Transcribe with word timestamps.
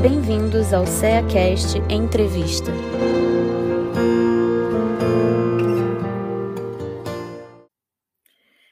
Bem-vindos 0.00 0.72
ao 0.72 0.86
CEACast 0.86 1.78
Entrevista. 1.90 2.70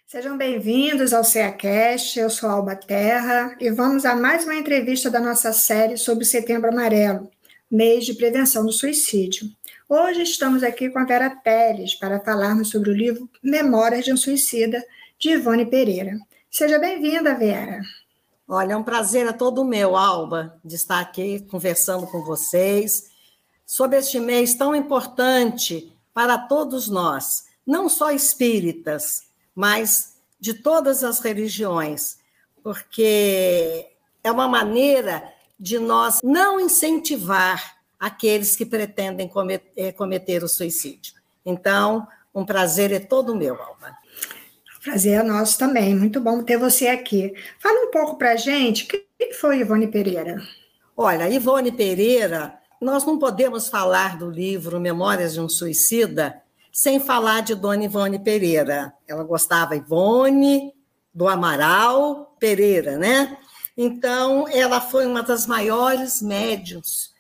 Sejam 0.07 0.39
bem-vindos 0.39 1.13
ao 1.13 1.25
CEACast, 1.25 2.21
eu 2.21 2.31
sou 2.31 2.49
Alba 2.49 2.77
Terra 2.77 3.57
e 3.61 3.73
vamos 3.73 4.05
a 4.05 4.15
mais 4.15 4.45
uma 4.45 4.55
entrevista 4.55 5.11
da 5.11 5.19
nossa 5.19 5.53
série 5.53 5.97
sobre 5.97 6.25
Setembro 6.25 6.71
Amarelo, 6.71 7.29
mês 7.69 8.07
de 8.07 8.15
prevenção 8.15 8.65
do 8.65 8.71
suicídio. 8.71 9.51
Hoje 9.89 10.23
estamos 10.23 10.63
aqui 10.63 10.89
com 10.91 11.01
a 11.01 11.05
Vera 11.05 11.31
Teles 11.31 11.97
para 11.97 12.21
falarmos 12.21 12.71
sobre 12.71 12.91
o 12.91 12.95
livro 12.95 13.29
Memórias 13.43 14.05
de 14.05 14.13
um 14.13 14.17
Suicida, 14.17 14.81
de 15.19 15.31
Ivone 15.31 15.67
Pereira. 15.67 16.17
Seja 16.49 16.79
bem-vinda, 16.79 17.35
Vera. 17.35 17.81
Olha, 18.49 18.75
é 18.75 18.77
um 18.77 18.83
prazer 18.85 19.27
a 19.27 19.33
todo 19.33 19.65
meu, 19.65 19.97
Alba, 19.97 20.57
de 20.65 20.77
estar 20.77 21.01
aqui 21.01 21.41
conversando 21.51 22.07
com 22.07 22.23
vocês 22.23 23.11
sobre 23.67 23.99
este 23.99 24.21
mês 24.21 24.55
tão 24.55 24.73
importante 24.73 25.93
para 26.15 26.39
todos 26.39 26.87
nós, 26.87 27.47
não 27.67 27.89
só 27.89 28.13
espíritas, 28.13 29.23
mas 29.53 30.15
de 30.39 30.55
todas 30.55 31.03
as 31.03 31.19
religiões, 31.19 32.19
porque 32.63 33.91
é 34.23 34.31
uma 34.31 34.47
maneira 34.47 35.29
de 35.59 35.81
nós 35.81 36.21
não 36.23 36.61
incentivar 36.61 37.77
aqueles 37.99 38.55
que 38.55 38.65
pretendem 38.65 39.27
cometer, 39.27 39.73
eh, 39.77 39.91
cometer 39.91 40.45
o 40.45 40.49
suicídio. 40.49 41.15
Então, 41.45 42.07
um 42.33 42.45
prazer 42.45 42.93
é 42.93 43.01
todo 43.01 43.35
meu, 43.35 43.61
Alba. 43.61 43.97
Prazer 44.87 45.19
é 45.19 45.23
nosso 45.25 45.59
também. 45.59 45.97
Muito 45.97 46.21
bom 46.21 46.45
ter 46.45 46.57
você 46.57 46.87
aqui. 46.87 47.35
Fala 47.59 47.89
um 47.89 47.91
pouco 47.91 48.17
para 48.17 48.35
a 48.35 48.37
gente, 48.37 48.87
quem 48.87 49.33
foi 49.33 49.59
Ivone 49.59 49.89
Pereira? 49.89 50.41
Olha, 50.97 51.29
Ivone 51.29 51.73
Pereira, 51.73 52.57
nós 52.81 53.05
não 53.05 53.19
podemos 53.19 53.67
falar 53.67 54.17
do 54.17 54.31
livro 54.31 54.79
Memórias 54.79 55.35
de 55.35 55.41
um 55.41 55.49
Suicida 55.49 56.41
sem 56.71 57.01
falar 57.01 57.41
de 57.41 57.57
Dona 57.57 57.83
Ivone 57.83 58.21
Pereira. 58.21 58.95
Ela 59.09 59.25
gostava 59.25 59.75
Ivone, 59.75 60.73
do 61.13 61.27
Amaral 61.27 62.37
Pereira, 62.39 62.97
né? 62.97 63.37
Então, 63.77 64.47
ela 64.47 64.81
foi 64.81 65.05
uma 65.05 65.25
das 65.25 65.49
maiores 65.49 66.23
médiums 66.23 67.13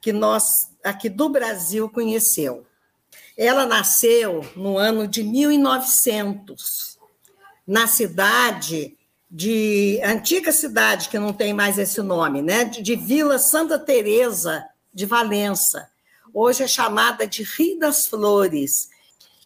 que 0.00 0.12
nós 0.12 0.70
aqui 0.84 1.08
do 1.08 1.28
Brasil 1.28 1.88
conheceu. 1.88 2.64
Ela 3.36 3.66
nasceu 3.66 4.48
no 4.54 4.78
ano 4.78 5.08
de 5.08 5.24
1900 5.24 6.87
na 7.68 7.86
cidade 7.86 8.96
de 9.30 10.00
antiga 10.02 10.50
cidade 10.50 11.10
que 11.10 11.18
não 11.18 11.34
tem 11.34 11.52
mais 11.52 11.78
esse 11.78 12.00
nome, 12.00 12.40
né? 12.40 12.64
De, 12.64 12.80
de 12.80 12.96
Vila 12.96 13.38
Santa 13.38 13.78
Teresa 13.78 14.64
de 14.92 15.04
Valença. 15.04 15.86
Hoje 16.32 16.62
é 16.62 16.66
chamada 16.66 17.26
de 17.26 17.42
Rio 17.42 17.78
das 17.78 18.06
Flores. 18.06 18.88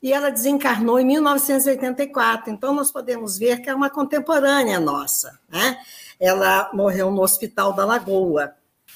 E 0.01 0.13
ela 0.13 0.31
desencarnou 0.31 1.01
em 1.01 1.05
1984. 1.05 2.53
Então 2.53 2.73
nós 2.73 2.93
podemos 2.93 3.37
ver 3.37 3.61
que 3.61 3.69
é 3.69 3.75
uma 3.75 3.91
contemporânea 3.91 4.79
nossa, 4.79 5.37
né? 5.49 5.79
Ela 6.21 6.71
morreu 6.73 7.11
no 7.11 7.23
Hospital 7.23 7.73
da 7.73 7.85
Lagoa. 7.85 8.55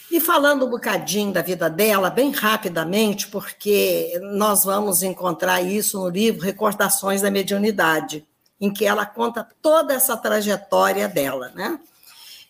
E 0.08 0.20
falando 0.20 0.66
um 0.66 0.70
bocadinho 0.70 1.32
da 1.32 1.42
vida 1.42 1.68
dela, 1.68 2.10
bem 2.10 2.30
rapidamente, 2.30 3.26
porque 3.26 4.20
nós 4.34 4.62
vamos 4.62 5.02
encontrar 5.02 5.62
isso 5.62 5.98
no 5.98 6.08
livro 6.08 6.44
Recordações 6.44 7.22
da 7.22 7.30
Mediunidade 7.30 8.24
em 8.60 8.72
que 8.72 8.84
ela 8.84 9.04
conta 9.04 9.46
toda 9.60 9.94
essa 9.94 10.16
trajetória 10.16 11.08
dela, 11.08 11.52
né? 11.54 11.78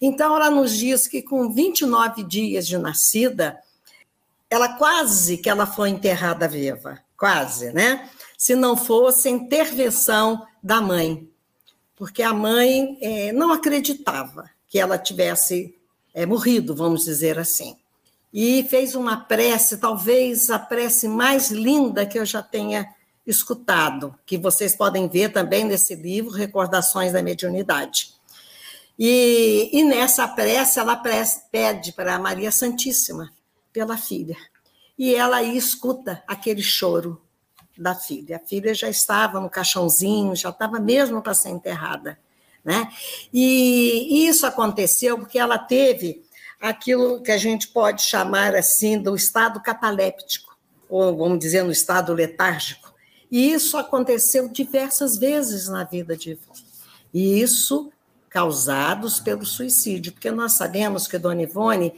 Então, 0.01 0.37
ela 0.37 0.51
nos 0.51 0.77
diz 0.77 1.09
que 1.09 1.23
com 1.23 1.51
29 1.51 2.23
dias 2.23 2.67
de 2.67 2.77
nascida, 2.77 3.59
ela 4.49 4.75
quase 4.75 5.39
que 5.39 5.49
ela 5.49 5.67
foi 5.67 5.89
enterrada 5.89 6.47
viva, 6.47 7.01
quase, 7.17 7.73
né? 7.73 8.09
Se 8.37 8.55
não 8.55 8.77
fosse 8.77 9.29
a 9.29 9.31
intervenção 9.31 10.47
da 10.63 10.81
mãe, 10.81 11.29
porque 11.97 12.23
a 12.23 12.35
mãe 12.35 12.99
é, 13.01 13.33
não 13.33 13.51
acreditava 13.53 14.51
que 14.69 14.79
ela 14.79 14.99
tivesse 14.99 15.75
é, 16.13 16.27
morrido, 16.27 16.75
vamos 16.75 17.05
dizer 17.05 17.39
assim. 17.39 17.77
E 18.33 18.63
fez 18.65 18.95
uma 18.95 19.17
prece, 19.17 19.79
talvez 19.79 20.51
a 20.51 20.59
prece 20.59 21.09
mais 21.09 21.51
linda 21.51 22.05
que 22.05 22.19
eu 22.19 22.27
já 22.27 22.43
tenha 22.43 22.87
escutado, 23.27 24.15
que 24.25 24.39
vocês 24.39 24.77
podem 24.77 25.09
ver 25.09 25.33
também 25.33 25.65
nesse 25.65 25.95
livro, 25.95 26.31
Recordações 26.31 27.13
da 27.13 27.23
Mediunidade. 27.23 28.15
E, 28.99 29.69
e 29.73 29.85
nessa 29.85 30.27
prece, 30.29 30.79
ela 30.79 31.03
pede 31.51 31.93
para 31.93 32.19
Maria 32.19 32.51
Santíssima, 32.51 33.33
pela 33.73 33.97
filha. 33.97 34.37
E 34.99 35.15
ela 35.15 35.39
aí 35.39 35.57
escuta 35.57 36.23
aquele 36.27 36.63
choro 36.63 37.21
da 37.77 37.95
filha. 37.95 38.37
A 38.37 38.49
filha 38.49 38.73
já 38.75 38.89
estava 38.89 39.41
no 39.41 39.51
caixãozinho, 39.51 40.35
já 40.35 40.49
estava 40.49 40.79
mesmo 40.81 41.21
para 41.21 41.35
ser 41.35 41.51
enterrada. 41.51 42.19
Né? 42.65 42.91
E 43.33 44.27
isso 44.27 44.47
aconteceu 44.47 45.19
porque 45.19 45.39
ela 45.39 45.59
teve 45.59 46.25
aquilo 46.61 47.23
que 47.23 47.31
a 47.31 47.37
gente 47.37 47.69
pode 47.69 48.03
chamar 48.03 48.55
assim 48.55 48.99
do 48.99 49.15
estado 49.15 49.61
cataléptico, 49.61 50.57
ou 50.89 51.17
vamos 51.17 51.39
dizer, 51.39 51.63
no 51.63 51.71
estado 51.71 52.15
letárgico. 52.15 52.86
E 53.31 53.53
isso 53.53 53.77
aconteceu 53.77 54.49
diversas 54.49 55.17
vezes 55.19 55.69
na 55.69 55.85
vida 55.85 56.17
de 56.17 56.31
Ivone. 56.31 56.65
E 57.13 57.41
isso 57.41 57.91
causados 58.29 59.19
pelo 59.19 59.47
suicídio, 59.47 60.13
porque 60.13 60.31
nós 60.31 60.53
sabemos 60.53 61.09
que 61.09 61.19
Dona 61.19 61.43
Ivone, 61.43 61.95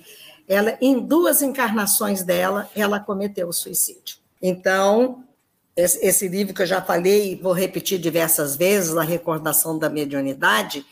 ela, 0.47 0.79
em 0.81 1.01
duas 1.01 1.43
encarnações 1.43 2.23
dela, 2.23 2.71
ela 2.77 3.01
cometeu 3.01 3.49
o 3.49 3.53
suicídio. 3.53 4.19
Então, 4.41 5.25
esse 5.77 6.29
livro 6.29 6.55
que 6.55 6.63
eu 6.63 6.67
já 6.67 6.81
falei, 6.81 7.39
vou 7.41 7.53
repetir 7.53 7.99
diversas 7.99 8.57
vezes, 8.57 8.97
A 8.97 9.03
Recordação 9.03 9.79
da 9.79 9.89
Mediunidade, 9.89 10.85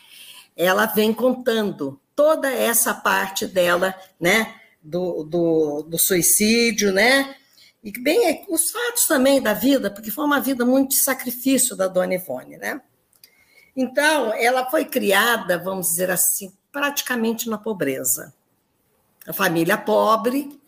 ela 0.55 0.85
vem 0.85 1.13
contando 1.13 1.99
toda 2.15 2.51
essa 2.51 2.93
parte 2.93 3.45
dela, 3.45 3.93
né, 4.19 4.55
do, 4.81 5.23
do, 5.23 5.83
do 5.83 5.99
suicídio, 5.99 6.91
né, 6.91 7.35
e 7.87 7.91
bem 8.01 8.45
os 8.49 8.69
fatos 8.69 9.07
também 9.07 9.41
da 9.41 9.53
vida, 9.53 9.89
porque 9.89 10.11
foi 10.11 10.25
uma 10.25 10.41
vida 10.41 10.65
muito 10.65 10.89
de 10.89 10.97
sacrifício 10.97 11.73
da 11.73 11.87
Dona 11.87 12.15
Ivone, 12.15 12.57
né? 12.57 12.81
Então, 13.73 14.33
ela 14.33 14.69
foi 14.69 14.83
criada, 14.83 15.57
vamos 15.57 15.87
dizer 15.87 16.11
assim, 16.11 16.51
praticamente 16.69 17.49
na 17.49 17.57
pobreza. 17.57 18.33
A 19.25 19.31
família 19.31 19.77
pobre, 19.77 20.59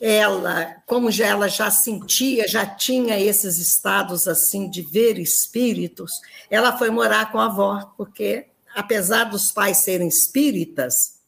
ela, 0.00 0.82
como 0.84 1.12
já 1.12 1.28
ela 1.28 1.46
já 1.46 1.70
sentia, 1.70 2.48
já 2.48 2.66
tinha 2.66 3.20
esses 3.20 3.58
estados 3.58 4.26
assim 4.26 4.68
de 4.68 4.82
ver 4.82 5.20
espíritos, 5.20 6.20
ela 6.50 6.76
foi 6.76 6.90
morar 6.90 7.30
com 7.30 7.38
a 7.38 7.44
avó, 7.44 7.94
porque 7.96 8.48
apesar 8.74 9.26
dos 9.26 9.52
pais 9.52 9.76
serem 9.76 10.08
espíritas, 10.08 11.20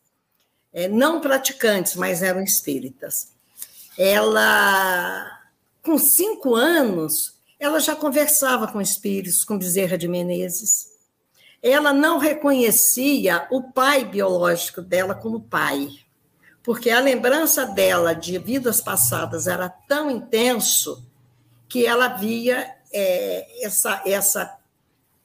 é, 0.72 0.88
não 0.88 1.20
praticantes, 1.20 1.94
mas 1.94 2.20
eram 2.20 2.42
espíritas 2.42 3.32
ela, 3.98 5.40
com 5.82 5.96
cinco 5.98 6.54
anos, 6.54 7.34
ela 7.58 7.78
já 7.80 7.94
conversava 7.94 8.68
com 8.68 8.80
espíritos, 8.80 9.44
com 9.44 9.58
Bezerra 9.58 9.96
de 9.96 10.08
Menezes. 10.08 10.92
Ela 11.62 11.92
não 11.92 12.18
reconhecia 12.18 13.46
o 13.50 13.72
pai 13.72 14.04
biológico 14.04 14.82
dela 14.82 15.14
como 15.14 15.40
pai, 15.40 15.88
porque 16.62 16.90
a 16.90 17.00
lembrança 17.00 17.66
dela 17.66 18.14
de 18.14 18.38
vidas 18.38 18.80
passadas 18.80 19.46
era 19.46 19.68
tão 19.68 20.10
intenso 20.10 21.06
que 21.68 21.86
ela 21.86 22.08
via 22.08 22.74
é, 22.92 23.64
essa, 23.64 24.02
essa, 24.04 24.58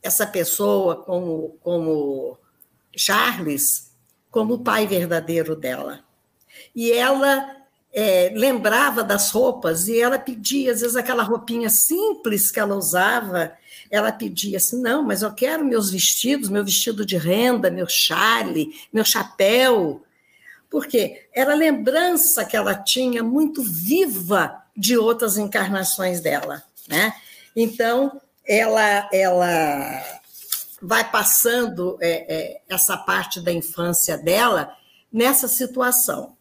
essa 0.02 0.25
pessoa 0.25 1.03
como, 1.03 1.58
como 1.62 2.38
Charles 2.96 3.90
como 4.32 4.55
o 4.55 4.64
pai 4.64 4.85
verdadeiro 4.88 5.55
dela. 5.55 6.03
E 6.76 6.91
ela 6.91 7.59
é, 7.91 8.32
lembrava 8.36 9.03
das 9.03 9.32
roupas 9.32 9.88
e 9.88 10.00
ela 10.00 10.20
pedia, 10.20 10.72
às 10.72 10.82
vezes, 10.82 10.96
aquela 10.96 11.24
roupinha 11.24 11.70
simples 11.70 12.52
que 12.52 12.59
ela 12.59 12.76
usava, 12.76 13.52
ela 13.90 14.12
pedia 14.12 14.58
assim: 14.58 14.82
não, 14.82 15.03
mas 15.03 15.22
eu 15.22 15.34
quero 15.34 15.66
meus 15.66 15.90
vestidos, 15.90 16.50
meu 16.50 16.64
vestido 16.64 17.06
de 17.06 17.18
renda, 17.18 17.72
meu 17.72 17.88
chale, 17.88 18.70
meu 18.94 19.03
chapéu. 19.03 20.03
Porque 20.70 21.28
era 21.34 21.53
a 21.53 21.56
lembrança 21.56 22.46
que 22.46 22.56
ela 22.56 22.76
tinha 22.76 23.24
muito 23.24 23.64
viva 23.64 24.62
de 24.78 24.96
outras 24.96 25.36
encarnações 25.36 26.22
dela. 26.22 26.64
Né? 26.88 27.12
Então, 27.56 28.22
ela, 28.47 29.09
ela 29.12 30.03
vai 30.80 31.09
passando 31.09 31.97
é, 32.00 32.36
é, 32.36 32.62
essa 32.70 32.96
parte 32.96 33.41
da 33.41 33.52
infância 33.52 34.16
dela 34.16 34.76
nessa 35.12 35.47
situação. 35.47 36.38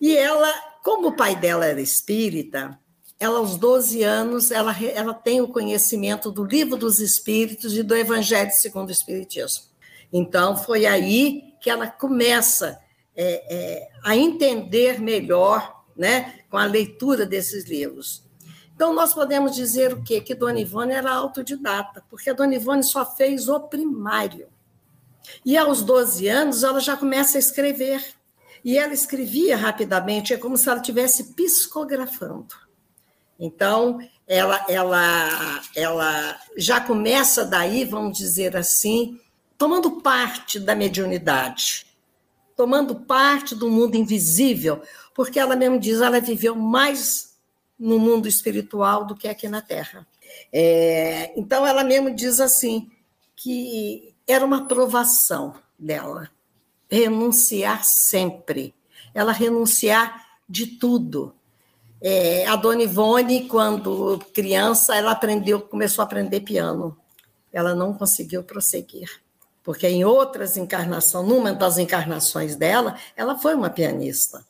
E 0.00 0.16
ela 0.16 0.67
como 0.88 1.08
o 1.08 1.12
pai 1.12 1.36
dela 1.36 1.66
era 1.66 1.82
espírita, 1.82 2.80
ela 3.20 3.40
aos 3.40 3.58
12 3.58 4.02
anos, 4.02 4.50
ela, 4.50 4.74
ela 4.82 5.12
tem 5.12 5.38
o 5.38 5.48
conhecimento 5.48 6.32
do 6.32 6.42
livro 6.42 6.78
dos 6.78 6.98
espíritos 6.98 7.76
e 7.76 7.82
do 7.82 7.94
evangelho 7.94 8.50
segundo 8.52 8.88
o 8.88 8.92
espiritismo. 8.92 9.64
Então, 10.10 10.56
foi 10.56 10.86
aí 10.86 11.52
que 11.60 11.68
ela 11.68 11.88
começa 11.88 12.80
é, 13.14 13.54
é, 13.54 13.88
a 14.02 14.16
entender 14.16 14.98
melhor 14.98 15.84
né, 15.94 16.38
com 16.48 16.56
a 16.56 16.64
leitura 16.64 17.26
desses 17.26 17.68
livros. 17.68 18.24
Então, 18.74 18.94
nós 18.94 19.12
podemos 19.12 19.54
dizer 19.54 19.92
o 19.92 20.02
quê? 20.02 20.22
Que 20.22 20.34
Dona 20.34 20.58
Ivone 20.58 20.94
era 20.94 21.12
autodidata, 21.12 22.02
porque 22.08 22.30
a 22.30 22.32
Dona 22.32 22.54
Ivone 22.54 22.82
só 22.82 23.04
fez 23.04 23.46
o 23.46 23.60
primário. 23.60 24.48
E 25.44 25.54
aos 25.54 25.82
12 25.82 26.26
anos, 26.28 26.62
ela 26.62 26.80
já 26.80 26.96
começa 26.96 27.36
a 27.36 27.40
escrever. 27.40 28.02
E 28.64 28.76
ela 28.76 28.92
escrevia 28.92 29.56
rapidamente, 29.56 30.34
é 30.34 30.36
como 30.36 30.56
se 30.56 30.68
ela 30.68 30.80
estivesse 30.80 31.34
psicografando. 31.34 32.54
Então, 33.38 33.98
ela, 34.26 34.64
ela, 34.68 35.62
ela 35.74 36.40
já 36.56 36.80
começa 36.80 37.44
daí, 37.44 37.84
vamos 37.84 38.18
dizer 38.18 38.56
assim, 38.56 39.20
tomando 39.56 40.00
parte 40.00 40.58
da 40.58 40.74
mediunidade, 40.74 41.86
tomando 42.56 42.96
parte 42.96 43.54
do 43.54 43.70
mundo 43.70 43.96
invisível, 43.96 44.82
porque 45.14 45.38
ela 45.38 45.54
mesmo 45.54 45.78
diz, 45.78 46.00
ela 46.00 46.20
viveu 46.20 46.54
mais 46.56 47.36
no 47.78 47.98
mundo 47.98 48.26
espiritual 48.26 49.04
do 49.04 49.14
que 49.14 49.28
aqui 49.28 49.48
na 49.48 49.62
Terra. 49.62 50.06
É, 50.52 51.32
então, 51.38 51.64
ela 51.64 51.84
mesmo 51.84 52.14
diz 52.14 52.40
assim, 52.40 52.90
que 53.36 54.14
era 54.26 54.44
uma 54.44 54.66
provação 54.66 55.54
dela, 55.78 56.28
renunciar 56.90 57.84
sempre, 57.84 58.74
ela 59.14 59.32
renunciar 59.32 60.26
de 60.48 60.66
tudo. 60.66 61.34
É, 62.00 62.46
a 62.46 62.56
Dona 62.56 62.82
Ivone, 62.82 63.48
quando 63.48 64.18
criança, 64.32 64.96
ela 64.96 65.12
aprendeu, 65.12 65.60
começou 65.60 66.02
a 66.02 66.06
aprender 66.06 66.40
piano. 66.40 66.96
Ela 67.52 67.74
não 67.74 67.92
conseguiu 67.92 68.42
prosseguir 68.44 69.20
porque 69.68 69.86
em 69.86 70.02
outras 70.02 70.56
encarnações, 70.56 71.28
numa 71.28 71.52
das 71.52 71.76
encarnações 71.76 72.56
dela, 72.56 72.96
ela 73.14 73.36
foi 73.36 73.54
uma 73.54 73.68
pianista 73.68 74.42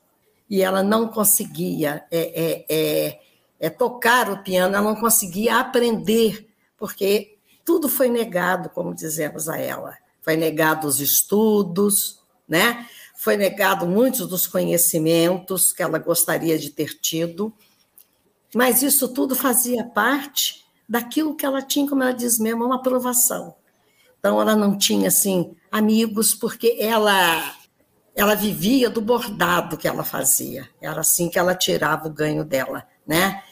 e 0.49 0.63
ela 0.63 0.81
não 0.81 1.09
conseguia 1.09 2.05
é, 2.09 2.21
é, 2.21 2.67
é, 2.69 3.21
é, 3.59 3.69
tocar 3.69 4.31
o 4.31 4.45
piano, 4.45 4.77
ela 4.77 4.85
não 4.85 4.95
conseguia 4.95 5.59
aprender, 5.59 6.49
porque 6.77 7.37
tudo 7.65 7.89
foi 7.89 8.09
negado, 8.09 8.71
como 8.71 8.95
dizemos 8.95 9.49
a 9.49 9.59
ela. 9.59 9.97
Foi 10.23 10.37
negado 10.37 10.87
os 10.87 11.01
estudos, 11.01 12.18
né? 12.49 12.87
foi 13.19 13.37
negado 13.37 13.85
muitos 13.85 14.29
dos 14.29 14.47
conhecimentos 14.47 15.73
que 15.73 15.83
ela 15.83 15.99
gostaria 15.99 16.57
de 16.57 16.71
ter 16.71 17.01
tido, 17.01 17.53
mas 18.55 18.81
isso 18.81 19.09
tudo 19.09 19.35
fazia 19.35 19.85
parte 19.85 20.65
daquilo 20.89 21.35
que 21.35 21.45
ela 21.45 21.61
tinha, 21.61 21.89
como 21.89 22.01
ela 22.01 22.13
diz 22.13 22.39
mesmo, 22.39 22.65
uma 22.65 22.77
aprovação. 22.77 23.57
Então 24.21 24.41
ela 24.41 24.55
não 24.55 24.79
tinha 24.79 25.09
assim 25.09 25.53
amigos 25.71 26.33
porque 26.33 26.77
ela 26.81 27.57
ela 28.15 28.37
vivia 28.37 28.89
do 28.89 29.01
bordado 29.01 29.77
que 29.77 29.89
ela 29.89 30.05
fazia. 30.05 30.69
Era 30.81 31.01
assim 31.01 31.29
que 31.29 31.39
ela 31.39 31.57
tirava 31.57 32.07
o 32.07 32.13
ganho 32.13 32.45
dela, 32.45 32.87
né? 33.05 33.43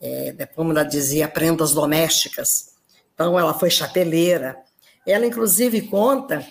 É, 0.00 0.46
como 0.54 0.72
ela 0.72 0.82
dizia, 0.82 1.28
prendas 1.28 1.72
domésticas. 1.72 2.72
Então, 3.14 3.38
ela 3.38 3.54
foi 3.54 3.68
chapeleira. 3.68 4.56
Ela, 5.04 5.26
inclusive, 5.26 5.82
conta 5.82 6.46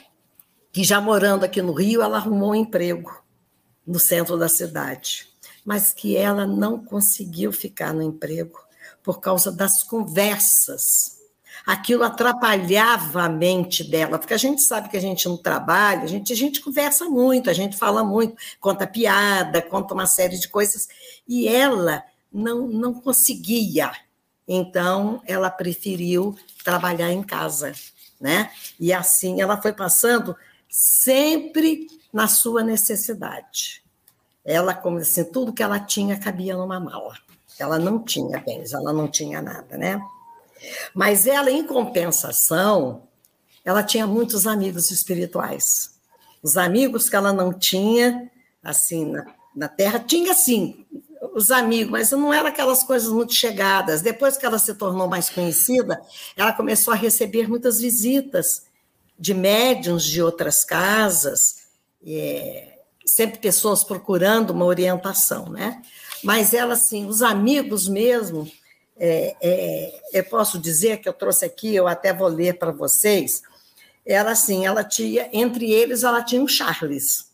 que, 0.75 0.83
já 0.83 1.00
morando 1.00 1.45
aqui 1.45 1.62
no 1.62 1.72
Rio, 1.72 2.01
ela 2.01 2.18
arrumou 2.18 2.51
um 2.51 2.56
emprego 2.56 3.24
no 3.88 3.98
centro 3.98 4.38
da 4.38 4.50
cidade, 4.50 5.25
mas 5.63 5.94
que 5.94 6.18
ela 6.18 6.45
não 6.45 6.83
conseguiu 6.83 7.54
ficar 7.54 7.94
no 7.94 8.01
emprego 8.01 8.60
por 9.01 9.22
causa 9.22 9.54
das 9.54 9.83
conversas 9.83 11.16
aquilo 11.66 12.04
atrapalhava 12.04 13.24
a 13.24 13.30
mente 13.30 13.86
dela, 13.86 14.19
porque 14.19 14.33
a 14.33 14.38
gente 14.38 14.62
sabe 14.63 14.89
que 14.89 14.98
a 14.98 15.01
gente 15.01 15.30
não 15.30 15.38
trabalha, 15.38 16.04
a 16.04 16.07
gente, 16.07 16.33
a 16.33 16.36
gente 16.36 16.60
conversa 16.60 17.06
muito, 17.06 17.50
a 17.50 17.54
gente 17.54 17.77
fala 17.77 18.04
muito, 18.04 18.36
conta 18.60 18.86
piada, 18.86 19.62
conta 19.62 19.94
uma 19.94 20.06
série 20.06 20.38
de 20.38 20.50
coisas, 20.50 20.89
e 21.25 21.48
ela 21.48 22.04
não, 22.31 22.68
não 22.68 22.94
conseguia. 22.94 23.94
Então, 24.45 25.22
ela 25.25 25.50
preferiu 25.50 26.36
trabalhar 26.66 27.13
em 27.13 27.24
casa, 27.24 27.72
né? 28.19 28.51
E 28.77 28.92
assim 28.92 29.39
ela 29.39 29.60
foi 29.60 29.72
passando 29.72 30.36
sempre 30.69 31.88
na 32.12 32.27
sua 32.27 32.63
necessidade. 32.63 33.83
Ela, 34.44 34.73
como 34.73 34.97
assim, 34.97 35.23
tudo 35.23 35.53
que 35.53 35.63
ela 35.63 35.79
tinha 35.79 36.19
cabia 36.19 36.56
numa 36.56 36.79
mala. 36.79 37.15
Ela 37.57 37.79
não 37.79 38.03
tinha 38.03 38.39
bens, 38.39 38.73
ela 38.73 38.94
não 38.94 39.07
tinha 39.07 39.41
nada, 39.41 39.77
né? 39.77 40.00
Mas 40.94 41.25
ela, 41.25 41.50
em 41.50 41.65
compensação, 41.65 43.03
ela 43.63 43.83
tinha 43.83 44.06
muitos 44.06 44.45
amigos 44.45 44.91
espirituais. 44.91 45.95
Os 46.44 46.57
amigos 46.57 47.09
que 47.09 47.15
ela 47.15 47.33
não 47.33 47.51
tinha, 47.51 48.29
assim, 48.63 49.06
na, 49.06 49.25
na 49.56 49.67
Terra, 49.67 50.00
tinha 50.00 50.33
sim 50.33 50.85
os 51.33 51.51
amigos, 51.51 51.91
mas 51.91 52.12
não 52.12 52.33
eram 52.33 52.47
aquelas 52.47 52.83
coisas 52.83 53.12
muito 53.12 53.33
chegadas. 53.33 54.01
Depois 54.01 54.38
que 54.38 54.45
ela 54.45 54.57
se 54.57 54.73
tornou 54.73 55.07
mais 55.07 55.29
conhecida, 55.29 56.01
ela 56.35 56.53
começou 56.53 56.94
a 56.94 56.97
receber 56.97 57.47
muitas 57.50 57.79
visitas 57.81 58.64
de 59.17 59.33
médiums 59.33 60.03
de 60.03 60.21
outras 60.21 60.63
casas, 60.63 61.65
é, 62.06 62.79
sempre 63.06 63.39
pessoas 63.39 63.83
procurando 63.83 64.51
uma 64.51 64.65
orientação, 64.65 65.50
né? 65.50 65.81
Mas 66.23 66.53
ela, 66.53 66.73
assim, 66.73 67.06
os 67.06 67.21
amigos 67.21 67.88
mesmo, 67.88 68.51
é, 68.97 69.35
é, 69.41 70.01
eu 70.13 70.23
posso 70.23 70.57
dizer 70.57 70.97
que 70.97 71.07
eu 71.07 71.13
trouxe 71.13 71.45
aqui, 71.45 71.75
eu 71.75 71.88
até 71.88 72.13
vou 72.13 72.27
ler 72.27 72.57
para 72.57 72.71
vocês. 72.71 73.41
Ela 74.06 74.31
assim, 74.31 74.65
ela 74.65 74.83
tinha, 74.83 75.29
entre 75.33 75.71
eles, 75.71 76.03
ela 76.03 76.23
tinha 76.23 76.41
o 76.41 76.47
Charles. 76.47 77.29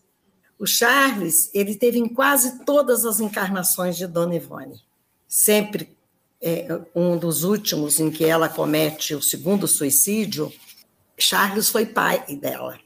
O 0.58 0.68
Charles, 0.68 1.50
ele 1.54 1.76
teve 1.76 1.98
em 1.98 2.08
quase 2.08 2.64
todas 2.66 3.06
as 3.06 3.20
encarnações 3.20 3.98
de 3.98 4.06
Dona 4.08 4.36
Ivone. 4.36 4.82
Sempre 5.28 5.98
é, 6.42 6.68
um 6.96 7.18
dos 7.18 7.44
últimos 7.44 8.00
em 8.00 8.12
que 8.12 8.26
ela 8.26 8.50
comete 8.50 9.16
o 9.16 9.22
segundo 9.22 9.68
suicídio, 9.68 10.52
Charles 11.22 11.70
foi 11.70 11.86
pai 11.86 12.24
dela. 12.36 12.80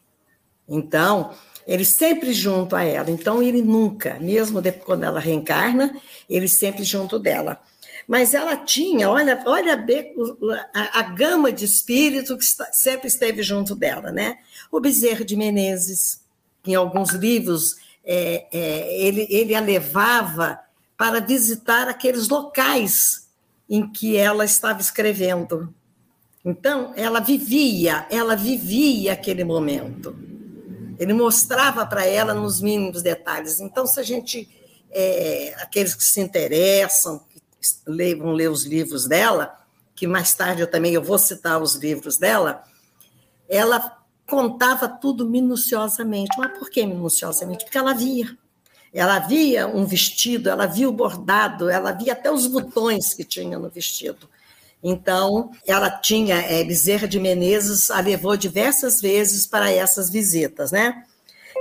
Então, 0.68 1.34
ele 1.66 1.86
sempre 1.86 2.34
junto 2.34 2.76
a 2.76 2.84
ela. 2.84 3.10
Então, 3.10 3.42
ele 3.42 3.62
nunca, 3.62 4.20
mesmo 4.20 4.62
depois, 4.62 4.86
quando 4.86 5.04
ela 5.04 5.20
reencarna, 5.20 6.00
ele 6.30 6.48
sempre 6.48 6.84
junto 6.84 7.18
dela 7.20 7.62
mas 8.08 8.34
ela 8.34 8.56
tinha, 8.56 9.10
olha, 9.10 9.42
olha 9.46 9.84
a, 10.74 11.00
a, 11.00 11.02
gama 11.02 11.52
de 11.52 11.66
espírito 11.66 12.38
que 12.38 12.44
está, 12.44 12.72
sempre 12.72 13.08
esteve 13.08 13.42
junto 13.42 13.74
dela, 13.74 14.12
né? 14.12 14.38
O 14.72 14.80
Bezerro 14.80 15.26
de 15.26 15.36
Menezes, 15.36 16.22
em 16.66 16.76
alguns 16.76 17.12
livros, 17.12 17.76
é, 18.04 18.46
é, 18.52 19.02
ele, 19.02 19.26
ele 19.30 19.56
a 19.56 19.60
levava 19.60 20.60
para 20.96 21.20
visitar 21.20 21.88
aqueles 21.88 22.30
locais 22.30 23.28
em 23.68 23.92
que 23.92 24.16
ela 24.16 24.46
estava 24.46 24.80
escrevendo. 24.80 25.74
Então, 26.46 26.94
ela 26.96 27.20
vivia, 27.20 28.06
ela 28.08 28.36
vivia 28.36 29.14
aquele 29.14 29.44
momento. 29.44 30.16
Ele 31.00 31.12
mostrava 31.12 31.84
para 31.88 32.06
ela 32.06 32.36
nos 32.36 32.62
mínimos 32.62 33.02
detalhes. 33.02 33.60
Então, 33.60 33.88
se 33.88 34.00
a 34.00 34.04
gente, 34.04 34.48
é, 34.92 35.56
aqueles 35.58 35.96
que 35.96 36.04
se 36.04 36.22
interessam, 36.22 37.20
vão 38.18 38.32
ler 38.32 38.52
os 38.52 38.64
livros 38.64 39.08
dela, 39.08 39.60
que 39.96 40.06
mais 40.06 40.36
tarde 40.36 40.62
eu 40.62 40.70
também 40.70 40.94
eu 40.94 41.02
vou 41.02 41.18
citar 41.18 41.60
os 41.60 41.74
livros 41.76 42.18
dela, 42.18 42.64
ela 43.50 43.98
contava 44.28 44.88
tudo 44.88 45.28
minuciosamente. 45.28 46.38
Mas 46.38 46.58
por 46.60 46.70
que 46.70 46.86
minuciosamente? 46.86 47.64
Porque 47.66 47.78
ela 47.78 47.94
via. 47.94 48.38
Ela 48.94 49.18
via 49.18 49.68
um 49.68 49.84
vestido, 49.84 50.48
ela 50.48 50.68
via 50.68 50.88
o 50.88 50.92
bordado, 50.92 51.70
ela 51.70 51.92
via 51.92 52.14
até 52.14 52.32
os 52.32 52.46
botões 52.46 53.16
que 53.16 53.24
tinha 53.24 53.58
no 53.58 53.70
vestido. 53.70 54.30
Então, 54.88 55.50
ela 55.66 55.90
tinha, 55.90 56.36
é, 56.36 56.64
Bezerra 56.64 57.08
de 57.08 57.20
Menezes 57.20 57.90
a 57.90 58.00
levou 58.02 58.38
diversas 58.38 59.02
vezes 59.02 59.48
para 59.48 59.72
essas 59.72 60.12
visitas, 60.12 60.72
né? 60.72 61.04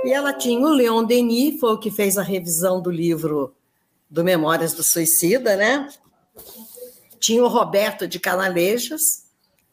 E 0.03 0.13
ela 0.13 0.31
tinha 0.31 0.59
o 0.59 0.69
Leon 0.69 1.03
Denis, 1.03 1.59
foi 1.59 1.73
o 1.73 1.79
que 1.79 1.89
fez 1.89 2.19
a 2.19 2.21
revisão 2.21 2.79
do 2.79 2.91
livro 2.91 3.55
do 4.07 4.23
Memórias 4.23 4.75
do 4.75 4.83
Suicida, 4.83 5.55
né? 5.55 5.89
Tinha 7.19 7.43
o 7.43 7.47
Roberto 7.47 8.07
de 8.07 8.19
Canalejas, 8.19 9.25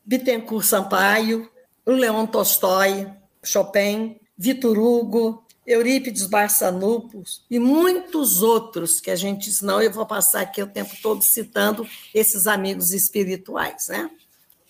Bittencourt 0.03 0.65
Sampaio, 0.65 1.47
o 1.85 1.91
Leon 1.91 2.25
Tolstói, 2.25 3.07
Chopin, 3.45 4.17
Vitor 4.39 4.79
Hugo, 4.79 5.45
Eurípides 5.67 6.27
Barçanupos 6.27 7.45
e 7.49 7.59
muitos 7.59 8.43
outros 8.43 9.01
que 9.01 9.11
a 9.11 9.17
gente, 9.17 9.53
senão 9.53 9.81
eu 9.81 9.93
vou 9.93 10.05
passar 10.05 10.41
aqui 10.41 10.63
o 10.63 10.67
tempo 10.67 10.95
todo 11.01 11.23
citando 11.23 11.87
esses 12.13 12.47
amigos 12.47 12.93
espirituais, 12.93 13.89
né? 13.89 14.11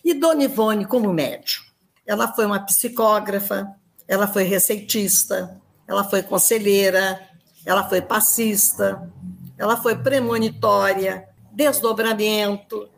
E 0.04 0.12
Dona 0.12 0.44
Ivone 0.44 0.84
como 0.84 1.12
médium. 1.12 1.62
Ela 2.06 2.32
foi 2.34 2.44
uma 2.44 2.61
psicógrafa, 2.61 3.75
ela 4.06 4.26
foi 4.26 4.42
receitista, 4.42 5.61
ela 5.87 6.04
foi 6.04 6.22
conselheira, 6.22 7.20
ela 7.64 7.88
foi 7.88 8.02
passista, 8.02 9.11
ela 9.56 9.76
foi 9.76 9.96
premonitória, 9.96 11.26
desdobramento, 11.52 12.88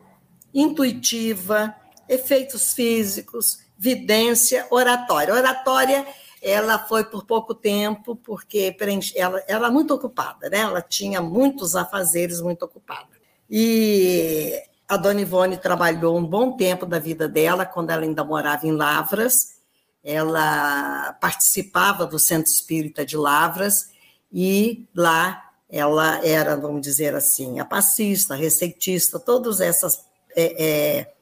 intuitiva, 0.53 1.75
efeitos 2.09 2.73
físicos, 2.73 3.59
vidência, 3.77 4.65
oratória. 4.69 5.33
Oratória 5.33 6.05
ela 6.45 6.77
foi 6.77 7.03
por 7.03 7.25
pouco 7.25 7.55
tempo, 7.55 8.15
porque 8.15 8.77
ela 9.15 9.43
era 9.47 9.71
muito 9.71 9.95
ocupada, 9.95 10.47
né? 10.47 10.59
Ela 10.59 10.79
tinha 10.79 11.19
muitos 11.19 11.75
afazeres, 11.75 12.39
muito 12.39 12.63
ocupada. 12.63 13.09
E 13.49 14.53
a 14.87 14.95
Dona 14.95 15.21
Ivone 15.21 15.57
trabalhou 15.57 16.15
um 16.15 16.23
bom 16.23 16.55
tempo 16.55 16.85
da 16.85 16.99
vida 16.99 17.27
dela, 17.27 17.65
quando 17.65 17.89
ela 17.89 18.03
ainda 18.03 18.23
morava 18.23 18.67
em 18.67 18.71
Lavras. 18.71 19.55
Ela 20.03 21.13
participava 21.13 22.05
do 22.05 22.19
Centro 22.19 22.51
Espírita 22.51 23.03
de 23.03 23.17
Lavras 23.17 23.89
e 24.31 24.87
lá 24.95 25.49
ela 25.67 26.23
era, 26.23 26.55
vamos 26.55 26.81
dizer 26.81 27.15
assim, 27.15 27.59
a 27.59 27.65
passista, 27.65 28.35
receitista, 28.35 29.19
todas 29.19 29.59
essas 29.59 30.05
é, 30.35 30.63
é, 30.63 31.14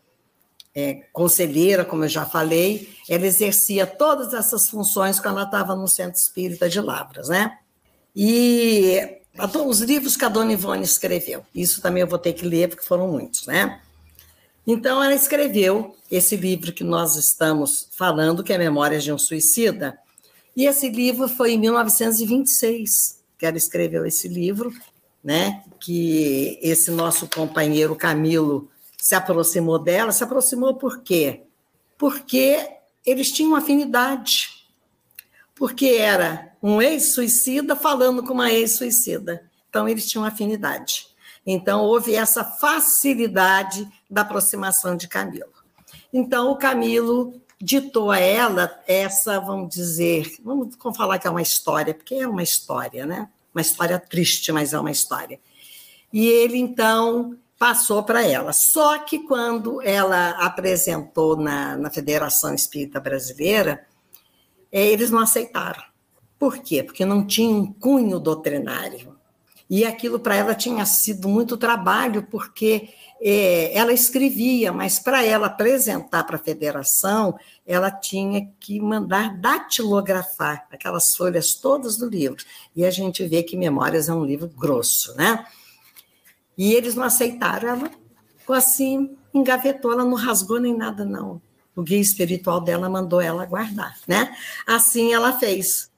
é, 0.75 1.03
conselheira, 1.13 1.85
como 1.85 2.03
eu 2.05 2.09
já 2.09 2.25
falei, 2.25 2.89
ela 3.07 3.25
exercia 3.25 3.85
todas 3.85 4.33
essas 4.33 4.69
funções 4.69 5.19
quando 5.19 5.37
ela 5.37 5.45
estava 5.45 5.75
no 5.75 5.87
Centro 5.87 6.19
Espírita 6.19 6.67
de 6.67 6.81
Lavras, 6.81 7.29
né? 7.29 7.59
E 8.15 9.19
os 9.65 9.79
livros 9.81 10.15
que 10.15 10.25
a 10.25 10.29
Dona 10.29 10.53
Ivone 10.53 10.83
escreveu, 10.83 11.45
isso 11.53 11.81
também 11.81 12.01
eu 12.01 12.07
vou 12.07 12.19
ter 12.19 12.33
que 12.33 12.45
ler, 12.45 12.69
porque 12.69 12.85
foram 12.85 13.07
muitos, 13.07 13.45
né? 13.45 13.81
Então, 14.65 15.03
ela 15.03 15.13
escreveu 15.13 15.95
esse 16.09 16.35
livro 16.35 16.71
que 16.71 16.83
nós 16.83 17.15
estamos 17.15 17.89
falando, 17.91 18.43
que 18.43 18.53
é 18.53 18.57
Memórias 18.57 19.03
de 19.03 19.11
um 19.11 19.17
Suicida, 19.17 19.97
e 20.55 20.65
esse 20.65 20.89
livro 20.89 21.27
foi 21.27 21.53
em 21.53 21.59
1926 21.59 23.21
que 23.37 23.45
ela 23.45 23.57
escreveu 23.57 24.05
esse 24.05 24.27
livro, 24.27 24.71
né? 25.23 25.63
Que 25.79 26.57
esse 26.61 26.91
nosso 26.91 27.27
companheiro 27.27 27.95
Camilo 27.95 28.69
se 29.03 29.15
aproximou 29.15 29.77
dela. 29.77 30.13
Se 30.13 30.23
aproximou 30.23 30.75
por 30.75 31.01
quê? 31.01 31.43
Porque 31.97 32.65
eles 33.05 33.33
tinham 33.33 33.53
afinidade. 33.53 34.65
Porque 35.53 35.87
era 35.87 36.55
um 36.63 36.81
ex-suicida 36.81 37.75
falando 37.75 38.23
com 38.23 38.33
uma 38.33 38.49
ex-suicida. 38.49 39.51
Então, 39.69 39.89
eles 39.89 40.09
tinham 40.09 40.23
afinidade. 40.23 41.07
Então, 41.45 41.81
houve 41.81 42.15
essa 42.15 42.45
facilidade 42.45 43.85
da 44.09 44.21
aproximação 44.21 44.95
de 44.95 45.09
Camilo. 45.09 45.51
Então, 46.13 46.49
o 46.51 46.55
Camilo 46.55 47.41
ditou 47.61 48.09
a 48.09 48.19
ela 48.19 48.81
essa, 48.87 49.37
vamos 49.37 49.75
dizer, 49.75 50.33
vamos 50.41 50.77
falar 50.95 51.19
que 51.19 51.27
é 51.27 51.29
uma 51.29 51.41
história, 51.41 51.93
porque 51.93 52.15
é 52.15 52.27
uma 52.27 52.41
história, 52.41 53.05
né? 53.05 53.29
Uma 53.53 53.61
história 53.61 53.99
triste, 53.99 54.49
mas 54.53 54.71
é 54.71 54.79
uma 54.79 54.91
história. 54.91 55.41
E 56.13 56.25
ele, 56.25 56.57
então, 56.57 57.37
passou 57.63 58.03
para 58.03 58.27
ela. 58.27 58.51
Só 58.51 58.99
que 58.99 59.19
quando 59.19 59.81
ela 59.81 60.31
apresentou 60.31 61.37
na, 61.37 61.77
na 61.77 61.89
Federação 61.89 62.53
Espírita 62.53 62.99
Brasileira, 62.99 63.87
é, 64.69 64.85
eles 64.85 65.09
não 65.09 65.19
aceitaram. 65.19 65.81
Por 66.37 66.57
quê? 66.57 66.83
Porque 66.83 67.05
não 67.05 67.25
tinha 67.25 67.55
um 67.55 67.71
cunho 67.71 68.19
doutrinário. 68.19 69.15
E 69.69 69.85
aquilo 69.85 70.19
para 70.19 70.35
ela 70.35 70.53
tinha 70.53 70.85
sido 70.85 71.29
muito 71.29 71.55
trabalho, 71.55 72.27
porque 72.29 72.89
é, 73.21 73.73
ela 73.73 73.93
escrevia, 73.93 74.73
mas 74.73 74.99
para 74.99 75.25
ela 75.25 75.47
apresentar 75.47 76.25
para 76.25 76.35
a 76.35 76.43
federação, 76.43 77.33
ela 77.65 77.89
tinha 77.89 78.45
que 78.59 78.77
mandar 78.81 79.37
datilografar 79.37 80.67
aquelas 80.69 81.15
folhas 81.15 81.53
todas 81.53 81.95
do 81.95 82.09
livro. 82.09 82.43
E 82.75 82.83
a 82.83 82.91
gente 82.91 83.25
vê 83.25 83.41
que 83.41 83.55
Memórias 83.55 84.09
é 84.09 84.13
um 84.13 84.25
livro 84.25 84.49
grosso, 84.49 85.15
né? 85.15 85.45
E 86.57 86.73
eles 86.73 86.95
não 86.95 87.03
aceitaram, 87.03 87.69
ela 87.69 87.91
ficou 88.37 88.55
assim, 88.55 89.17
engavetou, 89.33 89.91
ela 89.91 90.05
não 90.05 90.15
rasgou 90.15 90.59
nem 90.59 90.75
nada, 90.75 91.03
não. 91.05 91.41
O 91.75 91.81
guia 91.81 91.99
espiritual 91.99 92.61
dela 92.61 92.89
mandou 92.89 93.19
ela 93.19 93.45
guardar, 93.45 93.97
né? 94.07 94.35
Assim 94.67 95.13
ela 95.13 95.39
fez. 95.39 95.91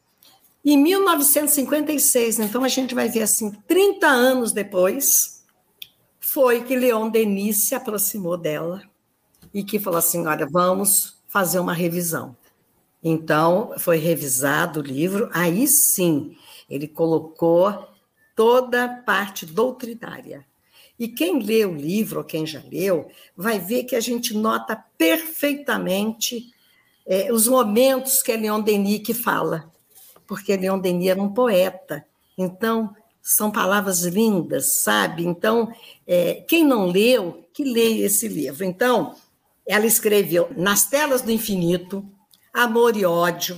Em 0.64 0.78
1956, 0.78 2.40
então 2.40 2.64
a 2.64 2.68
gente 2.68 2.96
vai 2.96 3.10
ver 3.10 3.24
assim, 3.24 3.52
30 3.68 4.08
anos 4.08 4.52
depois, 4.52 5.44
foi 6.20 6.64
que 6.64 6.76
Leon 6.76 7.10
Denis 7.10 7.68
se 7.68 7.76
aproximou 7.76 8.38
dela 8.38 8.82
e 9.54 9.64
que 9.64 9.80
falou 9.80 10.00
assim: 10.00 10.26
olha, 10.26 10.48
vamos 10.48 11.18
fazer 11.28 11.60
uma 11.60 11.74
revisão. 11.74 12.36
Então, 13.04 13.74
foi 13.78 13.98
revisado 13.98 14.80
o 14.80 14.84
livro, 14.84 15.30
aí 15.32 15.68
sim, 15.68 16.36
ele 16.70 16.88
colocou 16.88 17.88
toda 18.36 18.84
a 18.84 18.90
parte 18.90 19.46
doutrinária. 19.46 20.46
E 20.98 21.08
quem 21.08 21.40
lê 21.40 21.66
o 21.66 21.76
livro, 21.76 22.20
ou 22.20 22.26
quem 22.26 22.46
já 22.46 22.62
leu, 22.72 23.10
vai 23.36 23.60
ver 23.60 23.84
que 23.84 23.96
a 23.96 24.00
gente 24.00 24.34
nota 24.34 24.76
perfeitamente 24.98 26.54
é, 27.06 27.32
os 27.32 27.48
momentos 27.48 28.22
que 28.22 28.32
é 28.32 28.38
Leon 28.38 28.62
Denis 28.62 29.00
que 29.00 29.14
fala, 29.14 29.72
porque 30.26 30.56
Leon 30.56 30.80
Denis 30.80 31.10
era 31.10 31.22
um 31.22 31.34
poeta. 31.34 32.06
Então, 32.38 32.96
são 33.22 33.52
palavras 33.52 34.04
lindas, 34.04 34.76
sabe? 34.84 35.26
Então, 35.26 35.74
é, 36.08 36.44
quem 36.48 36.64
não 36.64 36.86
leu, 36.86 37.44
que 37.54 37.64
leia 37.64 38.06
esse 38.06 38.28
livro. 38.28 38.64
Então, 38.64 39.16
ela 39.68 39.86
escreveu 39.86 40.50
Nas 40.56 40.86
Telas 40.86 41.22
do 41.22 41.32
Infinito, 41.32 42.06
Amor 42.54 42.96
e 42.96 43.06
Ódio, 43.06 43.58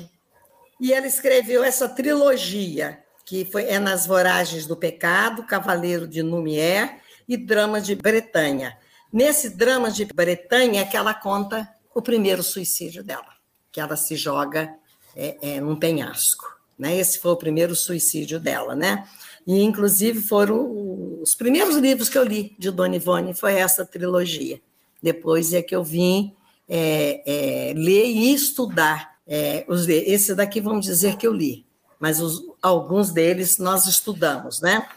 e 0.79 0.93
ela 0.93 1.05
escreveu 1.05 1.63
essa 1.63 1.89
trilogia 1.89 3.03
que 3.27 3.43
foi, 3.43 3.65
é 3.65 3.77
nas 3.77 4.07
Voragens 4.07 4.65
do 4.65 4.77
Pecado, 4.77 5.43
Cavaleiro 5.43 6.07
de 6.07 6.23
Numier 6.23 7.01
e 7.27 7.35
Drama 7.35 7.81
de 7.81 7.93
Bretanha. 7.93 8.77
Nesse 9.11 9.49
Drama 9.49 9.91
de 9.91 10.05
Bretanha 10.05 10.81
é 10.81 10.85
que 10.85 10.95
ela 10.95 11.13
conta 11.13 11.69
o 11.93 12.01
primeiro 12.01 12.41
suicídio 12.41 13.03
dela, 13.03 13.27
que 13.69 13.81
ela 13.81 13.97
se 13.97 14.15
joga 14.15 14.73
é, 15.13 15.37
é, 15.41 15.59
num 15.59 15.75
penhasco. 15.75 16.57
Né? 16.79 16.97
Esse 16.97 17.19
foi 17.19 17.31
o 17.31 17.35
primeiro 17.35 17.75
suicídio 17.75 18.39
dela, 18.39 18.73
né? 18.73 19.05
E, 19.45 19.61
inclusive, 19.61 20.21
foram 20.21 21.19
os 21.21 21.35
primeiros 21.35 21.75
livros 21.75 22.07
que 22.07 22.17
eu 22.17 22.23
li 22.23 22.55
de 22.57 22.71
Dona 22.71 22.95
Ivone, 22.95 23.33
foi 23.33 23.55
essa 23.55 23.85
trilogia. 23.85 24.61
Depois 25.03 25.51
é 25.51 25.61
que 25.61 25.75
eu 25.75 25.83
vim 25.83 26.33
é, 26.69 27.23
é, 27.25 27.73
ler 27.73 28.05
e 28.05 28.33
estudar. 28.33 29.17
É, 29.27 29.65
os, 29.67 29.85
esse 29.89 30.33
daqui, 30.33 30.61
vamos 30.61 30.85
dizer 30.85 31.17
que 31.17 31.27
eu 31.27 31.33
li 31.33 31.66
mas 31.99 32.19
os, 32.19 32.41
alguns 32.61 33.11
deles 33.11 33.57
nós 33.57 33.85
estudamos, 33.85 34.61
né? 34.61 34.87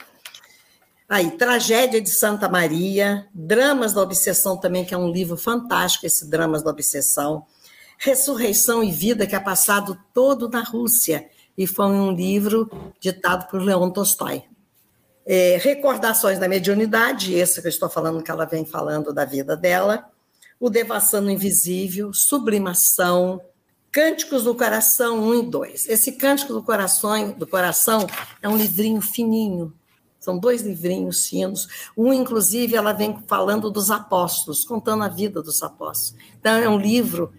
Aí, 1.08 1.32
Tragédia 1.32 2.00
de 2.00 2.10
Santa 2.10 2.48
Maria, 2.48 3.26
Dramas 3.34 3.92
da 3.92 4.00
Obsessão 4.00 4.56
também, 4.56 4.84
que 4.84 4.94
é 4.94 4.96
um 4.96 5.10
livro 5.10 5.36
fantástico, 5.36 6.06
esse 6.06 6.30
Dramas 6.30 6.62
da 6.62 6.70
Obsessão. 6.70 7.44
Ressurreição 7.98 8.82
e 8.82 8.92
Vida, 8.92 9.26
que 9.26 9.34
é 9.34 9.40
passado 9.40 9.98
todo 10.14 10.48
na 10.48 10.62
Rússia, 10.62 11.28
e 11.58 11.66
foi 11.66 11.86
um 11.86 12.12
livro 12.12 12.70
ditado 13.00 13.50
por 13.50 13.60
Leon 13.60 13.90
Tolstói. 13.90 14.44
É, 15.26 15.58
Recordações 15.60 16.38
da 16.38 16.48
Mediunidade, 16.48 17.34
esse 17.34 17.60
que 17.60 17.66
eu 17.66 17.70
estou 17.70 17.90
falando, 17.90 18.22
que 18.22 18.30
ela 18.30 18.46
vem 18.46 18.64
falando 18.64 19.12
da 19.12 19.24
vida 19.24 19.56
dela. 19.56 20.08
O 20.58 20.70
Devassando 20.70 21.30
Invisível, 21.30 22.12
Sublimação, 22.14 23.40
Cânticos 23.92 24.44
do 24.44 24.54
Coração 24.54 25.18
1 25.30 25.34
e 25.34 25.42
2. 25.42 25.88
Esse 25.88 26.12
Cântico 26.12 26.52
do 26.52 26.62
Coração, 26.62 27.32
do 27.32 27.44
Coração 27.44 28.06
é 28.40 28.48
um 28.48 28.56
livrinho 28.56 29.00
fininho. 29.00 29.74
São 30.20 30.38
dois 30.38 30.62
livrinhos 30.62 31.26
finos. 31.26 31.66
Um, 31.96 32.12
inclusive, 32.12 32.76
ela 32.76 32.92
vem 32.92 33.18
falando 33.26 33.68
dos 33.68 33.90
apóstolos, 33.90 34.64
contando 34.64 35.02
a 35.02 35.08
vida 35.08 35.42
dos 35.42 35.60
apóstolos. 35.60 36.14
Então, 36.38 36.54
é 36.54 36.68
um 36.68 36.78
livro 36.78 37.32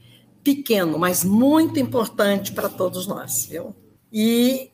pequeno, 0.43 0.99
mas 0.99 1.23
muito 1.23 1.79
importante 1.79 2.51
para 2.51 2.67
todos 2.67 3.07
nós. 3.07 3.45
Viu? 3.45 3.73
E 4.11 4.71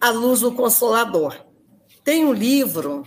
A 0.00 0.08
Luz 0.10 0.40
do 0.40 0.52
Consolador. 0.52 1.36
Tem 2.02 2.24
um 2.24 2.32
livro 2.32 3.04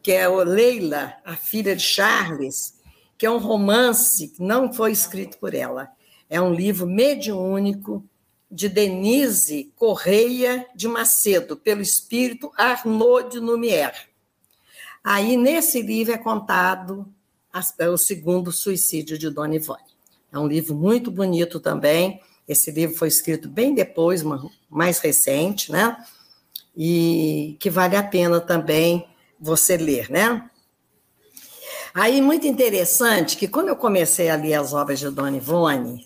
que 0.00 0.12
é 0.12 0.28
o 0.28 0.44
Leila, 0.44 1.14
a 1.24 1.34
filha 1.34 1.74
de 1.74 1.82
Charles, 1.82 2.74
que 3.18 3.26
é 3.26 3.30
um 3.30 3.38
romance 3.38 4.28
que 4.28 4.42
não 4.42 4.72
foi 4.72 4.92
escrito 4.92 5.38
por 5.38 5.54
ela 5.54 5.88
é 6.28 6.40
um 6.40 6.52
livro 6.52 6.86
mediúnico 6.86 8.04
de 8.50 8.68
Denise 8.68 9.72
Correia 9.76 10.66
de 10.74 10.86
Macedo, 10.86 11.56
pelo 11.56 11.82
espírito 11.82 12.52
Arnaud 12.56 13.30
de 13.30 13.38
Lumière. 13.38 14.08
Aí, 15.02 15.36
nesse 15.36 15.82
livro, 15.82 16.14
é 16.14 16.18
contado 16.18 17.12
é 17.78 17.88
o 17.88 17.96
segundo 17.96 18.50
suicídio 18.50 19.16
de 19.16 19.30
Dona 19.30 19.54
Ivone. 19.54 19.82
É 20.32 20.38
um 20.38 20.46
livro 20.46 20.74
muito 20.74 21.10
bonito 21.10 21.60
também. 21.60 22.20
Esse 22.48 22.72
livro 22.72 22.96
foi 22.96 23.08
escrito 23.08 23.48
bem 23.48 23.74
depois, 23.74 24.24
mais 24.68 24.98
recente, 24.98 25.70
né? 25.70 25.96
E 26.76 27.56
que 27.60 27.70
vale 27.70 27.96
a 27.96 28.02
pena 28.02 28.40
também 28.40 29.06
você 29.38 29.76
ler, 29.76 30.10
né? 30.10 30.50
Aí, 31.94 32.20
muito 32.20 32.44
interessante 32.44 33.36
que 33.36 33.46
quando 33.46 33.68
eu 33.68 33.76
comecei 33.76 34.28
a 34.28 34.34
ler 34.34 34.54
as 34.54 34.72
obras 34.72 34.98
de 34.98 35.08
Dona 35.10 35.36
Ivone, 35.36 36.04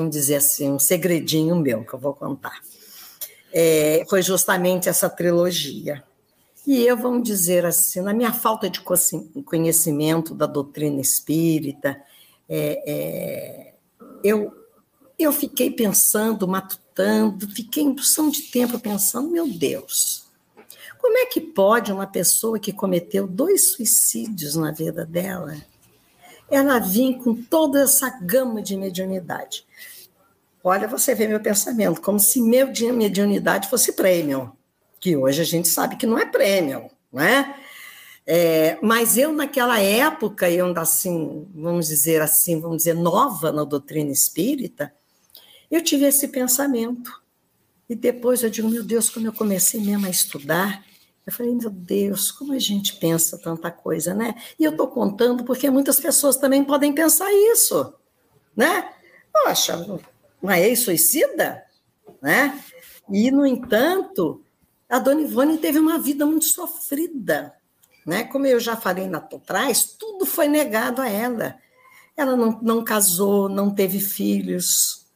vamos 0.00 0.14
dizer 0.14 0.36
assim, 0.36 0.70
um 0.70 0.78
segredinho 0.78 1.54
meu 1.56 1.84
que 1.84 1.92
eu 1.92 1.98
vou 1.98 2.14
contar. 2.14 2.60
É, 3.52 4.04
foi 4.08 4.22
justamente 4.22 4.88
essa 4.88 5.10
trilogia. 5.10 6.02
E 6.66 6.86
eu, 6.86 6.96
vamos 6.96 7.22
dizer 7.22 7.66
assim, 7.66 8.00
na 8.00 8.14
minha 8.14 8.32
falta 8.32 8.70
de 8.70 8.80
conhecimento 8.80 10.34
da 10.34 10.46
doutrina 10.46 11.00
espírita, 11.00 12.00
é, 12.48 12.82
é, 12.86 13.74
eu, 14.24 14.52
eu 15.18 15.32
fiquei 15.32 15.70
pensando, 15.70 16.48
matutando, 16.48 17.48
fiquei 17.50 17.82
em 17.82 17.94
porção 17.94 18.30
de 18.30 18.42
tempo 18.42 18.78
pensando, 18.78 19.30
meu 19.30 19.46
Deus, 19.48 20.24
como 20.98 21.16
é 21.18 21.26
que 21.26 21.40
pode 21.40 21.92
uma 21.92 22.06
pessoa 22.06 22.58
que 22.58 22.72
cometeu 22.72 23.26
dois 23.26 23.72
suicídios 23.72 24.54
na 24.54 24.70
vida 24.70 25.04
dela, 25.04 25.56
ela 26.50 26.78
vir 26.78 27.18
com 27.18 27.34
toda 27.34 27.82
essa 27.82 28.10
gama 28.20 28.60
de 28.60 28.76
mediunidade? 28.76 29.64
Olha, 30.62 30.88
você 30.88 31.14
vê 31.14 31.26
meu 31.26 31.40
pensamento, 31.40 32.00
como 32.00 32.18
se 32.18 32.40
meu 32.40 32.68
mediunidade 32.92 33.68
fosse 33.68 33.92
prêmio, 33.92 34.52
que 34.98 35.16
hoje 35.16 35.40
a 35.40 35.44
gente 35.44 35.68
sabe 35.68 35.96
que 35.96 36.06
não 36.06 36.18
é 36.18 36.26
prêmio, 36.26 36.90
não 37.12 37.22
é? 37.22 37.56
Mas 38.82 39.16
eu, 39.16 39.32
naquela 39.32 39.80
época, 39.80 40.50
eu 40.50 40.72
assim, 40.78 41.48
vamos 41.54 41.88
dizer 41.88 42.20
assim, 42.20 42.60
vamos 42.60 42.78
dizer, 42.78 42.94
nova 42.94 43.50
na 43.50 43.64
doutrina 43.64 44.10
espírita, 44.10 44.92
eu 45.70 45.82
tive 45.82 46.04
esse 46.04 46.28
pensamento. 46.28 47.20
E 47.88 47.94
depois 47.94 48.42
eu 48.42 48.50
digo, 48.50 48.68
meu 48.68 48.84
Deus, 48.84 49.08
quando 49.08 49.26
eu 49.26 49.32
comecei 49.32 49.80
mesmo 49.80 50.06
a 50.06 50.10
estudar, 50.10 50.84
eu 51.26 51.32
falei, 51.32 51.54
meu 51.54 51.70
Deus, 51.70 52.30
como 52.30 52.52
a 52.52 52.58
gente 52.58 52.96
pensa 52.96 53.38
tanta 53.38 53.70
coisa, 53.70 54.14
né? 54.14 54.34
E 54.58 54.64
eu 54.64 54.70
estou 54.70 54.88
contando 54.88 55.44
porque 55.44 55.70
muitas 55.70 56.00
pessoas 56.00 56.36
também 56.36 56.64
podem 56.64 56.92
pensar 56.92 57.30
isso, 57.32 57.94
né? 58.56 58.92
Poxa, 59.32 60.00
uma 60.42 60.58
ex-suicida, 60.58 61.62
né? 62.20 62.58
E, 63.10 63.30
no 63.30 63.44
entanto, 63.44 64.42
a 64.88 64.98
Dona 64.98 65.20
Ivone 65.20 65.58
teve 65.58 65.78
uma 65.78 65.98
vida 65.98 66.24
muito 66.24 66.46
sofrida, 66.46 67.54
né? 68.06 68.24
Como 68.24 68.46
eu 68.46 68.58
já 68.58 68.76
falei 68.76 69.06
na 69.06 69.18
atrás, 69.18 69.84
tudo 69.98 70.24
foi 70.24 70.48
negado 70.48 71.02
a 71.02 71.08
ela. 71.08 71.56
Ela 72.16 72.36
não, 72.36 72.58
não 72.62 72.84
casou, 72.84 73.48
não 73.48 73.70
teve 73.70 74.00
filhos. 74.00 75.06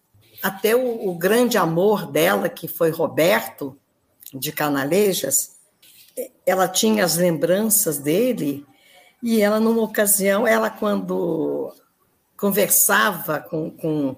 Até 0.42 0.76
o, 0.76 1.08
o 1.08 1.14
grande 1.16 1.56
amor 1.56 2.10
dela, 2.10 2.48
que 2.48 2.68
foi 2.68 2.90
Roberto, 2.90 3.78
de 4.32 4.52
Canalejas, 4.52 5.53
ela 6.46 6.68
tinha 6.68 7.04
as 7.04 7.16
lembranças 7.16 7.98
dele, 7.98 8.66
e 9.22 9.40
ela, 9.40 9.58
numa 9.58 9.82
ocasião, 9.82 10.46
ela, 10.46 10.68
quando 10.68 11.74
conversava 12.36 13.40
com, 13.40 13.70
com, 13.70 14.16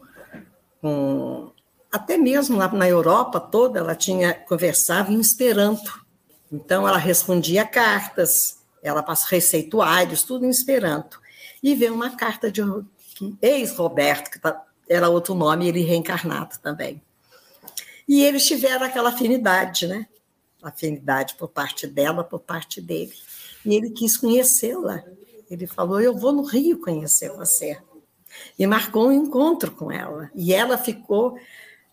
com 0.81 1.53
até 1.93 2.19
mesmo 2.19 2.57
lá 2.57 2.69
na 2.73 2.89
Europa 2.89 3.39
toda, 3.39 3.79
ela 3.79 3.95
tinha 3.95 4.35
conversava 4.35 5.13
em 5.13 5.21
Esperanto. 5.21 6.05
Então, 6.51 6.87
ela 6.87 6.99
respondia 6.99 7.65
cartas, 7.65 8.59
ela 8.83 9.03
passa 9.03 9.29
receituários, 9.31 10.23
tudo 10.23 10.45
em 10.45 10.51
Esperanto. 10.51 11.21
E 11.63 11.75
veio 11.75 11.95
uma 11.95 12.17
carta 12.17 12.51
de 12.51 12.63
ex-Roberto, 13.41 14.31
que 14.31 14.39
tá, 14.39 14.63
era 14.89 15.09
outro 15.09 15.35
nome, 15.35 15.69
ele 15.69 15.83
reencarnado 15.83 16.59
também. 16.59 17.01
E 18.09 18.25
eles 18.25 18.47
tiveram 18.47 18.87
aquela 18.87 19.11
afinidade, 19.11 19.87
né? 19.87 20.07
Afinidade 20.69 21.35
por 21.37 21.49
parte 21.49 21.87
dela, 21.87 22.25
por 22.25 22.41
parte 22.41 22.81
dele. 22.81 23.15
E 23.65 23.75
ele 23.75 23.91
quis 23.91 24.17
conhecê-la. 24.17 25.03
Ele 25.51 25.67
falou: 25.67 26.01
Eu 26.01 26.17
vou 26.17 26.33
no 26.33 26.43
Rio 26.43 26.81
conhecer 26.81 27.31
você. 27.31 27.79
E 28.59 28.67
marcou 28.67 29.09
um 29.09 29.13
encontro 29.13 29.71
com 29.71 29.91
ela. 29.91 30.31
E 30.35 30.53
ela 30.53 30.77
ficou 30.77 31.39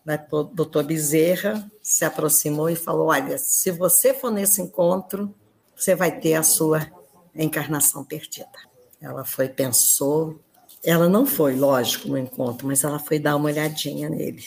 né, 0.04 0.22
doutor 0.52 0.84
Bezerra 0.84 1.70
se 1.82 2.04
aproximou 2.04 2.68
e 2.68 2.76
falou: 2.76 3.08
Olha, 3.08 3.38
se 3.38 3.70
você 3.70 4.12
for 4.12 4.30
nesse 4.30 4.60
encontro, 4.60 5.34
você 5.74 5.94
vai 5.94 6.18
ter 6.20 6.34
a 6.34 6.42
sua 6.42 6.86
encarnação 7.34 8.04
perdida. 8.04 8.58
Ela 9.00 9.24
foi, 9.24 9.48
pensou. 9.48 10.38
Ela 10.84 11.08
não 11.08 11.24
foi, 11.24 11.56
lógico, 11.56 12.08
no 12.08 12.18
encontro, 12.18 12.66
mas 12.66 12.84
ela 12.84 12.98
foi 12.98 13.18
dar 13.18 13.36
uma 13.36 13.46
olhadinha 13.46 14.10
nele. 14.10 14.44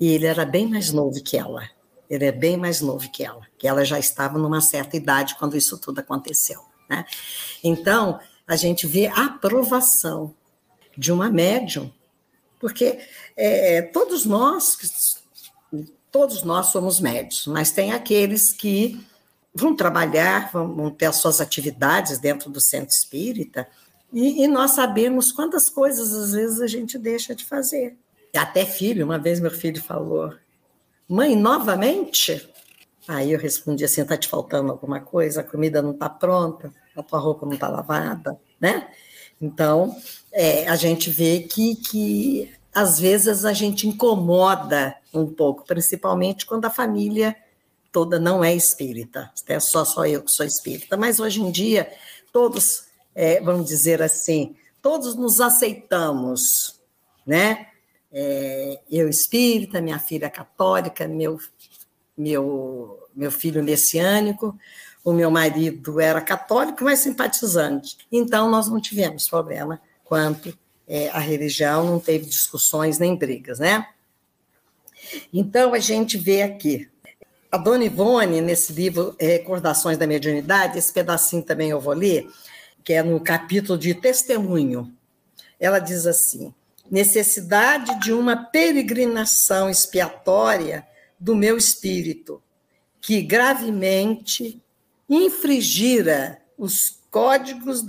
E 0.00 0.08
ele 0.08 0.26
era 0.26 0.44
bem 0.44 0.68
mais 0.68 0.92
novo 0.92 1.22
que 1.22 1.36
ela. 1.36 1.68
Ele 2.08 2.24
é 2.24 2.32
bem 2.32 2.56
mais 2.56 2.80
novo 2.80 3.10
que 3.10 3.24
ela, 3.24 3.46
que 3.58 3.68
ela 3.68 3.84
já 3.84 3.98
estava 3.98 4.38
numa 4.38 4.60
certa 4.60 4.96
idade 4.96 5.36
quando 5.38 5.56
isso 5.56 5.78
tudo 5.78 6.00
aconteceu. 6.00 6.60
Né? 6.88 7.04
Então, 7.62 8.18
a 8.46 8.56
gente 8.56 8.86
vê 8.86 9.06
a 9.06 9.26
aprovação 9.26 10.34
de 10.96 11.12
uma 11.12 11.30
médium 11.30 11.92
porque 12.58 12.98
é, 13.36 13.82
todos 13.82 14.24
nós, 14.24 14.76
todos 16.10 16.42
nós 16.42 16.66
somos 16.66 17.00
médicos, 17.00 17.46
mas 17.46 17.70
tem 17.70 17.92
aqueles 17.92 18.52
que 18.52 19.00
vão 19.54 19.74
trabalhar, 19.74 20.50
vão 20.52 20.90
ter 20.90 21.06
as 21.06 21.16
suas 21.16 21.40
atividades 21.40 22.18
dentro 22.18 22.50
do 22.50 22.60
centro 22.60 22.94
espírita, 22.94 23.66
e, 24.12 24.42
e, 24.42 24.48
nós 24.48 24.70
sabemos 24.70 25.30
quantas 25.30 25.68
coisas 25.68 26.14
às 26.14 26.32
vezes 26.32 26.62
a 26.62 26.66
gente 26.66 26.96
deixa 26.96 27.34
de 27.34 27.44
fazer. 27.44 27.94
Até 28.34 28.64
filho, 28.64 29.04
uma 29.04 29.18
vez 29.18 29.38
meu 29.38 29.50
filho 29.50 29.82
falou: 29.82 30.32
Mãe, 31.08 31.34
novamente? 31.34 32.46
Aí 33.08 33.32
eu 33.32 33.38
respondi 33.38 33.82
assim: 33.82 34.02
está 34.02 34.16
te 34.16 34.28
faltando 34.28 34.70
alguma 34.70 35.00
coisa? 35.00 35.40
A 35.40 35.44
comida 35.44 35.80
não 35.80 35.92
está 35.92 36.08
pronta, 36.08 36.70
a 36.94 37.02
tua 37.02 37.18
roupa 37.18 37.46
não 37.46 37.54
está 37.54 37.66
lavada, 37.66 38.38
né? 38.60 38.88
Então, 39.40 39.96
é, 40.30 40.68
a 40.68 40.76
gente 40.76 41.08
vê 41.08 41.40
que, 41.40 41.76
que 41.76 42.52
às 42.74 43.00
vezes 43.00 43.46
a 43.46 43.54
gente 43.54 43.88
incomoda 43.88 44.94
um 45.14 45.26
pouco, 45.26 45.64
principalmente 45.64 46.44
quando 46.44 46.66
a 46.66 46.70
família 46.70 47.34
toda 47.90 48.18
não 48.18 48.44
é 48.44 48.54
espírita, 48.54 49.32
é 49.46 49.58
só, 49.58 49.86
só 49.86 50.04
eu 50.04 50.22
que 50.22 50.30
sou 50.30 50.44
espírita, 50.44 50.96
mas 50.96 51.18
hoje 51.18 51.40
em 51.40 51.50
dia 51.50 51.90
todos, 52.30 52.84
é, 53.14 53.40
vamos 53.40 53.66
dizer 53.66 54.02
assim, 54.02 54.54
todos 54.82 55.14
nos 55.14 55.40
aceitamos, 55.40 56.78
né? 57.26 57.68
É, 58.12 58.80
eu 58.90 59.08
espírita, 59.08 59.80
minha 59.80 59.98
filha 59.98 60.30
católica, 60.30 61.06
meu, 61.06 61.38
meu, 62.16 63.08
meu 63.14 63.30
filho 63.30 63.62
messiânico, 63.62 64.58
o 65.04 65.12
meu 65.12 65.30
marido 65.30 66.00
era 66.00 66.20
católico, 66.20 66.84
mas 66.84 67.00
simpatizante. 67.00 67.98
Então, 68.10 68.50
nós 68.50 68.68
não 68.68 68.80
tivemos 68.80 69.28
problema 69.28 69.80
quanto 70.04 70.56
é, 70.86 71.08
a 71.10 71.18
religião, 71.18 71.84
não 71.84 72.00
teve 72.00 72.24
discussões 72.26 72.98
nem 72.98 73.14
brigas, 73.14 73.58
né? 73.58 73.86
Então, 75.32 75.74
a 75.74 75.78
gente 75.78 76.16
vê 76.16 76.42
aqui. 76.42 76.88
A 77.50 77.56
Dona 77.56 77.84
Ivone, 77.84 78.42
nesse 78.42 78.72
livro 78.74 79.16
Recordações 79.18 79.96
da 79.96 80.06
Mediunidade, 80.06 80.76
esse 80.76 80.92
pedacinho 80.92 81.42
também 81.42 81.70
eu 81.70 81.80
vou 81.80 81.94
ler, 81.94 82.28
que 82.84 82.92
é 82.92 83.02
no 83.02 83.18
capítulo 83.20 83.78
de 83.78 83.94
Testemunho. 83.94 84.92
Ela 85.58 85.78
diz 85.78 86.06
assim: 86.06 86.52
necessidade 86.90 87.98
de 88.00 88.12
uma 88.12 88.36
peregrinação 88.36 89.68
expiatória 89.68 90.86
do 91.18 91.34
meu 91.34 91.56
espírito, 91.56 92.42
que 93.00 93.22
gravemente 93.22 94.60
infringira 95.08 96.40
os 96.56 96.98
códigos 97.10 97.84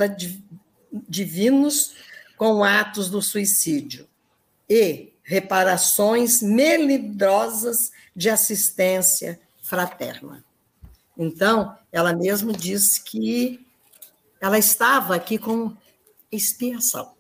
divinos 0.92 1.94
com 2.38 2.64
atos 2.64 3.10
do 3.10 3.22
suicídio 3.22 4.08
e 4.70 5.14
reparações 5.24 6.42
melindrosas 6.42 7.92
de 8.16 8.30
assistência 8.30 9.40
fraterna. 9.62 10.44
Então, 11.18 11.78
ela 11.92 12.14
mesmo 12.14 12.54
disse 12.54 13.04
que 13.04 13.66
ela 14.40 14.58
estava 14.58 15.16
aqui 15.16 15.38
com 15.38 15.76
expiação. 16.32 17.19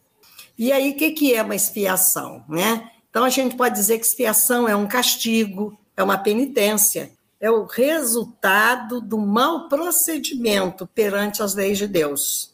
E 0.59 0.73
aí, 0.73 0.91
o 0.91 0.95
que, 0.97 1.11
que 1.11 1.33
é 1.33 1.41
uma 1.41 1.55
expiação? 1.55 2.43
Né? 2.49 2.91
Então, 3.09 3.23
a 3.23 3.29
gente 3.29 3.55
pode 3.55 3.75
dizer 3.75 3.97
que 3.97 4.05
expiação 4.05 4.67
é 4.67 4.75
um 4.75 4.85
castigo, 4.85 5.79
é 5.95 6.03
uma 6.03 6.17
penitência, 6.17 7.13
é 7.39 7.49
o 7.49 7.63
resultado 7.63 8.99
do 8.99 9.17
mau 9.17 9.69
procedimento 9.69 10.85
perante 10.85 11.41
as 11.41 11.55
leis 11.55 11.77
de 11.77 11.87
Deus. 11.87 12.53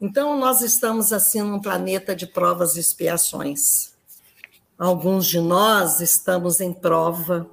Então, 0.00 0.36
nós 0.36 0.62
estamos 0.62 1.12
assim 1.12 1.42
num 1.42 1.60
planeta 1.60 2.14
de 2.14 2.26
provas 2.26 2.74
e 2.74 2.80
expiações. 2.80 3.94
Alguns 4.76 5.28
de 5.28 5.38
nós 5.38 6.00
estamos 6.00 6.60
em 6.60 6.72
prova, 6.72 7.48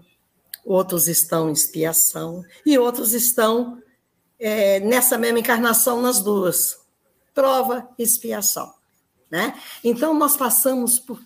outros 0.66 1.08
estão 1.08 1.52
em 1.52 1.54
expiação, 1.54 2.44
e 2.66 2.76
outros 2.80 3.14
estão 3.14 3.78
é, 4.40 4.80
nessa 4.80 5.16
mesma 5.16 5.38
encarnação 5.38 6.02
nas 6.02 6.22
duas: 6.22 6.80
prova 7.36 7.88
e 8.00 8.04
expiação. 8.04 8.74
Né? 9.34 9.60
Então, 9.84 10.14
nós 10.14 10.38
passamos 10.38 11.00
por 11.00 11.20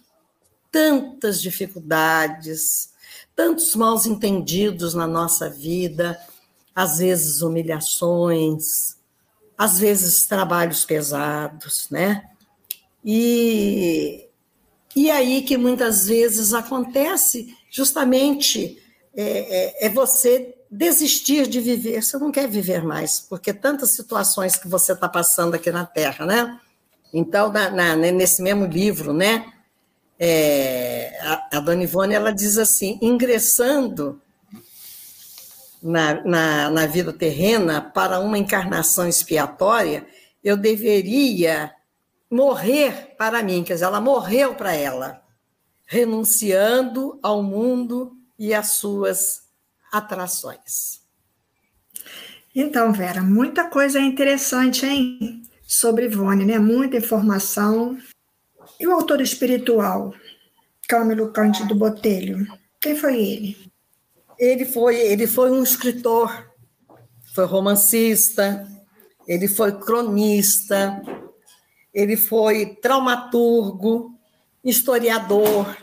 tantas 0.71 1.41
dificuldades, 1.41 2.93
tantos 3.35 3.75
mal 3.75 3.97
entendidos 4.07 4.93
na 4.93 5.05
nossa 5.05 5.49
vida, 5.49 6.17
às 6.73 6.99
vezes 6.99 7.41
humilhações, 7.41 8.95
às 9.57 9.77
vezes 9.77 10.25
trabalhos 10.25 10.85
pesados, 10.85 11.89
né? 11.91 12.29
E, 13.03 14.29
e 14.95 15.11
aí 15.11 15.41
que 15.41 15.57
muitas 15.57 16.07
vezes 16.07 16.53
acontece 16.53 17.57
justamente 17.69 18.81
é, 19.13 19.83
é, 19.83 19.87
é 19.87 19.89
você 19.89 20.55
desistir 20.71 21.45
de 21.45 21.59
viver, 21.59 22.01
você 22.01 22.17
não 22.17 22.31
quer 22.31 22.47
viver 22.47 22.85
mais, 22.85 23.19
porque 23.19 23.53
tantas 23.53 23.89
situações 23.89 24.55
que 24.55 24.69
você 24.69 24.93
está 24.93 25.09
passando 25.09 25.55
aqui 25.55 25.71
na 25.71 25.85
Terra, 25.85 26.25
né? 26.25 26.61
Então, 27.13 27.51
na, 27.51 27.69
na, 27.69 27.95
nesse 27.95 28.41
mesmo 28.41 28.65
livro, 28.65 29.13
né? 29.13 29.53
é, 30.19 31.17
a, 31.21 31.57
a 31.57 31.59
Dona 31.59 31.83
Ivone 31.83 32.13
ela 32.13 32.33
diz 32.33 32.57
assim: 32.57 32.97
ingressando 33.01 34.21
na, 35.81 36.23
na, 36.25 36.69
na 36.69 36.85
vida 36.87 37.13
terrena 37.13 37.81
para 37.81 38.19
uma 38.19 38.37
encarnação 38.37 39.07
expiatória, 39.07 40.07
eu 40.43 40.57
deveria 40.57 41.73
morrer 42.29 43.15
para 43.17 43.43
mim, 43.43 43.63
quer 43.63 43.73
dizer, 43.73 43.85
ela 43.85 44.01
morreu 44.01 44.55
para 44.55 44.73
ela, 44.73 45.21
renunciando 45.85 47.19
ao 47.21 47.41
mundo 47.41 48.17
e 48.37 48.53
às 48.53 48.71
suas 48.71 49.43
atrações. 49.91 51.01
Então, 52.53 52.91
Vera, 52.91 53.21
muita 53.21 53.69
coisa 53.69 53.99
interessante, 53.99 54.85
hein? 54.85 55.46
Sobre 55.67 56.05
Ivone, 56.05 56.45
né? 56.45 56.57
Muita 56.57 56.95
informação. 56.95 57.97
E 58.79 58.87
o 58.87 58.93
autor 58.93 59.19
espiritual, 59.19 60.13
Câmelo 60.87 61.33
Cândido 61.33 61.75
Botelho, 61.75 62.47
quem 62.79 62.95
foi 62.95 63.21
ele? 63.21 63.57
Ele 64.39 64.63
foi, 64.63 64.95
ele 64.95 65.27
foi 65.27 65.51
um 65.51 65.61
escritor, 65.61 66.49
foi 67.35 67.45
romancista, 67.45 68.65
ele 69.27 69.49
foi 69.49 69.77
cronista, 69.77 71.01
ele 71.93 72.15
foi 72.15 72.77
traumaturgo, 72.81 74.17
historiador. 74.63 75.75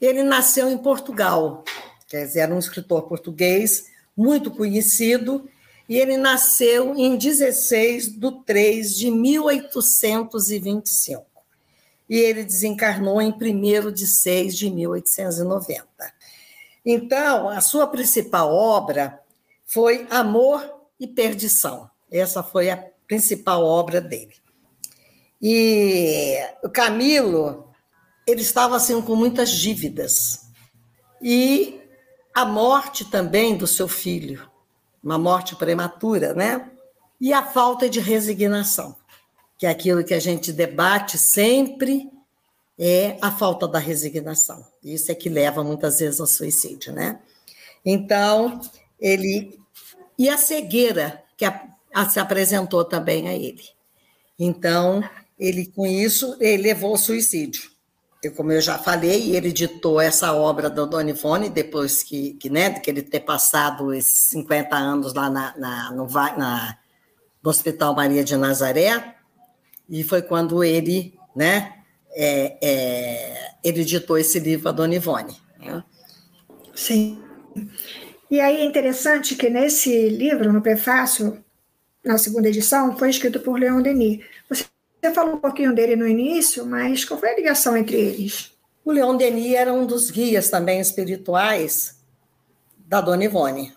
Ele 0.00 0.24
nasceu 0.24 0.68
em 0.68 0.78
Portugal, 0.78 1.62
quer 2.08 2.26
dizer, 2.26 2.40
era 2.40 2.54
um 2.54 2.58
escritor 2.58 3.02
português 3.02 3.84
muito 4.16 4.50
conhecido 4.50 5.48
e 5.92 5.98
ele 5.98 6.16
nasceu 6.16 6.96
em 6.96 7.18
16 7.18 8.18
de 8.18 8.32
3 8.46 8.96
de 8.96 9.10
1825. 9.10 11.26
E 12.08 12.16
ele 12.16 12.44
desencarnou 12.44 13.20
em 13.20 13.30
1 13.30 13.92
de 13.92 14.06
6 14.06 14.56
de 14.56 14.70
1890. 14.70 15.86
Então, 16.82 17.50
a 17.50 17.60
sua 17.60 17.86
principal 17.86 18.54
obra 18.54 19.20
foi 19.66 20.06
Amor 20.08 20.66
e 20.98 21.06
Perdição. 21.06 21.90
Essa 22.10 22.42
foi 22.42 22.70
a 22.70 22.82
principal 23.06 23.62
obra 23.62 24.00
dele. 24.00 24.36
E 25.42 26.38
o 26.64 26.70
Camilo, 26.70 27.70
ele 28.26 28.40
estava 28.40 28.76
assim 28.76 28.98
com 29.02 29.14
muitas 29.14 29.50
dívidas. 29.50 30.46
E 31.20 31.82
a 32.32 32.46
morte 32.46 33.04
também 33.04 33.58
do 33.58 33.66
seu 33.66 33.86
filho 33.86 34.50
uma 35.02 35.18
morte 35.18 35.56
prematura, 35.56 36.32
né? 36.34 36.70
E 37.20 37.32
a 37.32 37.42
falta 37.42 37.88
de 37.88 38.00
resignação, 38.00 38.96
que 39.58 39.66
é 39.66 39.70
aquilo 39.70 40.04
que 40.04 40.14
a 40.14 40.20
gente 40.20 40.52
debate 40.52 41.18
sempre 41.18 42.10
é 42.78 43.16
a 43.20 43.30
falta 43.30 43.66
da 43.68 43.78
resignação. 43.78 44.64
Isso 44.82 45.10
é 45.10 45.14
que 45.14 45.28
leva 45.28 45.62
muitas 45.62 45.98
vezes 45.98 46.20
ao 46.20 46.26
suicídio, 46.26 46.92
né? 46.92 47.20
Então, 47.84 48.60
ele 49.00 49.58
e 50.18 50.28
a 50.28 50.36
cegueira 50.36 51.22
que 51.36 51.44
a, 51.44 51.68
a, 51.92 52.08
se 52.08 52.20
apresentou 52.20 52.84
também 52.84 53.28
a 53.28 53.34
ele. 53.34 53.64
Então, 54.38 55.02
ele 55.38 55.66
com 55.66 55.86
isso 55.86 56.36
ele 56.40 56.62
levou 56.62 56.90
ao 56.90 56.98
suicídio 56.98 57.71
eu, 58.22 58.30
como 58.32 58.52
eu 58.52 58.60
já 58.60 58.78
falei, 58.78 59.34
ele 59.34 59.48
editou 59.48 60.00
essa 60.00 60.32
obra 60.32 60.70
do 60.70 60.86
Dona 60.86 61.10
Ivone, 61.10 61.50
depois 61.50 62.04
que, 62.04 62.34
que, 62.34 62.48
né, 62.48 62.70
que 62.78 62.88
ele 62.88 63.02
ter 63.02 63.20
passado 63.20 63.92
esses 63.92 64.28
50 64.28 64.76
anos 64.76 65.12
lá 65.12 65.28
na, 65.28 65.58
na, 65.58 65.90
no, 65.90 66.06
na, 66.06 66.78
no 67.42 67.50
Hospital 67.50 67.96
Maria 67.96 68.22
de 68.22 68.36
Nazaré, 68.36 69.16
e 69.88 70.04
foi 70.04 70.22
quando 70.22 70.62
ele, 70.62 71.18
né, 71.34 71.74
é, 72.12 72.58
é, 72.62 73.50
ele 73.64 73.80
editou 73.80 74.16
esse 74.16 74.38
livro, 74.38 74.68
a 74.68 74.72
Dona 74.72 74.94
Ivone. 74.94 75.36
Né? 75.58 75.82
Sim. 76.74 77.20
E 78.30 78.40
aí 78.40 78.60
é 78.60 78.64
interessante 78.64 79.34
que 79.34 79.50
nesse 79.50 80.08
livro, 80.08 80.52
no 80.52 80.62
prefácio, 80.62 81.44
na 82.04 82.16
segunda 82.18 82.48
edição, 82.48 82.96
foi 82.96 83.10
escrito 83.10 83.40
por 83.40 83.58
Leon 83.58 83.82
Denis. 83.82 84.24
Você 84.48 84.64
você 85.02 85.12
falou 85.12 85.34
um 85.34 85.38
pouquinho 85.38 85.74
dele 85.74 85.96
no 85.96 86.06
início, 86.06 86.64
mas 86.64 87.04
qual 87.04 87.18
foi 87.18 87.30
a 87.30 87.36
ligação 87.36 87.76
entre 87.76 87.96
eles? 87.96 88.52
O 88.84 88.92
Leon 88.92 89.16
Denis 89.16 89.52
era 89.54 89.72
um 89.72 89.84
dos 89.84 90.12
guias 90.12 90.48
também 90.48 90.78
espirituais 90.78 91.96
da 92.86 93.00
Dona 93.00 93.24
Ivone. 93.24 93.74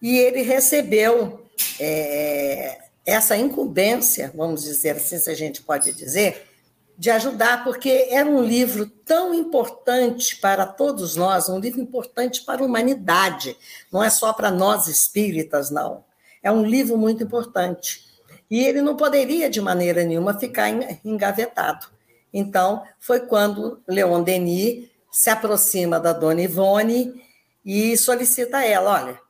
E 0.00 0.16
ele 0.16 0.42
recebeu 0.42 1.44
é, 1.80 2.78
essa 3.04 3.36
incumbência, 3.36 4.32
vamos 4.36 4.62
dizer 4.62 4.96
assim, 4.96 5.18
se 5.18 5.28
a 5.28 5.34
gente 5.34 5.62
pode 5.62 5.92
dizer, 5.92 6.46
de 6.96 7.10
ajudar, 7.10 7.64
porque 7.64 8.06
era 8.10 8.28
um 8.28 8.40
livro 8.40 8.86
tão 8.86 9.34
importante 9.34 10.36
para 10.36 10.64
todos 10.64 11.16
nós, 11.16 11.48
um 11.48 11.58
livro 11.58 11.80
importante 11.80 12.44
para 12.44 12.62
a 12.62 12.64
humanidade, 12.64 13.56
não 13.90 14.00
é 14.00 14.10
só 14.10 14.32
para 14.32 14.50
nós 14.50 14.86
espíritas, 14.86 15.70
não. 15.70 16.04
É 16.40 16.52
um 16.52 16.64
livro 16.64 16.96
muito 16.96 17.24
importante. 17.24 18.11
E 18.52 18.66
ele 18.66 18.82
não 18.82 18.94
poderia, 18.94 19.48
de 19.48 19.62
maneira 19.62 20.04
nenhuma, 20.04 20.38
ficar 20.38 20.68
engavetado. 21.02 21.86
Então, 22.30 22.82
foi 23.00 23.20
quando 23.20 23.82
Leon 23.88 24.22
Denis 24.22 24.90
se 25.10 25.30
aproxima 25.30 25.98
da 25.98 26.12
dona 26.12 26.42
Ivone 26.42 27.24
e 27.64 27.96
solicita 27.96 28.58
a 28.58 28.66
ela: 28.66 28.90
olha, 28.90 29.20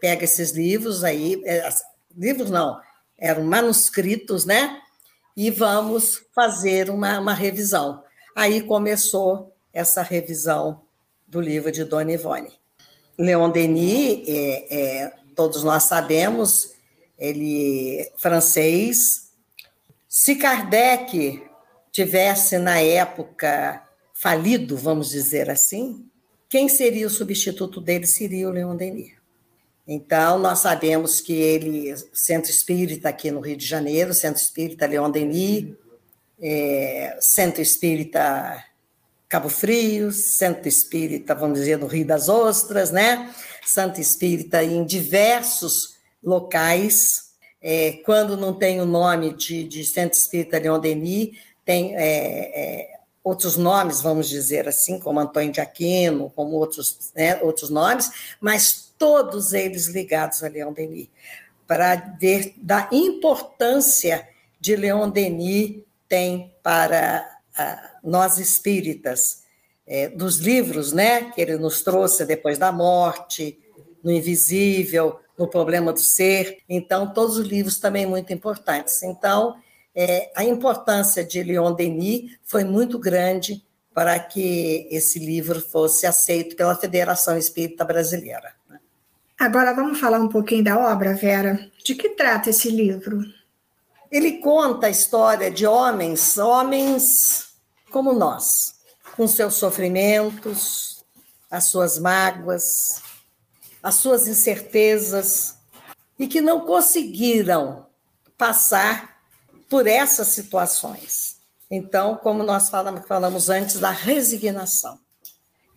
pega 0.00 0.24
esses 0.24 0.50
livros 0.50 1.04
aí, 1.04 1.40
é, 1.44 1.68
livros 2.16 2.50
não, 2.50 2.80
eram 3.16 3.44
manuscritos, 3.44 4.44
né? 4.44 4.82
E 5.36 5.48
vamos 5.48 6.24
fazer 6.34 6.90
uma, 6.90 7.20
uma 7.20 7.34
revisão. 7.34 8.02
Aí 8.34 8.60
começou 8.62 9.54
essa 9.72 10.02
revisão 10.02 10.82
do 11.24 11.40
livro 11.40 11.70
de 11.70 11.84
Dona 11.84 12.10
Ivone. 12.10 12.50
Leon 13.16 13.48
Denis, 13.48 14.24
é, 14.26 15.04
é, 15.04 15.12
todos 15.36 15.62
nós 15.62 15.84
sabemos, 15.84 16.74
ele 17.18 18.10
francês. 18.16 19.30
Se 20.08 20.36
Kardec 20.36 21.42
tivesse 21.92 22.58
na 22.58 22.80
época 22.80 23.82
falido, 24.14 24.76
vamos 24.76 25.10
dizer 25.10 25.50
assim, 25.50 26.06
quem 26.48 26.68
seria 26.68 27.06
o 27.06 27.10
substituto 27.10 27.80
dele 27.80 28.06
seria 28.06 28.48
o 28.48 28.52
Leon 28.52 28.76
Denis. 28.76 29.12
Então, 29.86 30.38
nós 30.38 30.60
sabemos 30.60 31.20
que 31.20 31.32
ele, 31.32 31.94
centro 32.12 32.50
espírita 32.50 33.08
aqui 33.08 33.30
no 33.30 33.40
Rio 33.40 33.56
de 33.56 33.66
Janeiro, 33.66 34.12
centro 34.12 34.42
espírita 34.42 34.86
Leon 34.86 35.10
Denis, 35.10 35.74
é, 36.40 37.16
centro 37.20 37.62
espírita 37.62 38.64
Cabo 39.28 39.48
Frio, 39.48 40.12
centro 40.12 40.68
espírita, 40.68 41.34
vamos 41.34 41.58
dizer, 41.58 41.78
no 41.78 41.86
Rio 41.86 42.06
das 42.06 42.28
Ostras, 42.28 42.92
né? 42.92 43.34
Santo 43.64 44.00
espírita 44.00 44.62
em 44.62 44.84
diversos 44.84 45.95
locais. 46.26 47.30
É, 47.62 47.92
quando 48.04 48.36
não 48.36 48.52
tem 48.52 48.80
o 48.80 48.84
nome 48.84 49.32
de, 49.32 49.64
de 49.64 49.84
Centro 49.84 50.18
Espírita 50.18 50.58
Leon 50.58 50.78
Denis, 50.78 51.38
tem 51.64 51.96
é, 51.96 52.02
é, 52.02 53.00
outros 53.24 53.56
nomes, 53.56 54.02
vamos 54.02 54.28
dizer 54.28 54.68
assim, 54.68 54.98
como 54.98 55.20
Antônio 55.20 55.52
de 55.52 55.60
Aquino, 55.60 56.30
como 56.36 56.56
outros, 56.56 57.12
né, 57.14 57.40
outros 57.42 57.70
nomes, 57.70 58.10
mas 58.40 58.92
todos 58.98 59.52
eles 59.52 59.86
ligados 59.86 60.42
a 60.42 60.48
Leon 60.48 60.72
Denis, 60.72 61.08
para 61.66 61.96
ver 62.20 62.54
da 62.56 62.88
importância 62.92 64.28
de 64.60 64.76
Leon 64.76 65.10
Denis 65.10 65.80
tem 66.08 66.54
para 66.62 67.28
nós 68.02 68.38
espíritas, 68.38 69.44
é, 69.86 70.08
dos 70.08 70.38
livros 70.38 70.92
né, 70.92 71.30
que 71.30 71.40
ele 71.40 71.56
nos 71.56 71.82
trouxe 71.82 72.24
depois 72.24 72.58
da 72.58 72.72
morte, 72.72 73.58
no 74.06 74.12
Invisível, 74.12 75.18
no 75.36 75.48
problema 75.48 75.92
do 75.92 75.98
ser. 75.98 76.58
Então, 76.68 77.12
todos 77.12 77.36
os 77.38 77.48
livros 77.48 77.80
também 77.80 78.06
muito 78.06 78.32
importantes. 78.32 79.02
Então, 79.02 79.56
é, 79.92 80.30
a 80.36 80.44
importância 80.44 81.24
de 81.24 81.42
Leon 81.42 81.74
Denis 81.74 82.38
foi 82.44 82.62
muito 82.62 83.00
grande 83.00 83.66
para 83.92 84.16
que 84.20 84.86
esse 84.92 85.18
livro 85.18 85.60
fosse 85.60 86.06
aceito 86.06 86.54
pela 86.54 86.76
Federação 86.76 87.36
Espírita 87.36 87.84
Brasileira. 87.84 88.54
Né? 88.70 88.78
Agora 89.40 89.74
vamos 89.74 89.98
falar 89.98 90.20
um 90.20 90.28
pouquinho 90.28 90.62
da 90.62 90.78
obra, 90.78 91.12
Vera. 91.12 91.68
De 91.84 91.96
que 91.96 92.10
trata 92.10 92.50
esse 92.50 92.70
livro? 92.70 93.24
Ele 94.08 94.38
conta 94.38 94.86
a 94.86 94.90
história 94.90 95.50
de 95.50 95.66
homens, 95.66 96.38
homens 96.38 97.48
como 97.90 98.12
nós, 98.12 98.76
com 99.16 99.26
seus 99.26 99.54
sofrimentos, 99.54 101.04
as 101.50 101.64
suas 101.64 101.98
mágoas, 101.98 103.02
as 103.86 103.94
suas 103.94 104.26
incertezas 104.26 105.58
e 106.18 106.26
que 106.26 106.40
não 106.40 106.62
conseguiram 106.62 107.86
passar 108.36 109.16
por 109.70 109.86
essas 109.86 110.26
situações. 110.26 111.36
Então, 111.70 112.16
como 112.16 112.42
nós 112.42 112.68
falamos, 112.68 113.48
antes, 113.48 113.78
da 113.78 113.90
resignação. 113.90 114.98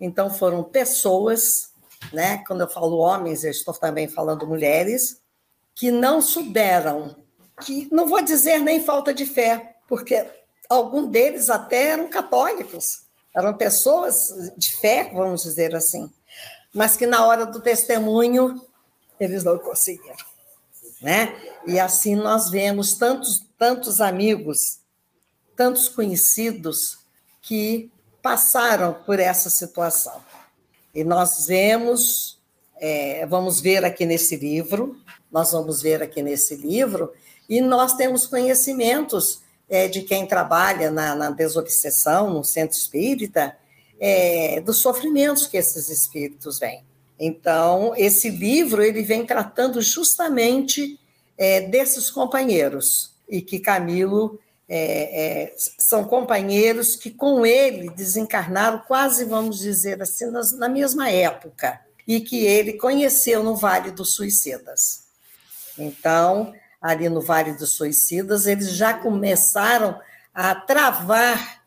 Então, 0.02 0.34
foram 0.34 0.64
pessoas, 0.64 1.70
né? 2.12 2.44
Quando 2.48 2.62
eu 2.62 2.68
falo 2.68 2.98
homens, 2.98 3.44
eu 3.44 3.52
estou 3.52 3.76
também 3.76 4.08
falando 4.08 4.48
mulheres, 4.48 5.22
que 5.76 5.92
não 5.92 6.20
souberam, 6.20 7.16
que 7.62 7.88
não 7.92 8.08
vou 8.08 8.24
dizer 8.24 8.58
nem 8.58 8.84
falta 8.84 9.14
de 9.14 9.28
fé, 9.28 9.76
porque 9.88 10.26
alguns 10.68 11.12
deles 11.12 11.48
até 11.48 11.90
eram 11.90 12.10
católicos, 12.10 13.04
Eram 13.36 13.56
pessoas 13.56 14.52
de 14.58 14.76
fé, 14.78 15.12
vamos 15.14 15.44
dizer 15.44 15.76
assim, 15.76 16.12
mas 16.74 16.96
que 16.96 17.06
na 17.06 17.26
hora 17.26 17.46
do 17.46 17.60
testemunho 17.60 18.62
eles 19.20 19.44
não 19.44 19.58
conseguiram, 19.58 20.16
né? 21.02 21.36
E 21.68 21.80
assim 21.80 22.16
nós 22.16 22.50
vemos 22.50 22.94
tantos 22.94 23.50
tantos 23.60 24.00
amigos, 24.00 24.80
tantos 25.56 25.90
conhecidos 25.90 27.00
que 27.42 27.92
passaram 28.22 28.94
por 29.06 29.20
essa 29.20 29.50
situação. 29.50 30.24
E 30.96 31.04
nós 31.04 31.46
vemos, 31.46 32.40
é, 32.78 33.26
vamos 33.26 33.60
ver 33.60 33.84
aqui 33.84 34.06
nesse 34.06 34.38
livro, 34.38 34.98
nós 35.30 35.52
vamos 35.52 35.82
ver 35.82 36.02
aqui 36.02 36.24
nesse 36.24 36.56
livro, 36.56 37.12
e 37.50 37.60
nós 37.60 37.94
temos 37.94 38.26
conhecimentos 38.26 39.42
é, 39.70 39.88
de 39.88 40.04
quem 40.04 40.26
trabalha 40.26 40.90
na, 40.90 41.14
na, 41.14 41.30
desobsessão, 41.30 42.34
no 42.34 42.44
centro 42.44 42.78
espírita, 42.78 43.56
é, 44.00 44.62
dos 44.62 44.78
sofrimentos 44.78 45.46
que 45.46 45.58
esses 45.58 45.90
espíritos 45.90 46.60
vêm. 46.60 46.84
Então, 47.20 47.94
esse 47.98 48.30
livro 48.30 48.82
ele 48.82 49.04
vem 49.04 49.26
tratando 49.26 49.82
justamente 49.82 51.00
é, 51.38 51.62
desses 51.62 52.10
companheiros, 52.10 53.14
e 53.28 53.42
que 53.42 53.60
Camilo 53.60 54.40
é, 54.68 55.48
é, 55.48 55.56
são 55.58 56.04
companheiros 56.04 56.96
que 56.96 57.12
com 57.12 57.46
ele 57.46 57.90
desencarnaram 57.90 58.80
quase, 58.88 59.26
vamos 59.26 59.60
dizer 59.60 60.02
assim, 60.02 60.30
nas, 60.32 60.54
na 60.54 60.70
mesma 60.70 61.10
época, 61.10 61.80
e 62.08 62.20
que 62.22 62.46
ele 62.46 62.74
conheceu 62.74 63.44
no 63.44 63.56
Vale 63.56 63.92
dos 63.92 64.16
Suicidas. 64.16 65.04
Então, 65.78 66.54
ali 66.82 67.10
no 67.10 67.22
Vale 67.22 67.54
dos 67.54 67.72
Suicidas, 67.72 68.46
eles 68.46 68.72
já 68.72 68.94
começaram 68.94 70.00
a 70.34 70.56
travar, 70.56 71.59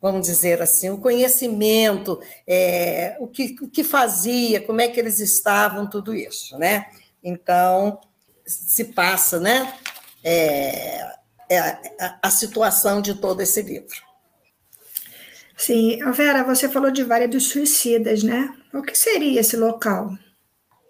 vamos 0.00 0.26
dizer 0.26 0.62
assim, 0.62 0.90
o 0.90 0.98
conhecimento, 0.98 2.20
é, 2.46 3.16
o, 3.20 3.26
que, 3.26 3.56
o 3.60 3.68
que 3.68 3.84
fazia, 3.84 4.60
como 4.60 4.80
é 4.80 4.88
que 4.88 4.98
eles 4.98 5.20
estavam, 5.20 5.88
tudo 5.88 6.14
isso, 6.14 6.58
né? 6.58 6.86
Então, 7.22 8.00
se 8.46 8.84
passa, 8.86 9.38
né? 9.38 9.74
É, 10.24 11.00
é 11.48 11.58
a, 11.58 12.18
a 12.22 12.30
situação 12.30 13.02
de 13.02 13.14
todo 13.14 13.40
esse 13.42 13.60
livro. 13.62 14.10
Sim, 15.56 15.98
Vera, 16.12 16.42
você 16.42 16.70
falou 16.70 16.90
de 16.90 17.04
Vale 17.04 17.26
dos 17.26 17.48
Suicidas, 17.48 18.22
né? 18.22 18.54
O 18.72 18.82
que 18.82 18.96
seria 18.96 19.40
esse 19.40 19.56
local? 19.56 20.16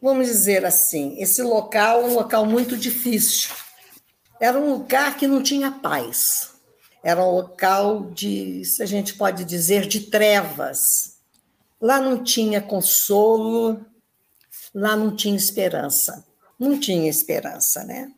Vamos 0.01 0.29
dizer 0.29 0.65
assim, 0.65 1.21
esse 1.21 1.43
local 1.43 2.03
é 2.03 2.05
um 2.05 2.15
local 2.15 2.47
muito 2.47 2.77
difícil, 2.77 3.51
era 4.41 4.59
um 4.59 4.71
lugar 4.71 5.17
que 5.17 5.27
não 5.27 5.43
tinha 5.43 5.71
paz. 5.71 6.55
Era 7.03 7.25
um 7.25 7.31
local 7.31 8.11
de, 8.11 8.65
se 8.65 8.83
a 8.83 8.87
gente 8.87 9.15
pode 9.15 9.45
dizer, 9.45 9.87
de 9.87 10.01
trevas. 10.01 11.19
Lá 11.81 11.99
não 11.99 12.23
tinha 12.23 12.61
consolo, 12.61 13.85
lá 14.75 14.95
não 14.97 15.15
tinha 15.15 15.37
esperança. 15.37 16.25
Não 16.59 16.79
tinha 16.79 17.09
esperança, 17.09 17.85
né? 17.85 18.13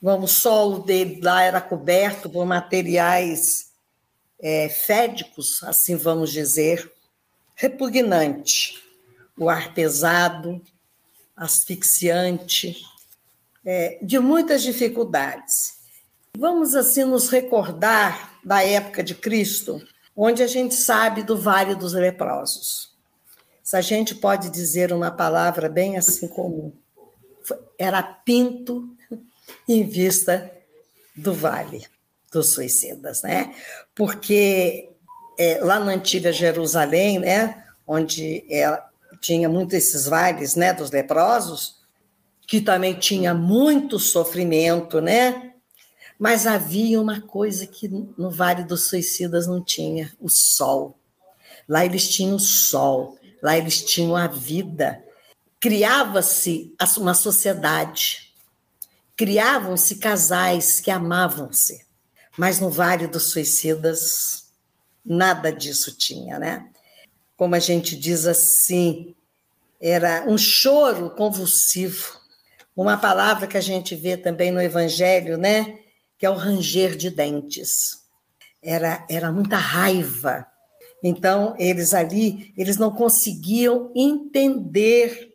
O 0.00 0.26
solo 0.26 0.80
dele 0.80 1.20
lá 1.22 1.42
era 1.42 1.60
coberto 1.60 2.28
por 2.28 2.44
materiais 2.46 3.70
é, 4.40 4.68
fédicos, 4.68 5.62
assim 5.62 5.96
vamos 5.96 6.30
dizer, 6.30 6.90
repugnante. 7.54 8.82
O 9.36 9.48
ar 9.48 9.74
pesado, 9.74 10.62
asfixiante, 11.36 12.82
é, 13.64 13.98
de 14.02 14.18
muitas 14.18 14.62
dificuldades. 14.62 15.73
Vamos 16.36 16.74
assim 16.74 17.04
nos 17.04 17.28
recordar 17.28 18.38
da 18.44 18.62
época 18.64 19.04
de 19.04 19.14
Cristo, 19.14 19.80
onde 20.16 20.42
a 20.42 20.46
gente 20.48 20.74
sabe 20.74 21.22
do 21.22 21.36
Vale 21.36 21.76
dos 21.76 21.92
Leprosos. 21.92 22.92
Se 23.62 23.76
a 23.76 23.80
gente 23.80 24.16
pode 24.16 24.50
dizer 24.50 24.92
uma 24.92 25.12
palavra 25.12 25.68
bem 25.68 25.96
assim 25.96 26.26
comum, 26.26 26.72
era 27.78 28.02
pinto 28.02 28.94
em 29.68 29.84
vista 29.84 30.50
do 31.14 31.32
Vale 31.32 31.86
dos 32.32 32.50
Suicidas, 32.52 33.22
né? 33.22 33.54
Porque 33.94 34.90
é, 35.38 35.60
lá 35.62 35.78
na 35.78 35.92
antiga 35.92 36.32
Jerusalém, 36.32 37.20
né, 37.20 37.64
onde 37.86 38.44
é, 38.50 38.82
tinha 39.20 39.48
muitos 39.48 39.74
esses 39.74 40.06
vales, 40.06 40.56
né, 40.56 40.72
dos 40.72 40.90
leprosos, 40.90 41.76
que 42.46 42.60
também 42.60 42.94
tinha 42.94 43.32
muito 43.32 44.00
sofrimento, 44.00 45.00
né? 45.00 45.53
Mas 46.18 46.46
havia 46.46 47.00
uma 47.00 47.20
coisa 47.20 47.66
que 47.66 47.88
no 47.88 48.30
Vale 48.30 48.64
dos 48.64 48.84
Suicidas 48.84 49.46
não 49.46 49.62
tinha: 49.62 50.12
o 50.20 50.28
sol. 50.28 50.98
Lá 51.68 51.84
eles 51.84 52.08
tinham 52.08 52.36
o 52.36 52.40
sol, 52.40 53.18
lá 53.42 53.56
eles 53.56 53.82
tinham 53.82 54.16
a 54.16 54.26
vida. 54.26 55.02
Criava-se 55.60 56.74
uma 56.98 57.14
sociedade, 57.14 58.32
criavam-se 59.16 59.96
casais 59.96 60.80
que 60.80 60.90
amavam-se. 60.90 61.84
Mas 62.36 62.60
no 62.60 62.68
Vale 62.68 63.06
dos 63.06 63.30
Suicidas, 63.30 64.52
nada 65.04 65.50
disso 65.50 65.96
tinha, 65.96 66.38
né? 66.38 66.68
Como 67.36 67.54
a 67.54 67.60
gente 67.60 67.96
diz 67.96 68.26
assim, 68.26 69.14
era 69.80 70.24
um 70.28 70.36
choro 70.36 71.10
convulsivo 71.10 72.24
uma 72.76 72.96
palavra 72.96 73.46
que 73.46 73.56
a 73.56 73.60
gente 73.60 73.94
vê 73.94 74.16
também 74.16 74.50
no 74.50 74.60
Evangelho, 74.60 75.38
né? 75.38 75.78
Que 76.24 76.26
é 76.26 76.30
o 76.30 76.36
ranger 76.36 76.96
de 76.96 77.10
dentes. 77.10 77.98
Era, 78.62 79.06
era 79.10 79.30
muita 79.30 79.58
raiva. 79.58 80.46
Então, 81.02 81.54
eles 81.58 81.92
ali, 81.92 82.50
eles 82.56 82.78
não 82.78 82.90
conseguiam 82.90 83.92
entender 83.94 85.34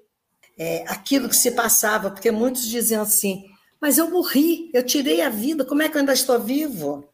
é, 0.58 0.84
aquilo 0.88 1.30
que 1.30 1.36
se 1.36 1.52
passava, 1.52 2.10
porque 2.10 2.32
muitos 2.32 2.66
diziam 2.66 3.04
assim: 3.04 3.46
mas 3.80 4.00
eu 4.00 4.10
morri, 4.10 4.72
eu 4.74 4.82
tirei 4.82 5.22
a 5.22 5.30
vida, 5.30 5.64
como 5.64 5.84
é 5.84 5.90
que 5.90 5.96
eu 5.96 6.00
ainda 6.00 6.14
estou 6.14 6.40
vivo? 6.40 7.08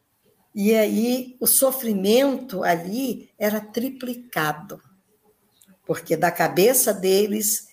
E 0.54 0.74
aí 0.74 1.36
o 1.38 1.46
sofrimento 1.46 2.64
ali 2.64 3.28
era 3.38 3.60
triplicado, 3.60 4.80
porque 5.84 6.16
da 6.16 6.30
cabeça 6.30 6.94
deles 6.94 7.68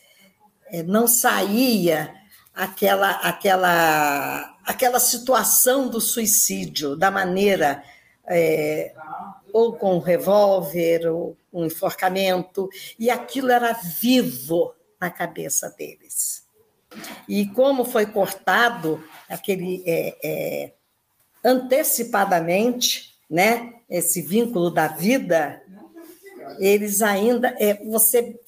é, 0.68 0.84
não 0.84 1.08
saía 1.08 2.14
aquela, 2.54 3.12
aquela, 3.12 4.53
aquela 4.66 5.00
situação 5.00 5.88
do 5.88 6.00
suicídio, 6.00 6.96
da 6.96 7.12
maneira 7.12 7.84
é, 8.28 8.94
ou 9.52 9.74
com 9.74 9.96
um 9.96 10.00
revólver, 10.00 11.08
ou 11.08 11.38
um 11.52 11.66
enforcamento, 11.66 12.70
e 12.98 13.10
aquilo 13.10 13.52
era 13.52 13.74
vivo 13.74 14.74
na 15.00 15.10
cabeça 15.10 15.70
deles. 15.78 16.44
E 17.28 17.48
como 17.48 17.86
foi 17.86 18.06
cortado 18.06 19.04
aquele 19.30 19.84
é, 19.86 20.18
é, 20.24 20.74
antecipadamente, 21.44 23.16
né, 23.30 23.74
esse 23.90 24.22
vínculo 24.22 24.72
da 24.72 24.88
vida, 24.88 25.62
eles 26.60 27.02
ainda, 27.02 27.56
é, 27.60 27.84
você, 27.86 28.40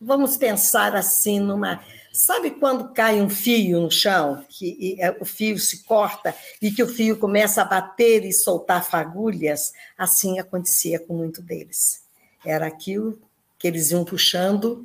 vamos 0.00 0.36
pensar 0.36 0.94
assim 0.94 1.40
numa 1.40 1.82
Sabe 2.18 2.50
quando 2.50 2.92
cai 2.92 3.22
um 3.22 3.30
fio 3.30 3.80
no 3.80 3.92
chão, 3.92 4.44
que 4.48 4.76
e, 4.80 5.00
é, 5.00 5.16
o 5.20 5.24
fio 5.24 5.56
se 5.56 5.84
corta 5.84 6.34
e 6.60 6.72
que 6.72 6.82
o 6.82 6.88
fio 6.88 7.16
começa 7.16 7.62
a 7.62 7.64
bater 7.64 8.24
e 8.24 8.32
soltar 8.32 8.84
fagulhas? 8.84 9.72
Assim 9.96 10.40
acontecia 10.40 10.98
com 10.98 11.14
muito 11.14 11.40
deles. 11.40 12.02
Era 12.44 12.66
aquilo 12.66 13.16
que 13.56 13.68
eles 13.68 13.92
iam 13.92 14.04
puxando. 14.04 14.84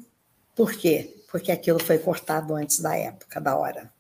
Por 0.55 0.73
quê? 0.73 1.23
Porque 1.31 1.51
aquilo 1.51 1.79
foi 1.79 1.97
cortado 1.97 2.53
antes 2.53 2.77
da 2.79 2.95
época, 2.95 3.41
da 3.41 3.57
hora. 3.57 3.91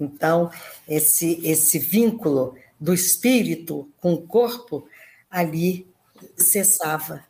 Então, 0.00 0.50
esse, 0.88 1.38
esse 1.46 1.78
vínculo 1.78 2.56
do 2.80 2.92
espírito 2.92 3.88
com 4.00 4.12
o 4.12 4.26
corpo 4.26 4.88
ali 5.30 5.86
cessava, 6.36 7.24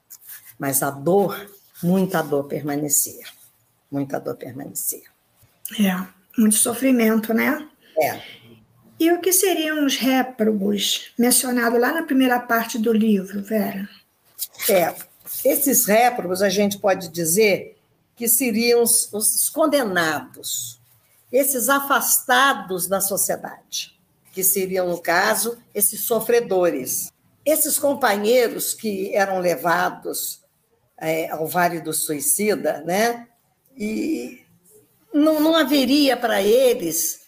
mas 0.58 0.82
a 0.82 0.90
dor, 0.90 1.46
muita 1.82 2.22
dor 2.22 2.44
permanecia. 2.44 3.26
Muita 3.90 4.18
dor 4.18 4.36
permanecia. 4.36 5.14
É, 5.80 6.06
muito 6.38 6.56
sofrimento, 6.56 7.34
né? 7.34 7.68
É. 7.98 8.20
E 8.98 9.12
o 9.12 9.20
que 9.20 9.32
seriam 9.32 9.84
os 9.84 9.96
réprobos 9.96 11.12
mencionados 11.18 11.78
lá 11.78 11.92
na 11.92 12.02
primeira 12.02 12.40
parte 12.40 12.78
do 12.78 12.92
livro, 12.92 13.42
Vera? 13.42 13.88
É, 14.70 14.94
esses 15.44 15.86
réprobos 15.86 16.40
a 16.40 16.48
gente 16.48 16.78
pode 16.78 17.08
dizer 17.08 17.76
que 18.14 18.26
seriam 18.26 18.82
os, 18.82 19.12
os 19.12 19.50
condenados, 19.50 20.80
esses 21.30 21.68
afastados 21.68 22.86
da 22.86 23.00
sociedade, 23.00 23.98
que 24.32 24.42
seriam, 24.42 24.88
no 24.88 24.98
caso, 24.98 25.58
esses 25.74 26.00
sofredores. 26.00 27.12
Esses 27.44 27.78
companheiros 27.78 28.74
que 28.74 29.14
eram 29.14 29.38
levados 29.38 30.42
é, 30.98 31.30
ao 31.30 31.46
Vale 31.46 31.80
do 31.80 31.92
Suicida, 31.92 32.82
né? 32.84 33.28
E 33.76 34.45
não, 35.16 35.40
não 35.40 35.56
haveria 35.56 36.16
para 36.16 36.42
eles, 36.42 37.22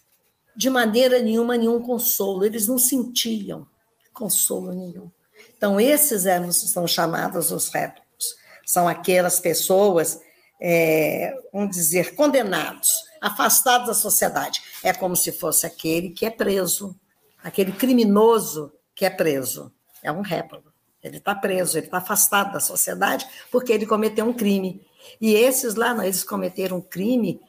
de 0.55 0.69
maneira 0.69 1.21
nenhuma, 1.21 1.57
nenhum 1.57 1.81
consolo. 1.81 2.45
Eles 2.45 2.67
não 2.69 2.79
sentiam 2.79 3.67
consolo 4.13 4.73
nenhum. 4.73 5.11
Então, 5.57 5.81
esses 5.81 6.27
eram, 6.27 6.53
são 6.53 6.87
chamados 6.87 7.51
os 7.51 7.69
réprobos. 7.69 8.37
São 8.67 8.87
aquelas 8.87 9.41
pessoas, 9.41 10.21
é, 10.61 11.35
vamos 11.53 11.75
dizer, 11.75 12.15
condenados, 12.15 12.91
afastados 13.21 13.87
da 13.89 13.95
sociedade. 13.95 14.61
É 14.83 14.93
como 14.93 15.17
se 15.17 15.33
fosse 15.33 15.67
aquele 15.67 16.11
que 16.11 16.27
é 16.27 16.31
preso, 16.31 16.95
aquele 17.43 17.73
criminoso 17.73 18.73
que 18.95 19.05
é 19.05 19.11
preso. 19.11 19.73
É 20.03 20.13
um 20.13 20.21
réprobo. 20.21 20.69
Ele 21.03 21.17
está 21.17 21.35
preso, 21.35 21.79
ele 21.79 21.87
está 21.87 21.99
afastado 21.99 22.53
da 22.53 22.61
sociedade 22.61 23.27
porque 23.51 23.73
ele 23.73 23.87
cometeu 23.87 24.27
um 24.27 24.33
crime. 24.33 24.85
E 25.21 25.33
esses 25.35 25.75
lá, 25.75 25.95
não, 25.95 26.03
eles 26.03 26.25
cometeram 26.25 26.79
um 26.79 26.83
crime 26.83 27.41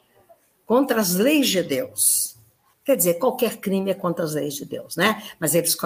contra 0.70 1.00
as 1.00 1.16
leis 1.16 1.48
de 1.48 1.64
Deus. 1.64 2.36
Quer 2.84 2.96
dizer, 2.96 3.14
qualquer 3.14 3.56
crime 3.56 3.90
é 3.90 3.94
contra 3.94 4.24
as 4.24 4.34
leis 4.34 4.54
de 4.54 4.64
Deus, 4.64 4.94
né? 4.94 5.20
Mas 5.40 5.52
eles 5.52 5.76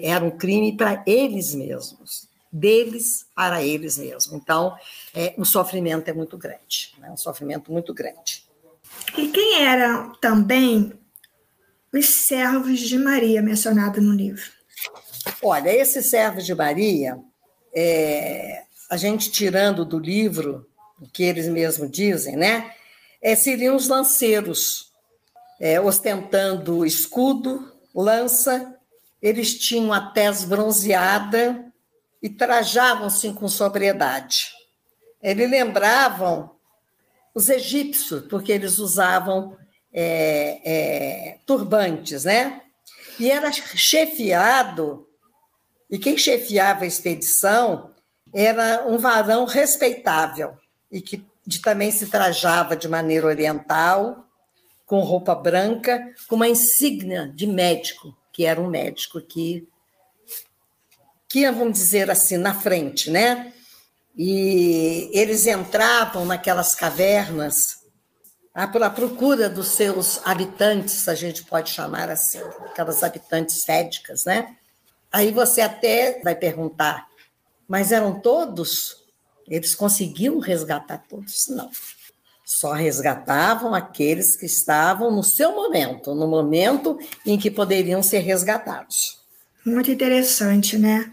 era 0.00 0.24
um 0.24 0.30
crime 0.30 0.76
para 0.76 1.02
eles 1.08 1.56
mesmos, 1.56 2.28
deles 2.52 3.26
para 3.34 3.64
eles 3.64 3.98
mesmos. 3.98 4.32
Então, 4.32 4.76
é, 5.12 5.34
o 5.36 5.44
sofrimento 5.44 6.06
é 6.06 6.12
muito 6.12 6.38
grande, 6.38 6.94
né? 7.00 7.10
um 7.10 7.16
sofrimento 7.16 7.72
muito 7.72 7.92
grande. 7.92 8.44
E 9.16 9.26
quem 9.26 9.64
eram 9.64 10.12
também 10.20 10.92
os 11.92 12.08
servos 12.08 12.78
de 12.78 12.96
Maria 12.96 13.42
mencionados 13.42 14.00
no 14.00 14.12
livro? 14.12 14.52
Olha, 15.42 15.68
esses 15.68 16.10
servos 16.10 16.46
de 16.46 16.54
Maria, 16.54 17.18
é, 17.74 18.62
a 18.88 18.96
gente 18.96 19.32
tirando 19.32 19.84
do 19.84 19.98
livro 19.98 20.64
o 21.00 21.08
que 21.08 21.24
eles 21.24 21.48
mesmos 21.48 21.90
dizem, 21.90 22.36
né? 22.36 22.77
É, 23.20 23.34
seriam 23.34 23.74
os 23.74 23.88
lanceiros, 23.88 24.92
é, 25.60 25.80
ostentando 25.80 26.86
escudo, 26.86 27.72
lança, 27.94 28.76
eles 29.20 29.58
tinham 29.58 29.92
a 29.92 30.00
tez 30.00 30.44
bronzeada 30.44 31.72
e 32.22 32.28
trajavam-se 32.28 33.32
com 33.32 33.48
sobriedade. 33.48 34.50
Eles 35.20 35.50
lembravam 35.50 36.50
os 37.34 37.48
egípcios, 37.48 38.22
porque 38.26 38.52
eles 38.52 38.78
usavam 38.78 39.56
é, 39.92 40.60
é, 40.64 41.38
turbantes, 41.44 42.24
né? 42.24 42.62
E 43.18 43.30
era 43.30 43.50
chefiado 43.50 45.08
e 45.90 45.98
quem 45.98 46.16
chefiava 46.18 46.84
a 46.84 46.86
expedição 46.86 47.94
era 48.34 48.86
um 48.86 48.98
varão 48.98 49.46
respeitável 49.46 50.54
e 50.92 51.00
que 51.00 51.24
de, 51.48 51.62
também 51.62 51.90
se 51.90 52.06
trajava 52.06 52.76
de 52.76 52.86
maneira 52.86 53.26
oriental, 53.26 54.26
com 54.84 55.00
roupa 55.00 55.34
branca, 55.34 56.14
com 56.28 56.36
uma 56.36 56.46
insígnia 56.46 57.32
de 57.34 57.46
médico, 57.46 58.14
que 58.30 58.44
era 58.44 58.60
um 58.60 58.68
médico 58.68 59.18
que, 59.20 59.66
que 61.26 61.50
vamos 61.50 61.78
dizer 61.78 62.10
assim, 62.10 62.36
na 62.36 62.54
frente, 62.54 63.10
né? 63.10 63.52
E 64.14 65.10
eles 65.12 65.46
entravam 65.46 66.26
naquelas 66.26 66.74
cavernas 66.74 67.78
à 68.54 68.90
procura 68.90 69.48
dos 69.48 69.68
seus 69.68 70.20
habitantes, 70.26 71.08
a 71.08 71.14
gente 71.14 71.44
pode 71.44 71.70
chamar 71.70 72.10
assim, 72.10 72.40
aquelas 72.66 73.02
habitantes 73.02 73.64
fédicas, 73.64 74.24
né? 74.26 74.56
Aí 75.10 75.30
você 75.30 75.62
até 75.62 76.20
vai 76.22 76.34
perguntar, 76.34 77.06
mas 77.66 77.92
eram 77.92 78.20
todos? 78.20 79.07
Eles 79.50 79.74
conseguiam 79.74 80.38
resgatar 80.38 81.04
todos? 81.08 81.48
Não. 81.48 81.70
Só 82.44 82.72
resgatavam 82.72 83.74
aqueles 83.74 84.34
que 84.36 84.46
estavam 84.46 85.10
no 85.10 85.22
seu 85.22 85.54
momento, 85.54 86.14
no 86.14 86.26
momento 86.26 86.98
em 87.26 87.38
que 87.38 87.50
poderiam 87.50 88.02
ser 88.02 88.20
resgatados. 88.20 89.18
Muito 89.64 89.90
interessante, 89.90 90.78
né? 90.78 91.12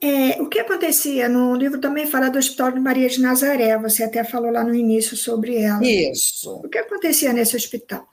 É, 0.00 0.40
o 0.40 0.48
que 0.48 0.60
acontecia 0.60 1.28
no 1.28 1.56
livro 1.56 1.80
também 1.80 2.06
fala 2.06 2.28
do 2.28 2.38
Hospital 2.38 2.70
de 2.70 2.78
Maria 2.78 3.08
de 3.08 3.20
Nazaré, 3.20 3.76
você 3.78 4.04
até 4.04 4.22
falou 4.22 4.50
lá 4.50 4.62
no 4.62 4.74
início 4.74 5.16
sobre 5.16 5.56
ela. 5.56 5.84
Isso. 5.84 6.60
O 6.64 6.68
que 6.68 6.78
acontecia 6.78 7.32
nesse 7.32 7.56
hospital? 7.56 8.06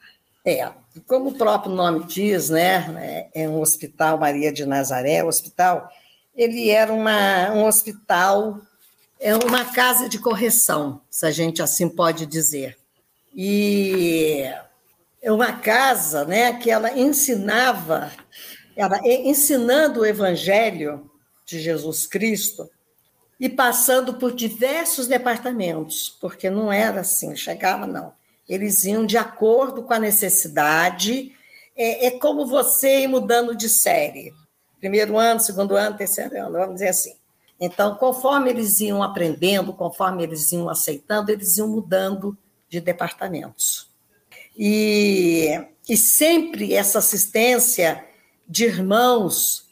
É, 0.43 0.71
como 1.05 1.29
o 1.29 1.35
próprio 1.35 1.73
nome 1.73 2.05
diz, 2.05 2.49
né, 2.49 3.27
é 3.33 3.47
um 3.47 3.59
hospital 3.59 4.17
Maria 4.17 4.51
de 4.51 4.65
Nazaré, 4.65 5.23
o 5.23 5.27
hospital, 5.27 5.87
ele 6.35 6.69
era 6.69 6.91
uma, 6.91 7.51
um 7.51 7.65
hospital, 7.65 8.59
é 9.19 9.35
uma 9.35 9.65
casa 9.65 10.07
de 10.09 10.19
correção, 10.19 11.01
se 11.09 11.25
a 11.25 11.31
gente 11.31 11.61
assim 11.61 11.89
pode 11.89 12.25
dizer. 12.25 12.77
E 13.33 14.43
é 15.21 15.31
uma 15.31 15.53
casa, 15.53 16.25
né, 16.25 16.53
que 16.53 16.69
ela 16.69 16.97
ensinava, 16.97 18.11
ela 18.75 18.99
ensinando 19.05 20.01
o 20.01 20.05
evangelho 20.05 21.09
de 21.45 21.59
Jesus 21.59 22.05
Cristo 22.05 22.69
e 23.39 23.49
passando 23.49 24.13
por 24.15 24.33
diversos 24.33 25.07
departamentos, 25.07 26.17
porque 26.21 26.49
não 26.49 26.71
era 26.71 27.01
assim, 27.01 27.35
chegava 27.35 27.85
não 27.85 28.13
eles 28.47 28.85
iam 28.85 29.05
de 29.05 29.17
acordo 29.17 29.83
com 29.83 29.93
a 29.93 29.99
necessidade. 29.99 31.33
É, 31.75 32.07
é 32.07 32.11
como 32.19 32.45
você 32.45 33.01
ir 33.01 33.07
mudando 33.07 33.55
de 33.55 33.67
série. 33.67 34.33
Primeiro 34.79 35.17
ano, 35.17 35.39
segundo 35.39 35.75
ano, 35.75 35.97
terceiro 35.97 36.39
ano, 36.39 36.53
vamos 36.53 36.75
dizer 36.75 36.89
assim. 36.89 37.15
Então, 37.59 37.95
conforme 37.95 38.49
eles 38.49 38.79
iam 38.79 39.01
aprendendo, 39.01 39.73
conforme 39.73 40.23
eles 40.23 40.51
iam 40.51 40.69
aceitando, 40.69 41.31
eles 41.31 41.57
iam 41.57 41.67
mudando 41.67 42.37
de 42.69 42.81
departamentos. 42.81 43.89
E, 44.57 45.49
e 45.87 45.95
sempre 45.95 46.73
essa 46.73 46.99
assistência 46.99 48.05
de 48.47 48.65
irmãos, 48.65 49.65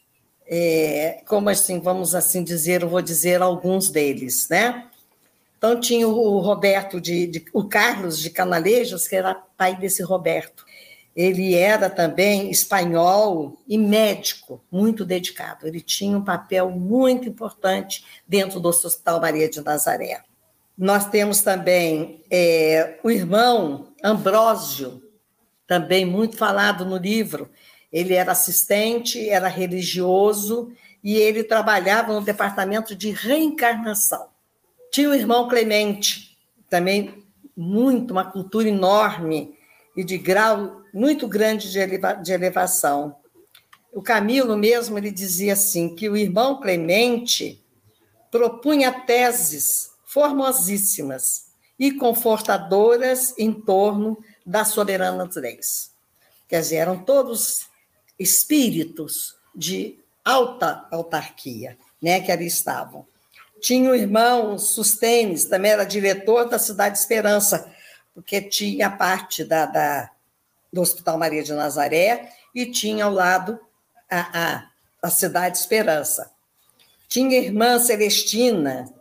é, 0.47 1.21
como 1.27 1.49
assim, 1.49 1.79
vamos 1.79 2.15
assim 2.15 2.43
dizer, 2.43 2.81
eu 2.81 2.89
vou 2.89 3.01
dizer 3.01 3.41
alguns 3.41 3.89
deles, 3.89 4.47
né? 4.49 4.87
Então 5.57 5.79
tinha 5.79 6.07
o 6.07 6.39
Roberto 6.39 6.99
de, 6.99 7.27
de, 7.27 7.45
o 7.53 7.63
Carlos 7.63 8.19
de 8.19 8.29
Canalejos, 8.29 9.07
que 9.07 9.15
era 9.15 9.33
pai 9.33 9.77
desse 9.77 10.03
Roberto. 10.03 10.65
Ele 11.15 11.53
era 11.53 11.89
também 11.89 12.49
espanhol 12.49 13.61
e 13.67 13.77
médico, 13.77 14.63
muito 14.71 15.05
dedicado. 15.05 15.67
Ele 15.67 15.79
tinha 15.79 16.17
um 16.17 16.23
papel 16.23 16.71
muito 16.71 17.29
importante 17.29 18.03
dentro 18.27 18.59
do 18.59 18.69
Hospital 18.69 19.21
Maria 19.21 19.47
de 19.47 19.61
Nazaré. 19.61 20.23
Nós 20.75 21.07
temos 21.07 21.41
também 21.41 22.21
é, 22.31 22.99
o 23.03 23.11
irmão 23.11 23.93
Ambrósio, 24.03 25.03
também 25.67 26.03
muito 26.03 26.35
falado 26.35 26.83
no 26.83 26.97
livro. 26.97 27.49
Ele 27.91 28.15
era 28.15 28.31
assistente, 28.31 29.29
era 29.29 29.47
religioso 29.47 30.71
e 31.03 31.15
ele 31.15 31.43
trabalhava 31.43 32.11
no 32.11 32.21
departamento 32.21 32.95
de 32.95 33.11
reencarnação. 33.11 34.29
Tinha 34.91 35.09
o 35.09 35.13
irmão 35.13 35.47
Clemente, 35.47 36.37
também 36.69 37.23
muito, 37.55 38.11
uma 38.11 38.25
cultura 38.25 38.67
enorme 38.67 39.55
e 39.95 40.03
de 40.03 40.17
grau 40.17 40.82
muito 40.93 41.27
grande 41.27 41.71
de, 41.71 41.79
eleva, 41.79 42.13
de 42.13 42.31
elevação. 42.31 43.15
O 43.91 44.01
Camilo 44.01 44.55
mesmo 44.55 44.97
ele 44.97 45.11
dizia 45.11 45.53
assim 45.53 45.95
que 45.95 46.07
o 46.07 46.15
irmão 46.15 46.61
Clemente 46.61 47.61
propunha 48.29 48.91
teses 48.91 49.91
formosíssimas 50.05 51.47
e 51.79 51.91
confortadoras 51.91 53.33
em 53.37 53.51
torno 53.51 54.17
das 54.45 54.69
soberanas 54.69 55.35
leis. 55.35 55.91
Quer 56.47 56.61
dizer, 56.61 56.75
eram 56.77 57.03
todos 57.03 57.67
espíritos 58.19 59.35
de 59.55 59.97
alta 60.23 60.87
autarquia, 60.91 61.77
né, 62.01 62.21
que 62.21 62.31
ali 62.31 62.45
estavam. 62.45 63.05
Tinha 63.59 63.89
o 63.89 63.95
irmão 63.95 64.57
Sustenes, 64.57 65.45
também 65.45 65.71
era 65.71 65.83
diretor 65.83 66.45
da 66.45 66.59
Cidade 66.59 66.97
Esperança, 66.97 67.71
porque 68.13 68.41
tinha 68.41 68.89
parte 68.89 69.43
da, 69.43 69.65
da, 69.65 70.11
do 70.73 70.81
Hospital 70.81 71.19
Maria 71.19 71.43
de 71.43 71.53
Nazaré 71.53 72.31
e 72.53 72.65
tinha 72.65 73.05
ao 73.05 73.13
lado 73.13 73.59
a, 74.09 74.19
a, 74.33 74.67
a 75.03 75.09
Cidade 75.11 75.59
Esperança. 75.59 76.31
Tinha 77.07 77.37
irmã 77.37 77.77
Celestina, 77.77 78.91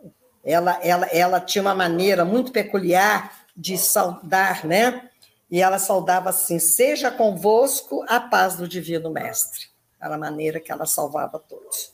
ela, 0.43 0.79
ela, 0.83 1.07
ela 1.07 1.39
tinha 1.41 1.63
uma 1.63 1.73
maneira 1.73 2.23
muito 2.23 2.51
peculiar 2.51 3.45
de 3.57 3.75
saudar, 3.77 4.65
né? 4.65 5.09
E 5.49 5.61
ela 5.61 5.79
saudava 5.79 6.29
assim: 6.29 6.59
seja 6.59 7.09
convosco 7.09 8.05
a 8.07 8.19
paz 8.19 8.55
do 8.55 8.67
Divino 8.67 9.09
Mestre. 9.09 9.67
Era 9.99 10.15
a 10.15 10.17
maneira 10.17 10.59
que 10.59 10.71
ela 10.71 10.85
salvava 10.85 11.39
todos. 11.39 11.91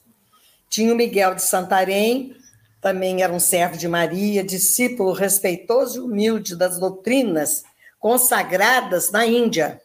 Tinha 0.69 0.93
o 0.93 0.97
Miguel 0.97 1.36
de 1.36 1.43
Santarém, 1.43 2.36
também 2.82 3.21
era 3.21 3.32
um 3.32 3.39
servo 3.39 3.77
de 3.77 3.88
Maria, 3.88 4.43
discípulo 4.43 5.13
respeitoso 5.13 5.97
e 5.97 6.01
humilde 6.01 6.55
das 6.55 6.80
doutrinas 6.80 7.63
consagradas 7.99 9.11
na 9.11 9.25
Índia. 9.25 9.81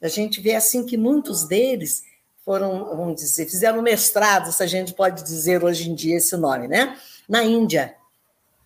A 0.00 0.08
gente 0.08 0.40
vê 0.40 0.54
assim 0.54 0.86
que 0.86 0.96
muitos 0.96 1.46
deles 1.46 2.02
foram, 2.44 2.96
vamos 2.96 3.16
dizer, 3.16 3.46
fizeram 3.46 3.82
mestrado, 3.82 4.52
se 4.52 4.62
a 4.62 4.66
gente 4.66 4.94
pode 4.94 5.22
dizer 5.22 5.62
hoje 5.62 5.90
em 5.90 5.94
dia 5.94 6.16
esse 6.16 6.36
nome, 6.36 6.68
né? 6.68 6.96
Na 7.28 7.42
Índia. 7.42 7.94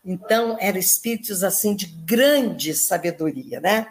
Então, 0.05 0.57
eram 0.61 0.79
espíritos 0.79 1.43
assim 1.43 1.75
de 1.75 1.87
grande 1.87 2.75
sabedoria, 2.75 3.61
né? 3.61 3.87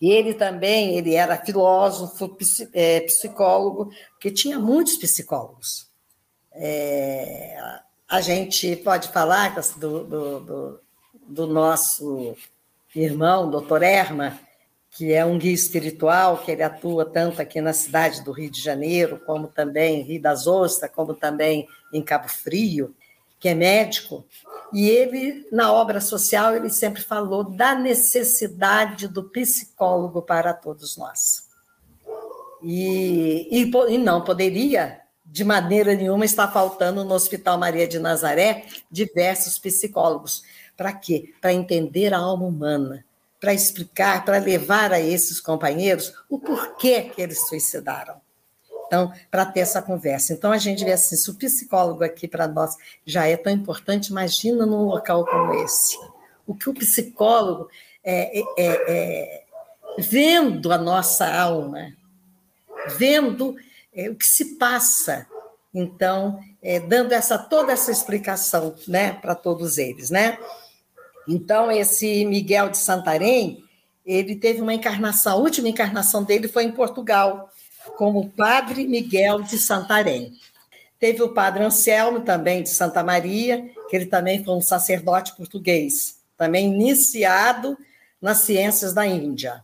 E 0.00 0.10
ele 0.10 0.32
também, 0.32 0.96
ele 0.96 1.14
era 1.14 1.36
filósofo, 1.44 2.34
é, 2.72 3.00
psicólogo, 3.00 3.92
porque 4.12 4.30
tinha 4.30 4.58
muitos 4.58 4.96
psicólogos 4.96 5.88
É, 6.52 7.56
a 8.08 8.20
gente 8.20 8.76
pode 8.76 9.08
falar 9.08 9.54
do, 9.76 10.04
do, 10.04 10.40
do, 10.40 10.80
do 11.28 11.46
nosso 11.46 12.34
irmão, 12.94 13.50
doutor 13.50 13.82
Erma, 13.82 14.38
que 14.90 15.12
é 15.12 15.24
um 15.24 15.38
guia 15.38 15.52
espiritual, 15.52 16.38
que 16.38 16.50
ele 16.50 16.62
atua 16.62 17.04
tanto 17.04 17.40
aqui 17.40 17.60
na 17.60 17.72
cidade 17.72 18.24
do 18.24 18.32
Rio 18.32 18.50
de 18.50 18.60
Janeiro, 18.60 19.20
como 19.24 19.46
também 19.46 20.00
em 20.00 20.02
Rio 20.02 20.20
das 20.20 20.46
Ostras, 20.46 20.90
como 20.92 21.14
também 21.14 21.66
em 21.92 22.02
Cabo 22.02 22.28
Frio, 22.28 22.94
que 23.38 23.48
é 23.48 23.54
médico, 23.54 24.24
e 24.72 24.88
ele, 24.88 25.46
na 25.50 25.72
obra 25.72 26.00
social, 26.00 26.54
ele 26.54 26.70
sempre 26.70 27.02
falou 27.02 27.42
da 27.42 27.74
necessidade 27.74 29.08
do 29.08 29.24
psicólogo 29.24 30.22
para 30.22 30.52
todos 30.52 30.96
nós. 30.96 31.48
E, 32.62 33.48
e, 33.50 33.70
e 33.88 33.98
não 33.98 34.22
poderia, 34.22 35.00
de 35.24 35.42
maneira 35.42 35.94
nenhuma, 35.94 36.24
estar 36.24 36.48
faltando 36.48 37.04
no 37.04 37.14
Hospital 37.14 37.58
Maria 37.58 37.88
de 37.88 37.98
Nazaré 37.98 38.66
diversos 38.90 39.58
psicólogos. 39.58 40.42
Para 40.80 40.94
quê? 40.94 41.34
Para 41.42 41.52
entender 41.52 42.14
a 42.14 42.18
alma 42.18 42.46
humana, 42.46 43.04
para 43.38 43.52
explicar, 43.52 44.24
para 44.24 44.38
levar 44.38 44.94
a 44.94 44.98
esses 44.98 45.38
companheiros 45.38 46.10
o 46.26 46.38
porquê 46.38 47.02
que 47.02 47.20
eles 47.20 47.46
suicidaram. 47.46 48.18
Então, 48.86 49.12
para 49.30 49.44
ter 49.44 49.60
essa 49.60 49.82
conversa. 49.82 50.32
Então, 50.32 50.50
a 50.50 50.56
gente 50.56 50.82
vê 50.82 50.92
assim, 50.92 51.16
se 51.16 51.28
o 51.28 51.34
psicólogo 51.34 52.02
aqui 52.02 52.26
para 52.26 52.48
nós 52.48 52.78
já 53.04 53.26
é 53.26 53.36
tão 53.36 53.52
importante, 53.52 54.06
imagina 54.06 54.64
num 54.64 54.84
local 54.84 55.26
como 55.26 55.52
esse. 55.62 55.98
O 56.46 56.54
que 56.54 56.70
o 56.70 56.72
psicólogo, 56.72 57.68
é, 58.02 58.40
é, 58.40 58.44
é, 58.56 58.66
é 58.88 59.44
vendo 59.98 60.72
a 60.72 60.78
nossa 60.78 61.30
alma, 61.30 61.92
vendo 62.96 63.54
é, 63.94 64.08
o 64.08 64.14
que 64.14 64.24
se 64.24 64.56
passa, 64.56 65.26
então, 65.74 66.40
é, 66.62 66.80
dando 66.80 67.12
essa 67.12 67.36
toda 67.36 67.70
essa 67.70 67.92
explicação 67.92 68.74
né, 68.88 69.12
para 69.12 69.34
todos 69.34 69.76
eles. 69.76 70.08
Né? 70.08 70.38
Então, 71.30 71.70
esse 71.70 72.24
Miguel 72.24 72.70
de 72.70 72.78
Santarém, 72.78 73.62
ele 74.04 74.34
teve 74.34 74.60
uma 74.60 74.74
encarnação, 74.74 75.34
a 75.34 75.36
última 75.36 75.68
encarnação 75.68 76.24
dele 76.24 76.48
foi 76.48 76.64
em 76.64 76.72
Portugal, 76.72 77.48
como 77.96 78.30
Padre 78.30 78.84
Miguel 78.84 79.40
de 79.40 79.56
Santarém. 79.56 80.32
Teve 80.98 81.22
o 81.22 81.32
Padre 81.32 81.62
Anselmo, 81.62 82.22
também 82.22 82.64
de 82.64 82.70
Santa 82.70 83.04
Maria, 83.04 83.64
que 83.88 83.94
ele 83.94 84.06
também 84.06 84.44
foi 84.44 84.54
um 84.56 84.60
sacerdote 84.60 85.36
português, 85.36 86.16
também 86.36 86.74
iniciado 86.74 87.78
nas 88.20 88.38
ciências 88.38 88.92
da 88.92 89.06
Índia. 89.06 89.62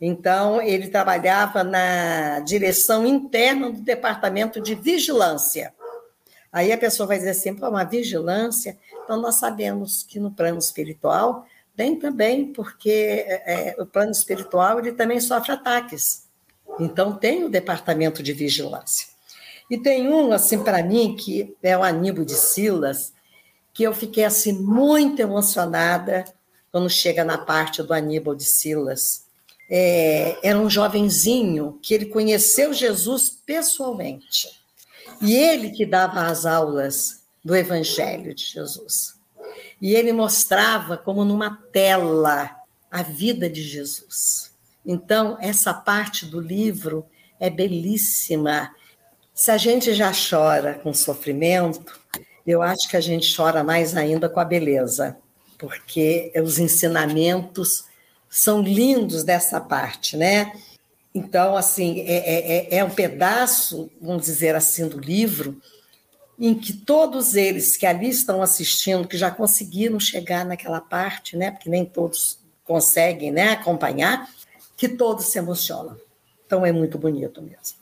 Então, 0.00 0.62
ele 0.62 0.86
trabalhava 0.86 1.64
na 1.64 2.38
direção 2.40 3.04
interna 3.04 3.72
do 3.72 3.80
Departamento 3.80 4.60
de 4.60 4.76
Vigilância. 4.76 5.74
Aí 6.52 6.70
a 6.70 6.78
pessoa 6.78 7.08
vai 7.08 7.18
dizer 7.18 7.30
assim, 7.30 7.54
Pô, 7.54 7.68
uma 7.68 7.82
vigilância. 7.82 8.78
Então, 9.04 9.20
nós 9.20 9.36
sabemos 9.36 10.02
que 10.02 10.20
no 10.20 10.30
plano 10.30 10.58
espiritual 10.58 11.46
tem 11.76 11.96
também, 11.96 12.52
porque 12.52 13.24
é, 13.26 13.74
é 13.76 13.82
o 13.82 13.86
plano 13.86 14.12
espiritual 14.12 14.78
ele 14.78 14.92
também 14.92 15.20
sofre 15.20 15.52
ataques. 15.52 16.28
Então, 16.78 17.14
tem 17.14 17.44
o 17.44 17.48
departamento 17.48 18.22
de 18.22 18.32
vigilância. 18.32 19.08
E 19.70 19.78
tem 19.78 20.08
um, 20.08 20.32
assim, 20.32 20.62
para 20.62 20.82
mim, 20.82 21.16
que 21.16 21.56
é 21.62 21.76
o 21.76 21.82
Aníbal 21.82 22.24
de 22.24 22.34
Silas, 22.34 23.12
que 23.72 23.82
eu 23.82 23.94
fiquei, 23.94 24.24
assim, 24.24 24.52
muito 24.52 25.20
emocionada 25.20 26.24
quando 26.70 26.90
chega 26.90 27.24
na 27.24 27.38
parte 27.38 27.82
do 27.82 27.92
Aníbal 27.92 28.34
de 28.34 28.44
Silas. 28.44 29.24
É, 29.70 30.36
era 30.42 30.58
um 30.58 30.68
jovenzinho 30.68 31.78
que 31.82 31.94
ele 31.94 32.06
conheceu 32.06 32.72
Jesus 32.74 33.30
pessoalmente. 33.30 34.48
E 35.22 35.34
ele 35.34 35.70
que 35.70 35.86
dava 35.86 36.26
as 36.26 36.44
aulas 36.44 37.21
do 37.44 37.56
Evangelho 37.56 38.34
de 38.34 38.44
Jesus. 38.44 39.14
E 39.80 39.94
ele 39.94 40.12
mostrava 40.12 40.96
como 40.96 41.24
numa 41.24 41.56
tela 41.72 42.56
a 42.90 43.02
vida 43.02 43.48
de 43.48 43.62
Jesus. 43.62 44.52
Então, 44.84 45.36
essa 45.40 45.72
parte 45.72 46.26
do 46.26 46.40
livro 46.40 47.06
é 47.40 47.50
belíssima. 47.50 48.74
Se 49.34 49.50
a 49.50 49.56
gente 49.56 49.94
já 49.94 50.12
chora 50.12 50.74
com 50.74 50.92
sofrimento, 50.92 52.00
eu 52.46 52.62
acho 52.62 52.88
que 52.88 52.96
a 52.96 53.00
gente 53.00 53.34
chora 53.34 53.64
mais 53.64 53.96
ainda 53.96 54.28
com 54.28 54.40
a 54.40 54.44
beleza, 54.44 55.16
porque 55.58 56.32
os 56.42 56.58
ensinamentos 56.58 57.86
são 58.28 58.62
lindos 58.62 59.24
dessa 59.24 59.60
parte, 59.60 60.16
né? 60.16 60.52
Então, 61.14 61.56
assim, 61.56 62.00
é, 62.00 62.16
é, 62.16 62.74
é, 62.74 62.78
é 62.78 62.84
um 62.84 62.90
pedaço, 62.90 63.90
vamos 64.00 64.22
dizer 64.22 64.54
assim, 64.54 64.88
do 64.88 64.98
livro, 64.98 65.60
em 66.42 66.56
que 66.56 66.72
todos 66.72 67.36
eles 67.36 67.76
que 67.76 67.86
ali 67.86 68.08
estão 68.08 68.42
assistindo, 68.42 69.06
que 69.06 69.16
já 69.16 69.30
conseguiram 69.30 70.00
chegar 70.00 70.44
naquela 70.44 70.80
parte, 70.80 71.36
né? 71.36 71.52
Porque 71.52 71.70
nem 71.70 71.84
todos 71.84 72.40
conseguem 72.64 73.30
né, 73.30 73.50
acompanhar, 73.50 74.28
que 74.76 74.88
todos 74.88 75.26
se 75.26 75.38
emocionam. 75.38 75.96
Então 76.44 76.66
é 76.66 76.72
muito 76.72 76.98
bonito 76.98 77.40
mesmo. 77.40 77.78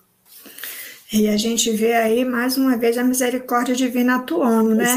E 1.11 1.27
a 1.27 1.39
gente 1.39 1.71
vê 1.71 1.95
aí 1.95 2.23
mais 2.23 2.59
uma 2.59 2.77
vez 2.77 2.99
a 2.99 3.03
misericórdia 3.03 3.75
divina 3.75 4.17
atuando, 4.17 4.75
né? 4.75 4.95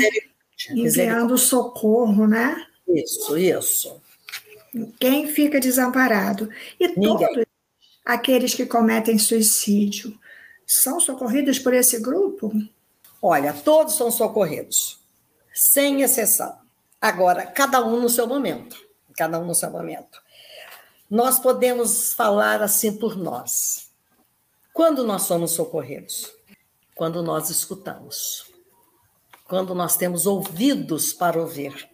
Enviando 0.72 1.38
socorro, 1.38 2.28
né? 2.28 2.68
Isso, 2.86 3.38
isso. 3.38 4.02
Quem 5.00 5.28
fica 5.28 5.62
desamparado? 5.62 6.50
E 6.78 6.90
Ninguém. 6.90 7.18
todos 7.18 7.46
aqueles 8.04 8.54
que 8.54 8.66
cometem 8.66 9.18
suicídio 9.18 10.14
são 10.68 11.00
socorridos 11.00 11.60
por 11.60 11.74
esse 11.74 12.02
grupo? 12.02 12.52
Olha, 13.26 13.54
todos 13.54 13.96
são 13.96 14.12
socorridos, 14.12 15.00
sem 15.54 16.02
exceção. 16.02 16.60
Agora, 17.00 17.48
cada 17.48 17.82
um 17.82 18.02
no 18.02 18.10
seu 18.10 18.28
momento. 18.28 18.76
Cada 19.16 19.40
um 19.40 19.46
no 19.46 19.56
seu 19.56 19.72
momento. 19.72 20.22
Nós 21.10 21.40
podemos 21.40 22.14
falar 22.16 22.62
assim 22.62 22.98
por 22.98 23.16
nós. 23.16 23.90
Quando 24.74 25.06
nós 25.06 25.22
somos 25.22 25.52
socorridos? 25.52 26.34
Quando 26.96 27.24
nós 27.24 27.50
escutamos. 27.50 28.52
Quando 29.48 29.74
nós 29.74 29.96
temos 29.96 30.26
ouvidos 30.26 31.14
para 31.14 31.40
ouvir. 31.40 31.90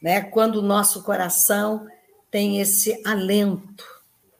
Né? 0.00 0.20
Quando 0.20 0.60
o 0.60 0.62
nosso 0.62 1.02
coração 1.02 1.88
tem 2.30 2.60
esse 2.60 3.02
alento. 3.04 3.84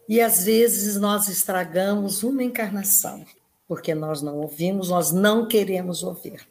E 0.09 0.21
às 0.21 0.45
vezes 0.45 0.95
nós 1.01 1.27
estragamos 1.27 2.23
uma 2.23 2.45
encarnação, 2.45 3.27
porque 3.67 3.95
nós 3.95 4.23
não 4.23 4.39
ouvimos, 4.39 4.89
nós 4.89 5.13
não 5.13 5.47
queremos 5.47 6.03
ouvir. 6.03 6.47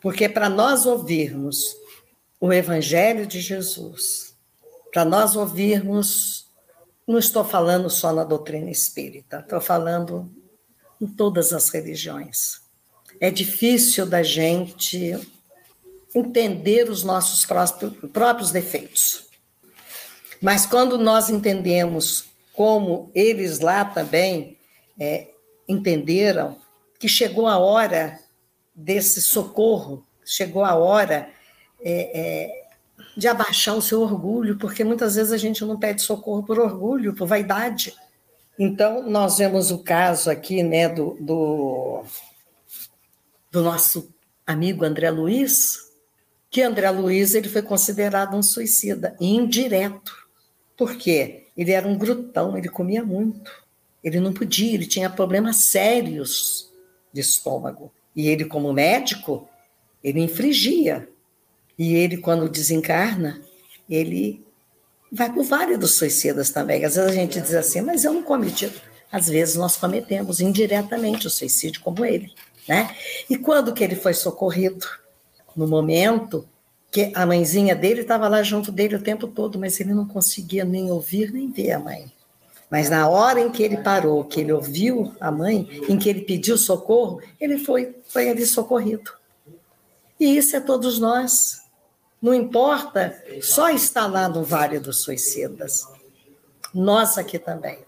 Porque 0.00 0.28
para 0.28 0.48
nós 0.48 0.86
ouvirmos 0.86 1.76
o 2.40 2.52
Evangelho 2.52 3.26
de 3.26 3.40
Jesus, 3.40 4.36
para 4.92 5.04
nós 5.04 5.36
ouvirmos 5.36 6.42
não 7.06 7.18
estou 7.18 7.44
falando 7.44 7.90
só 7.90 8.12
na 8.12 8.24
doutrina 8.24 8.70
espírita, 8.70 9.40
estou 9.40 9.60
falando 9.60 10.30
em 11.00 11.06
todas 11.06 11.52
as 11.52 11.68
religiões. 11.68 12.60
É 13.20 13.30
difícil 13.30 14.06
da 14.06 14.22
gente 14.22 15.18
entender 16.14 16.88
os 16.88 17.02
nossos 17.02 17.46
próprios 18.12 18.50
defeitos. 18.50 19.26
Mas 20.40 20.66
quando 20.66 20.96
nós 20.98 21.28
entendemos 21.28 22.26
como 22.52 23.10
eles 23.14 23.60
lá 23.60 23.84
também 23.84 24.58
é, 24.98 25.31
entenderam 25.72 26.56
que 26.98 27.08
chegou 27.08 27.46
a 27.46 27.58
hora 27.58 28.20
desse 28.74 29.20
socorro, 29.20 30.06
chegou 30.24 30.64
a 30.64 30.74
hora 30.74 31.28
é, 31.80 32.20
é, 32.20 32.68
de 33.16 33.28
abaixar 33.28 33.76
o 33.76 33.82
seu 33.82 34.00
orgulho, 34.02 34.56
porque 34.56 34.84
muitas 34.84 35.16
vezes 35.16 35.32
a 35.32 35.36
gente 35.36 35.64
não 35.64 35.78
pede 35.78 36.02
socorro 36.02 36.42
por 36.42 36.58
orgulho, 36.58 37.14
por 37.14 37.26
vaidade. 37.26 37.94
Então, 38.58 39.02
nós 39.08 39.38
vemos 39.38 39.70
o 39.70 39.78
caso 39.78 40.30
aqui 40.30 40.62
né, 40.62 40.88
do, 40.88 41.16
do, 41.20 42.04
do 43.50 43.62
nosso 43.62 44.14
amigo 44.46 44.84
André 44.84 45.10
Luiz, 45.10 45.78
que 46.50 46.62
André 46.62 46.90
Luiz 46.90 47.34
ele 47.34 47.48
foi 47.48 47.62
considerado 47.62 48.36
um 48.36 48.42
suicida, 48.42 49.16
indireto. 49.20 50.14
Por 50.76 50.96
quê? 50.96 51.46
Ele 51.56 51.72
era 51.72 51.86
um 51.88 51.96
grutão, 51.96 52.56
ele 52.56 52.68
comia 52.68 53.02
muito. 53.02 53.61
Ele 54.02 54.20
não 54.20 54.32
podia, 54.32 54.74
ele 54.74 54.86
tinha 54.86 55.08
problemas 55.08 55.56
sérios 55.56 56.70
de 57.12 57.20
estômago. 57.20 57.92
E 58.14 58.28
ele, 58.28 58.44
como 58.44 58.72
médico, 58.72 59.48
ele 60.02 60.20
infligia 60.20 61.08
e 61.78 61.94
ele, 61.94 62.18
quando 62.18 62.48
desencarna, 62.48 63.40
ele 63.88 64.44
vai 65.10 65.32
por 65.32 65.44
vários 65.44 65.78
dos 65.78 65.94
suicidas 65.94 66.50
também. 66.50 66.84
Às 66.84 66.96
vezes 66.96 67.10
a 67.10 67.14
gente 67.14 67.40
diz 67.40 67.54
assim, 67.54 67.80
mas 67.80 68.04
eu 68.04 68.12
não 68.12 68.22
cometi. 68.22 68.72
Às 69.10 69.28
vezes 69.28 69.56
nós 69.56 69.76
cometemos 69.76 70.40
indiretamente 70.40 71.26
o 71.26 71.30
suicídio 71.30 71.80
como 71.82 72.04
ele. 72.04 72.32
Né? 72.68 72.94
E 73.28 73.36
quando 73.36 73.72
que 73.72 73.82
ele 73.84 73.96
foi 73.96 74.14
socorrido? 74.14 74.86
No 75.54 75.68
momento 75.68 76.48
que 76.90 77.12
a 77.14 77.26
mãezinha 77.26 77.74
dele 77.74 78.02
estava 78.02 78.28
lá 78.28 78.42
junto 78.42 78.72
dele 78.72 78.96
o 78.96 79.02
tempo 79.02 79.26
todo, 79.26 79.58
mas 79.58 79.80
ele 79.80 79.92
não 79.92 80.06
conseguia 80.06 80.64
nem 80.64 80.90
ouvir 80.90 81.32
nem 81.32 81.50
ver 81.50 81.72
a 81.72 81.78
mãe. 81.78 82.10
Mas 82.72 82.88
na 82.88 83.06
hora 83.06 83.38
em 83.38 83.52
que 83.52 83.62
ele 83.62 83.76
parou, 83.76 84.24
que 84.24 84.40
ele 84.40 84.50
ouviu 84.50 85.14
a 85.20 85.30
mãe, 85.30 85.68
em 85.90 85.98
que 85.98 86.08
ele 86.08 86.22
pediu 86.22 86.56
socorro, 86.56 87.20
ele 87.38 87.58
foi, 87.58 87.94
foi 88.06 88.30
ali 88.30 88.46
socorrido. 88.46 89.12
E 90.18 90.38
isso 90.38 90.56
é 90.56 90.60
todos 90.60 90.98
nós. 90.98 91.60
Não 92.20 92.32
importa 92.32 93.22
só 93.42 93.68
estar 93.68 94.06
lá 94.06 94.26
no 94.26 94.42
Vale 94.42 94.78
dos 94.78 95.02
Suicidas. 95.02 95.86
Nós 96.72 97.18
aqui 97.18 97.38
também. 97.38 97.78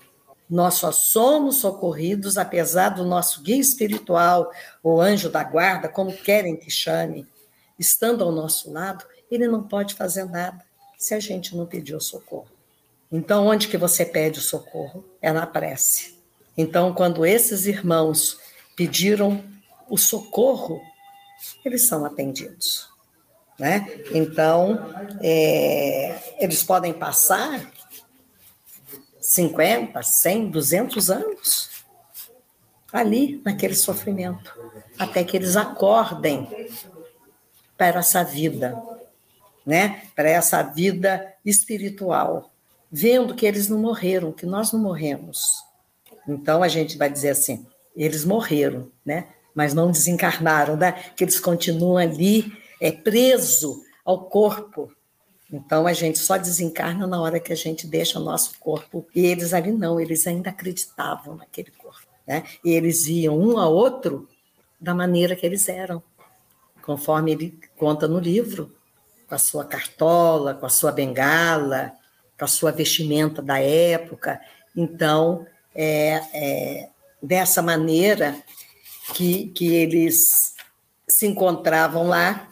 Nós 0.51 0.75
só 0.75 0.93
somos 0.93 1.57
socorridos 1.57 2.37
apesar 2.37 2.91
do 2.91 3.07
nosso 3.07 3.41
guia 3.41 3.57
espiritual, 3.57 4.53
ou 4.83 5.01
anjo 5.01 5.31
da 5.31 5.43
guarda, 5.43 5.89
como 5.89 6.13
querem 6.13 6.57
que 6.57 6.71
chame, 6.71 7.27
estando 7.79 8.23
ao 8.23 8.31
nosso 8.31 8.71
lado, 8.71 9.03
ele 9.31 9.49
não 9.49 9.63
pode 9.63 9.95
fazer 9.95 10.27
nada 10.27 10.63
se 10.99 11.15
a 11.15 11.21
gente 11.21 11.57
não 11.57 11.65
pedir 11.65 11.95
o 11.95 12.01
socorro. 12.03 12.54
Então, 13.11 13.47
onde 13.47 13.69
que 13.69 13.77
você 13.77 14.05
pede 14.05 14.39
o 14.39 14.43
socorro? 14.43 15.05
É 15.21 15.33
na 15.33 15.47
prece. 15.47 16.19
Então, 16.57 16.95
quando 16.95 17.25
esses 17.25 17.67
irmãos 17.67 18.39
pediram 18.77 19.45
o 19.89 19.97
socorro, 19.97 20.81
eles 21.65 21.87
são 21.87 22.05
atendidos. 22.05 22.89
Né? 23.59 23.87
Então, 24.13 24.93
é, 25.21 26.35
eles 26.41 26.63
podem 26.63 26.93
passar 26.93 27.71
50, 29.21 30.03
100, 30.03 30.51
200 30.51 31.11
anos 31.11 31.71
ali 32.93 33.41
naquele 33.45 33.75
sofrimento, 33.75 34.55
até 34.99 35.25
que 35.25 35.37
eles 35.37 35.57
acordem 35.57 36.49
para 37.77 37.99
essa 37.99 38.23
vida, 38.23 38.81
né? 39.67 40.03
Para 40.15 40.31
essa 40.31 40.63
vida 40.63 41.35
espiritual, 41.45 42.54
vendo 42.97 43.35
que 43.35 43.45
eles 43.45 43.69
não 43.69 43.79
morreram, 43.79 44.31
que 44.31 44.47
nós 44.47 44.73
não 44.73 44.79
morremos. 44.79 45.65
Então 46.29 46.63
a 46.63 46.69
gente 46.69 46.97
vai 46.97 47.11
dizer 47.11 47.31
assim, 47.31 47.67
eles 47.97 48.25
morreram, 48.25 48.89
né? 49.05 49.27
Mas 49.53 49.75
não 49.75 49.91
desencarnaram, 49.91 50.77
né? 50.77 50.93
Que 51.17 51.25
eles 51.25 51.41
continuam 51.41 51.97
ali 51.97 52.53
é 52.81 52.93
preso 52.93 53.83
ao 54.05 54.27
corpo, 54.27 54.93
então 55.53 55.89
a 55.89 55.93
gente 55.93 56.21
só 56.21 56.37
desencarna 56.37 57.05
na 57.05 57.21
hora 57.21 57.41
que 57.41 57.53
a 57.53 57.57
gente 57.57 57.85
deixa 57.85 58.21
o 58.21 58.23
nosso 58.23 58.59
corpo. 58.61 59.07
E 59.13 59.27
eles 59.27 59.53
ali 59.53 59.73
não, 59.73 59.99
eles 59.99 60.25
ainda 60.29 60.51
acreditavam 60.51 61.35
naquele 61.35 61.73
corpo. 61.73 62.07
Né? 62.25 62.45
E 62.65 62.71
eles 62.71 63.07
viam 63.07 63.37
um 63.37 63.59
a 63.59 63.67
outro 63.67 64.29
da 64.81 64.95
maneira 64.95 65.35
que 65.35 65.45
eles 65.45 65.69
eram, 65.69 66.01
conforme 66.81 67.33
ele 67.33 67.59
conta 67.77 68.07
no 68.07 68.21
livro, 68.21 68.73
com 69.27 69.35
a 69.35 69.39
sua 69.39 69.65
cartola, 69.65 70.55
com 70.55 70.67
a 70.67 70.71
sua 70.71 70.93
bengala, 70.93 71.93
com 72.39 72.45
a 72.45 72.49
sua 72.49 72.71
vestimenta 72.71 73.41
da 73.41 73.59
época. 73.59 74.41
Então, 74.77 75.47
é, 75.75 76.21
é 76.33 76.89
dessa 77.23 77.63
maneira 77.63 78.37
que, 79.15 79.49
que 79.49 79.75
eles 79.75 80.55
se 81.09 81.27
encontravam 81.27 82.07
lá 82.09 82.49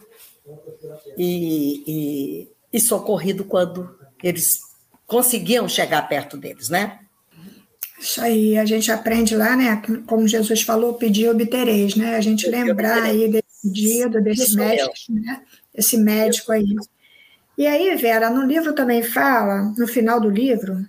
e, 1.17 1.83
e 1.87 2.53
e 2.73 2.81
socorrido 2.81 3.45
quando 3.45 3.95
eles 4.23 4.61
conseguiam 5.07 5.69
chegar 5.69 6.09
perto 6.09 6.37
deles, 6.37 6.69
né? 6.69 7.01
Isso 8.01 8.21
aí, 8.21 8.59
a 8.59 8.65
gente 8.65 8.91
aprende 8.91 9.37
lá, 9.37 9.55
né? 9.55 9.81
Como 10.07 10.27
Jesus 10.27 10.63
falou, 10.63 10.95
pedir 10.95 11.29
obtereis, 11.29 11.95
né? 11.95 12.17
A 12.17 12.21
gente 12.21 12.49
lembrar 12.49 13.03
aí 13.03 13.31
desse 13.31 13.71
dia, 13.71 14.09
desse 14.09 14.57
médico, 14.57 14.93
né? 15.11 15.43
Esse 15.75 15.97
médico 15.97 16.51
aí. 16.51 16.65
E 17.63 17.67
aí, 17.69 17.95
Vera, 17.95 18.29
no 18.29 18.45
livro 18.45 18.75
também 18.75 19.05
fala, 19.05 19.73
no 19.79 19.87
final 19.87 20.21
do 20.21 20.29
livro, 20.29 20.85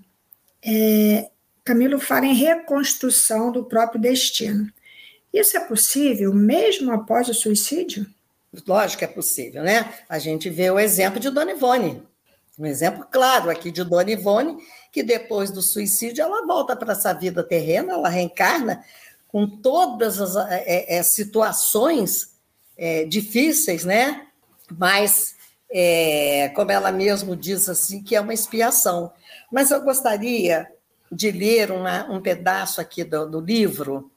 é, 0.66 1.30
Camilo 1.64 2.00
fala 2.00 2.26
em 2.26 2.34
reconstrução 2.34 3.52
do 3.52 3.64
próprio 3.64 4.02
destino. 4.02 4.68
Isso 5.32 5.56
é 5.56 5.60
possível 5.60 6.34
mesmo 6.34 6.92
após 6.92 7.30
o 7.30 7.34
suicídio? 7.36 8.08
Lógico 8.66 8.98
que 8.98 9.06
é 9.06 9.08
possível, 9.08 9.62
né? 9.62 9.94
A 10.10 10.18
gente 10.18 10.50
vê 10.50 10.72
o 10.72 10.80
exemplo 10.80 11.20
de 11.20 11.30
Dona 11.30 11.52
Ivone. 11.52 12.02
Um 12.58 12.66
exemplo 12.66 13.06
claro 13.12 13.52
aqui 13.52 13.70
de 13.70 13.84
Dona 13.84 14.10
Ivone, 14.10 14.58
que 14.92 15.04
depois 15.04 15.52
do 15.52 15.62
suicídio 15.62 16.24
ela 16.24 16.44
volta 16.48 16.76
para 16.76 16.94
essa 16.94 17.14
vida 17.14 17.44
terrena, 17.44 17.94
ela 17.94 18.10
reencarna 18.10 18.84
com 19.28 19.46
todas 19.46 20.20
as 20.20 20.36
é, 20.50 20.98
é, 20.98 21.04
situações 21.04 22.34
é, 22.76 23.06
difíceis, 23.06 23.86
né? 23.86 24.26
Mas, 24.76 25.36
é, 25.76 26.50
como 26.50 26.72
ela 26.72 26.92
mesmo 26.92 27.36
diz 27.36 27.68
assim, 27.68 28.04
que 28.04 28.16
é 28.16 28.22
uma 28.22 28.34
expiação. 28.34 29.12
Mas 29.52 29.72
eu 29.72 29.82
gostaria 29.82 30.72
de 31.12 31.32
ler 31.32 31.72
uma, 31.72 32.06
um 32.12 32.22
pedaço 32.22 32.80
aqui 32.80 33.04
do, 33.04 33.28
do 33.28 33.40
livro 33.40 34.12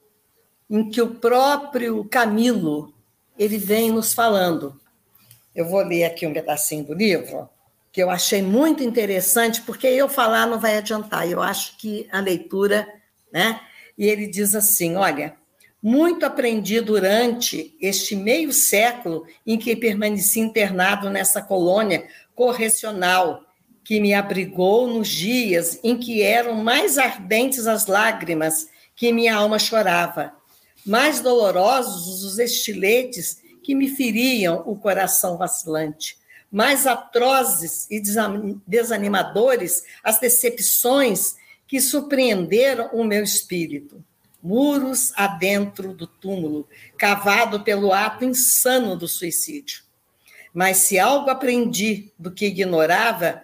em 0.69 0.87
que 0.89 1.01
o 1.01 1.15
próprio 1.15 2.05
Camilo 2.05 2.93
ele 3.39 3.57
vem 3.57 3.91
nos 3.91 4.13
falando. 4.13 4.79
Eu 5.55 5.67
vou 5.67 5.81
ler 5.81 6.03
aqui 6.03 6.27
um 6.27 6.33
pedacinho 6.33 6.83
do 6.83 6.93
livro, 6.93 7.49
que 7.91 8.03
eu 8.03 8.09
achei 8.09 8.41
muito 8.41 8.83
interessante, 8.83 9.61
porque 9.61 9.87
eu 9.87 10.07
falar 10.07 10.45
não 10.45 10.59
vai 10.59 10.77
adiantar, 10.77 11.27
eu 11.27 11.41
acho 11.41 11.77
que 11.77 12.07
a 12.11 12.19
leitura, 12.19 12.87
né? 13.31 13.59
E 13.97 14.05
ele 14.05 14.27
diz 14.27 14.53
assim: 14.53 14.95
olha, 14.95 15.35
muito 15.81 16.25
aprendi 16.25 16.81
durante 16.81 17.75
este 17.79 18.15
meio 18.15 18.51
século 18.51 19.25
em 19.45 19.57
que 19.57 19.75
permaneci 19.75 20.39
internado 20.39 21.09
nessa 21.09 21.41
colônia 21.41 22.07
correcional, 22.35 23.43
que 23.83 23.99
me 23.99 24.13
abrigou 24.13 24.87
nos 24.87 25.07
dias 25.07 25.79
em 25.83 25.97
que 25.97 26.21
eram 26.21 26.55
mais 26.55 26.97
ardentes 26.97 27.67
as 27.67 27.85
lágrimas 27.85 28.67
que 28.95 29.13
minha 29.13 29.35
alma 29.35 29.59
chorava 29.59 30.37
mais 30.87 31.19
dolorosos 31.19 32.23
os 32.23 32.39
estiletes 32.39 33.41
que 33.61 33.75
me 33.75 33.89
feriam 33.89 34.63
o 34.65 34.77
coração 34.77 35.37
vacilante, 35.37 36.17
mais 36.49 36.87
atrozes 36.87 37.85
e 37.91 38.01
desanimadores 38.65 39.83
as 40.01 40.17
decepções 40.17 41.35
que 41.67 41.81
surpreenderam 41.81 42.89
o 42.93 43.03
meu 43.03 43.21
espírito. 43.21 44.01
Muros 44.41 45.11
adentro 45.15 45.93
do 45.93 46.07
túmulo, 46.07 46.67
cavado 46.97 47.63
pelo 47.63 47.91
ato 47.91 48.23
insano 48.23 48.95
do 48.95 49.07
suicídio. 49.07 49.83
Mas 50.53 50.77
se 50.77 50.97
algo 50.97 51.29
aprendi 51.29 52.11
do 52.17 52.31
que 52.31 52.47
ignorava 52.47 53.43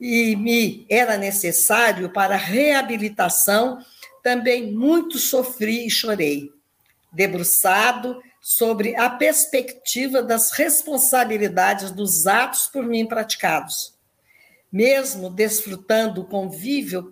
e 0.00 0.34
me 0.36 0.86
era 0.90 1.16
necessário 1.16 2.10
para 2.10 2.34
a 2.34 2.38
reabilitação, 2.38 3.78
também 4.22 4.72
muito 4.72 5.18
sofri 5.18 5.86
e 5.86 5.90
chorei 5.90 6.54
debruçado 7.14 8.20
sobre 8.40 8.94
a 8.96 9.08
perspectiva 9.08 10.22
das 10.22 10.50
responsabilidades 10.50 11.90
dos 11.92 12.26
atos 12.26 12.66
por 12.66 12.84
mim 12.84 13.06
praticados. 13.06 13.94
Mesmo 14.70 15.30
desfrutando 15.30 16.22
o 16.22 16.26
convívio 16.26 17.10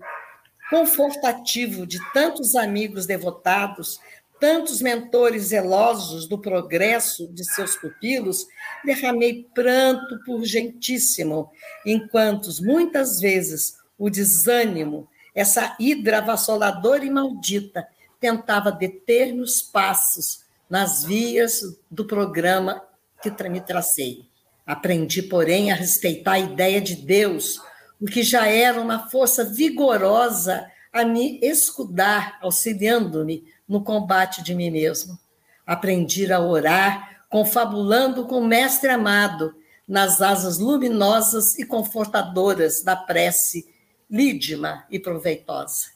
confortativo 0.73 1.87
de 1.87 1.99
tantos 2.15 2.57
amigos 2.57 3.05
devotados, 3.05 4.01
tantos 4.41 4.81
mentores 4.81 5.49
zelosos 5.49 6.27
do 6.27 6.39
progresso 6.39 7.29
de 7.29 7.45
seus 7.45 7.77
pupilos, 7.77 8.47
derramei 8.83 9.47
pranto 9.55 10.19
por 10.25 10.43
gentíssimo, 10.47 11.51
enquanto 11.85 12.49
muitas 12.63 13.21
vezes 13.21 13.77
o 13.99 14.09
desânimo, 14.09 15.07
essa 15.35 15.77
hidra 15.79 16.19
avassaladora 16.19 17.05
e 17.05 17.11
maldita, 17.11 17.87
tentava 18.19 18.73
deter 18.73 19.35
nos 19.35 19.61
passos 19.61 20.41
nas 20.71 21.05
vias 21.05 21.61
do 21.91 22.07
programa 22.07 22.83
que 23.23 23.31
me 23.51 23.61
tracei. 23.61 24.25
Aprendi, 24.67 25.23
porém, 25.23 25.71
a 25.71 25.75
respeitar 25.75 26.33
a 26.33 26.39
ideia 26.39 26.81
de 26.81 26.97
Deus, 26.97 27.61
o 28.03 28.07
que 28.07 28.25
já 28.25 28.49
era 28.49 28.81
uma 28.81 29.09
força 29.09 29.45
vigorosa 29.45 30.69
a 30.93 31.05
me 31.05 31.39
escudar, 31.41 32.37
auxiliando-me 32.43 33.45
no 33.69 33.85
combate 33.85 34.43
de 34.43 34.57
mim 34.57 34.73
mesmo. 34.73 35.17
Aprendi 35.65 36.31
a 36.33 36.41
orar, 36.41 37.25
confabulando 37.31 38.27
com 38.27 38.41
o 38.41 38.47
Mestre 38.47 38.91
amado, 38.91 39.55
nas 39.87 40.21
asas 40.21 40.59
luminosas 40.59 41.57
e 41.61 41.65
confortadoras 41.65 42.83
da 42.83 42.97
prece 42.97 43.73
lídima 44.11 44.85
e 44.91 44.99
proveitosa. 44.99 45.87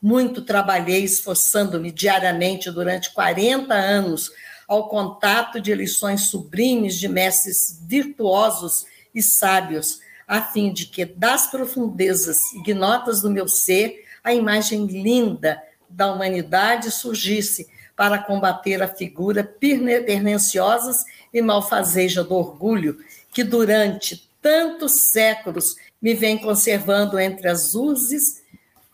Muito 0.00 0.42
trabalhei 0.42 1.02
esforçando-me 1.02 1.90
diariamente 1.90 2.70
durante 2.70 3.12
40 3.12 3.74
anos 3.74 4.30
ao 4.68 4.88
contato 4.88 5.60
de 5.60 5.74
lições 5.74 6.28
sublimes 6.28 6.96
de 6.96 7.08
mestres 7.08 7.82
virtuosos 7.84 8.86
e 9.12 9.20
sábios, 9.20 10.05
a 10.26 10.42
fim 10.42 10.72
de 10.72 10.86
que 10.86 11.04
das 11.04 11.46
profundezas 11.46 12.40
ignotas 12.54 13.20
do 13.22 13.30
meu 13.30 13.46
ser 13.46 14.04
a 14.24 14.34
imagem 14.34 14.86
linda 14.86 15.62
da 15.88 16.12
humanidade 16.12 16.90
surgisse 16.90 17.68
para 17.94 18.18
combater 18.18 18.82
a 18.82 18.88
figura 18.88 19.44
perniciosa 19.44 21.04
e 21.32 21.40
malfazeja 21.40 22.24
do 22.24 22.34
orgulho 22.34 22.98
que 23.32 23.44
durante 23.44 24.28
tantos 24.42 24.92
séculos 24.92 25.76
me 26.00 26.12
vem 26.12 26.38
conservando 26.38 27.18
entre 27.18 27.48
as 27.48 27.74
uses 27.74 28.42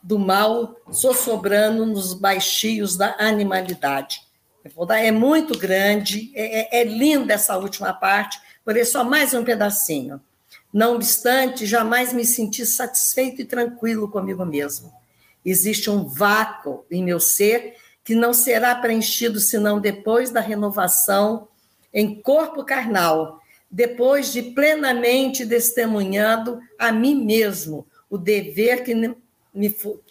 do 0.02 0.18
mal 0.18 0.76
sossobrando 0.90 1.86
nos 1.86 2.12
baixios 2.12 2.96
da 2.96 3.16
animalidade. 3.18 4.22
é 5.00 5.10
muito 5.10 5.58
grande, 5.58 6.30
é, 6.34 6.78
é, 6.78 6.80
é 6.82 6.84
linda 6.84 7.34
essa 7.34 7.56
última 7.56 7.92
parte, 7.92 8.40
ler 8.66 8.84
só 8.84 9.02
mais 9.02 9.34
um 9.34 9.44
pedacinho. 9.44 10.20
Não 10.72 10.94
obstante, 10.94 11.66
jamais 11.66 12.12
me 12.12 12.24
senti 12.24 12.64
satisfeito 12.64 13.42
e 13.42 13.44
tranquilo 13.44 14.08
comigo 14.08 14.44
mesmo. 14.44 14.92
Existe 15.44 15.90
um 15.90 16.06
vácuo 16.06 16.84
em 16.90 17.04
meu 17.04 17.20
ser 17.20 17.74
que 18.04 18.14
não 18.14 18.32
será 18.32 18.74
preenchido 18.74 19.38
senão 19.38 19.80
depois 19.80 20.30
da 20.30 20.40
renovação 20.40 21.48
em 21.92 22.20
corpo 22.20 22.64
carnal, 22.64 23.40
depois 23.70 24.32
de 24.32 24.42
plenamente 24.42 25.46
testemunhando 25.46 26.60
a 26.78 26.90
mim 26.90 27.24
mesmo 27.24 27.86
o 28.08 28.16
dever 28.18 28.82
que, 28.82 28.94
me, 28.94 29.16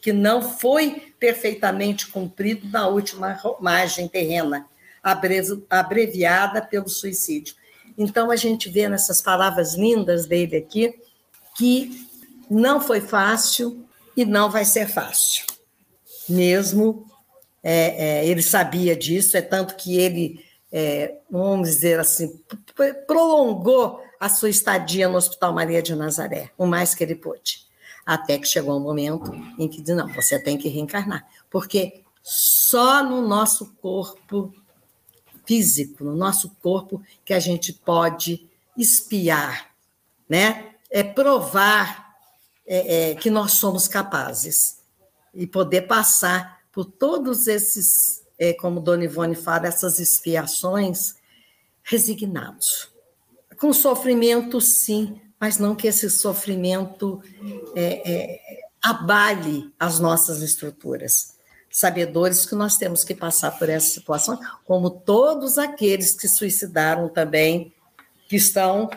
que 0.01 0.14
não 0.14 0.41
foi 0.41 1.14
perfeitamente 1.20 2.07
cumprido 2.07 2.68
na 2.70 2.88
última 2.88 3.39
margem 3.59 4.07
terrena, 4.07 4.68
abreviada 5.70 6.62
pelo 6.62 6.89
suicídio. 6.89 7.55
Então, 7.97 8.31
a 8.31 8.35
gente 8.35 8.69
vê 8.69 8.87
nessas 8.87 9.21
palavras 9.21 9.75
lindas 9.75 10.25
dele 10.25 10.57
aqui 10.57 10.93
que 11.57 12.07
não 12.49 12.81
foi 12.81 13.01
fácil 13.01 13.85
e 14.15 14.25
não 14.25 14.49
vai 14.49 14.65
ser 14.65 14.87
fácil. 14.87 15.45
Mesmo 16.27 17.05
é, 17.63 18.21
é, 18.23 18.27
ele 18.27 18.41
sabia 18.41 18.95
disso, 18.95 19.37
é 19.37 19.41
tanto 19.41 19.75
que 19.75 19.97
ele, 19.97 20.43
é, 20.71 21.17
vamos 21.29 21.69
dizer 21.69 21.99
assim, 21.99 22.39
prolongou 23.07 24.01
a 24.19 24.29
sua 24.29 24.49
estadia 24.49 25.07
no 25.07 25.17
Hospital 25.17 25.53
Maria 25.53 25.81
de 25.81 25.95
Nazaré, 25.95 26.51
o 26.57 26.65
mais 26.65 26.95
que 26.95 27.03
ele 27.03 27.15
pôde. 27.15 27.65
Até 28.05 28.37
que 28.37 28.47
chegou 28.47 28.77
um 28.77 28.83
momento 28.83 29.31
em 29.59 29.67
que 29.67 29.79
disse: 29.79 29.93
não, 29.93 30.07
você 30.07 30.39
tem 30.39 30.57
que 30.57 30.67
reencarnar. 30.67 31.25
Porque 31.49 32.03
só 32.23 33.03
no 33.03 33.27
nosso 33.27 33.73
corpo 33.81 34.53
físico, 35.51 36.05
no 36.05 36.15
nosso 36.15 36.55
corpo, 36.61 37.03
que 37.25 37.33
a 37.33 37.39
gente 37.39 37.73
pode 37.73 38.47
espiar, 38.77 39.69
né? 40.29 40.75
É 40.89 41.03
provar 41.03 42.15
é, 42.65 43.11
é, 43.11 43.15
que 43.15 43.29
nós 43.29 43.53
somos 43.53 43.85
capazes 43.85 44.77
e 45.33 45.45
poder 45.45 45.81
passar 45.81 46.61
por 46.71 46.85
todos 46.85 47.47
esses, 47.47 48.23
é, 48.39 48.53
como 48.53 48.79
Dona 48.79 49.03
Ivone 49.03 49.35
fala, 49.35 49.67
essas 49.67 49.99
expiações, 49.99 51.15
resignados. 51.83 52.89
Com 53.59 53.73
sofrimento, 53.73 54.61
sim, 54.61 55.19
mas 55.37 55.57
não 55.57 55.75
que 55.75 55.87
esse 55.87 56.09
sofrimento 56.09 57.21
é, 57.75 58.09
é, 58.09 58.39
abale 58.81 59.69
as 59.77 59.99
nossas 59.99 60.41
estruturas. 60.41 61.35
Sabedores 61.72 62.45
que 62.45 62.53
nós 62.53 62.78
temos 62.78 63.03
que 63.03 63.15
passar 63.15 63.57
por 63.57 63.69
essa 63.69 63.88
situação, 63.88 64.39
como 64.65 64.89
todos 64.89 65.57
aqueles 65.57 66.13
que 66.13 66.28
suicidaram 66.28 67.07
também, 67.07 67.74
que 68.28 68.36
estão 68.36 68.89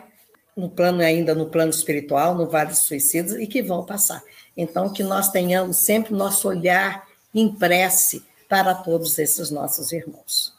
no 0.57 0.69
plano 0.71 1.01
ainda 1.03 1.35
no 1.35 1.47
plano 1.47 1.71
espiritual, 1.71 2.35
no 2.35 2.47
vale 2.47 2.71
dos 2.71 2.81
suicidas 2.81 3.33
e 3.41 3.47
que 3.47 3.63
vão 3.63 3.85
passar. 3.85 4.23
Então 4.57 4.93
que 4.93 5.03
nós 5.03 5.31
tenhamos 5.31 5.79
sempre 5.79 6.15
nosso 6.15 6.49
olhar 6.49 7.07
em 7.35 7.53
prece 7.53 8.23
para 8.49 8.75
todos 8.75 9.19
esses 9.19 9.51
nossos 9.51 9.93
irmãos. 9.93 10.55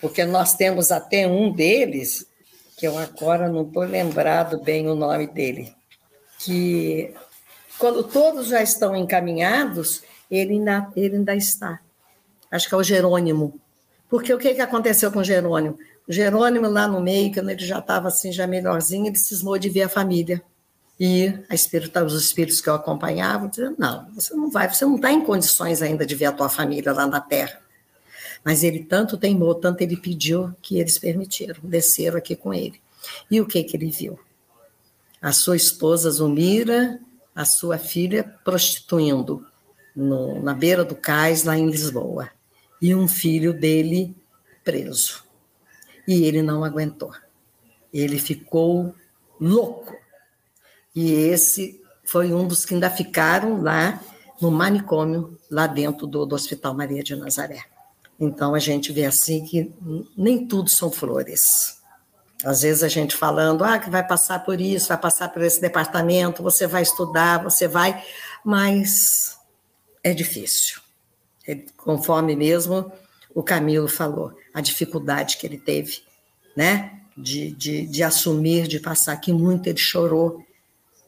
Porque 0.00 0.24
nós 0.24 0.54
temos 0.54 0.90
até 0.90 1.26
um 1.26 1.52
deles, 1.52 2.26
que 2.76 2.86
eu 2.86 2.98
agora 2.98 3.48
não 3.48 3.62
estou 3.62 3.84
lembrado 3.84 4.58
bem 4.60 4.88
o 4.88 4.96
nome 4.96 5.28
dele, 5.28 5.72
que 6.40 7.14
quando 7.78 8.02
todos 8.02 8.48
já 8.48 8.60
estão 8.60 8.96
encaminhados, 8.96 10.02
ele 10.32 10.54
ainda, 10.54 10.90
ele 10.96 11.16
ainda 11.16 11.36
está. 11.36 11.78
Acho 12.50 12.66
que 12.66 12.74
é 12.74 12.78
o 12.78 12.82
Jerônimo. 12.82 13.60
Porque 14.08 14.32
o 14.32 14.38
que, 14.38 14.54
que 14.54 14.60
aconteceu 14.62 15.12
com 15.12 15.20
o 15.20 15.24
Jerônimo? 15.24 15.78
Jerônimo, 16.08 16.68
lá 16.68 16.88
no 16.88 17.00
meio, 17.00 17.32
quando 17.32 17.50
ele 17.50 17.64
já 17.64 17.78
estava 17.78 18.08
assim, 18.08 18.32
já 18.32 18.46
melhorzinho, 18.46 19.06
ele 19.06 19.18
cismou 19.18 19.58
de 19.58 19.68
ver 19.68 19.82
a 19.82 19.88
família. 19.88 20.42
E 20.98 21.32
espírita, 21.50 22.04
os 22.04 22.14
espíritos 22.14 22.60
que 22.60 22.68
eu 22.68 22.74
acompanhava 22.74 23.48
diziam: 23.48 23.74
não, 23.78 24.10
você 24.14 24.34
não 24.34 24.50
vai, 24.50 24.72
você 24.72 24.84
não 24.84 24.96
está 24.96 25.12
em 25.12 25.22
condições 25.22 25.82
ainda 25.82 26.06
de 26.06 26.14
ver 26.14 26.26
a 26.26 26.32
tua 26.32 26.48
família 26.48 26.92
lá 26.92 27.06
na 27.06 27.20
Terra. 27.20 27.60
Mas 28.44 28.62
ele 28.62 28.84
tanto 28.84 29.18
teimou, 29.18 29.54
tanto 29.54 29.82
ele 29.82 29.96
pediu 29.96 30.54
que 30.62 30.78
eles 30.78 30.98
permitiram, 30.98 31.60
desceram 31.62 32.18
aqui 32.18 32.34
com 32.34 32.52
ele. 32.52 32.80
E 33.30 33.40
o 33.40 33.46
que 33.46 33.62
que 33.64 33.76
ele 33.76 33.90
viu? 33.90 34.18
A 35.20 35.32
sua 35.32 35.56
esposa 35.56 36.10
Zumira, 36.10 36.98
a 37.34 37.44
sua 37.44 37.78
filha 37.78 38.34
prostituindo 38.44 39.46
no, 39.94 40.42
na 40.42 40.54
beira 40.54 40.84
do 40.84 40.94
cais, 40.94 41.44
lá 41.44 41.56
em 41.56 41.70
Lisboa. 41.70 42.30
E 42.80 42.94
um 42.94 43.06
filho 43.06 43.52
dele 43.52 44.14
preso. 44.64 45.22
E 46.06 46.24
ele 46.24 46.42
não 46.42 46.64
aguentou. 46.64 47.12
Ele 47.92 48.18
ficou 48.18 48.94
louco 49.40 49.94
e 50.94 51.10
esse 51.12 51.80
foi 52.04 52.32
um 52.32 52.46
dos 52.46 52.64
que 52.64 52.74
ainda 52.74 52.90
ficaram 52.90 53.62
lá 53.62 54.00
no 54.40 54.50
manicômio, 54.50 55.38
lá 55.50 55.66
dentro 55.66 56.06
do, 56.06 56.26
do 56.26 56.34
Hospital 56.34 56.74
Maria 56.74 57.02
de 57.02 57.16
Nazaré. 57.16 57.64
Então 58.20 58.54
a 58.54 58.58
gente 58.58 58.92
vê 58.92 59.04
assim 59.04 59.44
que 59.44 59.72
nem 60.16 60.46
tudo 60.46 60.68
são 60.68 60.90
flores. 60.90 61.80
Às 62.44 62.62
vezes 62.62 62.82
a 62.82 62.88
gente 62.88 63.16
falando, 63.16 63.64
ah, 63.64 63.78
que 63.78 63.88
vai 63.88 64.06
passar 64.06 64.44
por 64.44 64.60
isso, 64.60 64.88
vai 64.88 64.98
passar 64.98 65.28
por 65.28 65.42
esse 65.42 65.60
departamento, 65.60 66.42
você 66.42 66.66
vai 66.66 66.82
estudar, 66.82 67.42
você 67.42 67.68
vai, 67.68 68.02
mas 68.44 69.31
é 70.02 70.12
difícil. 70.12 70.80
conforme 71.76 72.36
mesmo 72.36 72.92
o 73.34 73.42
Camilo 73.42 73.88
falou, 73.88 74.32
a 74.52 74.60
dificuldade 74.60 75.36
que 75.38 75.46
ele 75.46 75.58
teve, 75.58 76.02
né, 76.56 77.00
de, 77.16 77.50
de, 77.52 77.86
de 77.86 78.02
assumir, 78.02 78.68
de 78.68 78.78
passar, 78.78 79.16
que 79.16 79.32
muito 79.32 79.66
ele 79.68 79.78
chorou, 79.78 80.44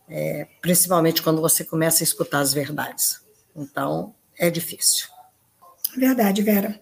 é, 0.09 0.47
principalmente 0.61 1.23
quando 1.23 1.41
você 1.41 1.65
começa 1.65 2.03
a 2.03 2.05
escutar 2.05 2.41
as 2.41 2.53
verdades. 2.53 3.21
Então, 3.55 4.15
é 4.39 4.51
difícil. 4.51 5.09
Verdade, 5.97 6.43
Vera. 6.43 6.81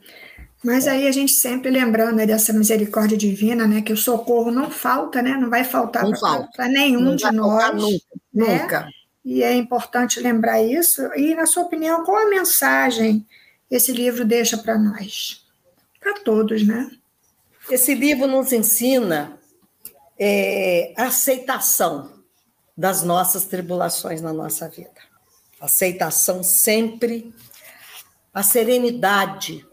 Mas 0.65 0.87
aí 0.87 1.09
a 1.09 1.13
gente 1.13 1.33
sempre 1.33 1.71
lembrando 1.71 2.17
né, 2.17 2.27
dessa 2.27 2.53
misericórdia 2.53 3.19
divina, 3.19 3.67
né, 3.67 3.83
que 3.83 3.93
o 3.93 3.97
socorro 3.97 4.51
não 4.51 4.71
falta, 4.71 5.21
né, 5.21 5.33
não 5.33 5.51
vai 5.51 5.65
faltar 5.65 6.05
para 6.55 6.69
nenhum 6.69 7.01
não 7.01 7.17
de 7.17 7.31
nós. 7.33 7.75
Nunca, 7.75 8.07
né? 8.33 8.63
nunca. 8.63 8.89
E 9.25 9.43
é 9.43 9.55
importante 9.55 10.21
lembrar 10.21 10.61
isso. 10.63 11.03
E, 11.15 11.35
na 11.35 11.47
sua 11.47 11.63
opinião, 11.63 12.05
qual 12.05 12.17
a 12.27 12.31
mensagem 12.31 13.27
esse 13.71 13.93
livro 13.93 14.25
deixa 14.25 14.59
para 14.59 14.79
nós? 14.79 15.47
Para 16.01 16.21
todos, 16.21 16.67
né? 16.67 16.91
Esse 17.71 17.95
livro 17.95 18.27
nos 18.27 18.53
ensina 18.53 19.39
é, 20.19 20.93
aceitação 20.97 22.23
das 22.77 23.03
nossas 23.03 23.45
tribulações 23.45 24.21
na 24.21 24.33
nossa 24.33 24.69
vida. 24.69 25.01
Aceitação 25.61 26.43
sempre, 26.43 27.33
a 28.35 28.43
serenidade, 28.43 29.65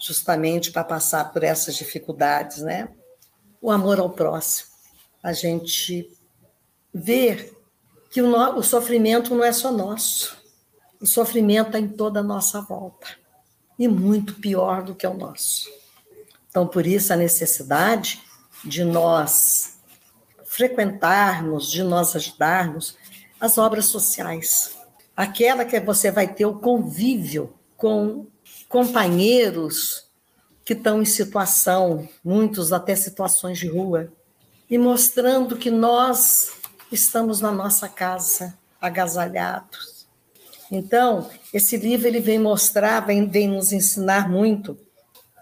justamente 0.00 0.72
para 0.72 0.82
passar 0.82 1.32
por 1.32 1.44
essas 1.44 1.76
dificuldades, 1.76 2.58
né? 2.58 2.88
O 3.62 3.70
amor 3.70 4.00
ao 4.00 4.10
próximo. 4.10 4.70
A 5.22 5.32
gente 5.32 6.10
ver 6.92 7.59
que 8.10 8.20
o, 8.20 8.28
no, 8.28 8.58
o 8.58 8.62
sofrimento 8.62 9.34
não 9.34 9.44
é 9.44 9.52
só 9.52 9.70
nosso. 9.70 10.36
O 11.00 11.06
sofrimento 11.06 11.68
está 11.68 11.78
em 11.78 11.88
toda 11.88 12.20
a 12.20 12.24
nossa 12.24 12.60
volta. 12.60 13.06
E 13.78 13.88
muito 13.88 14.34
pior 14.34 14.82
do 14.82 14.94
que 14.94 15.06
o 15.06 15.14
nosso. 15.14 15.70
Então, 16.50 16.66
por 16.66 16.86
isso, 16.86 17.12
a 17.12 17.16
necessidade 17.16 18.20
de 18.64 18.84
nós 18.84 19.78
frequentarmos, 20.44 21.70
de 21.70 21.82
nós 21.82 22.14
ajudarmos 22.16 22.96
as 23.40 23.56
obras 23.56 23.86
sociais. 23.86 24.76
Aquela 25.16 25.64
que 25.64 25.78
você 25.80 26.10
vai 26.10 26.26
ter 26.26 26.44
o 26.44 26.58
convívio 26.58 27.54
com 27.76 28.26
companheiros 28.68 30.10
que 30.64 30.72
estão 30.72 31.00
em 31.00 31.04
situação, 31.06 32.08
muitos 32.22 32.72
até 32.72 32.94
situações 32.94 33.58
de 33.58 33.68
rua, 33.68 34.12
e 34.68 34.76
mostrando 34.76 35.56
que 35.56 35.70
nós 35.70 36.59
estamos 36.92 37.40
na 37.40 37.52
nossa 37.52 37.88
casa, 37.88 38.58
agasalhados. 38.80 40.06
Então, 40.70 41.28
esse 41.52 41.76
livro 41.76 42.06
ele 42.06 42.20
vem 42.20 42.38
mostrar, 42.38 43.00
vem, 43.00 43.28
vem 43.28 43.48
nos 43.48 43.72
ensinar 43.72 44.28
muito 44.28 44.78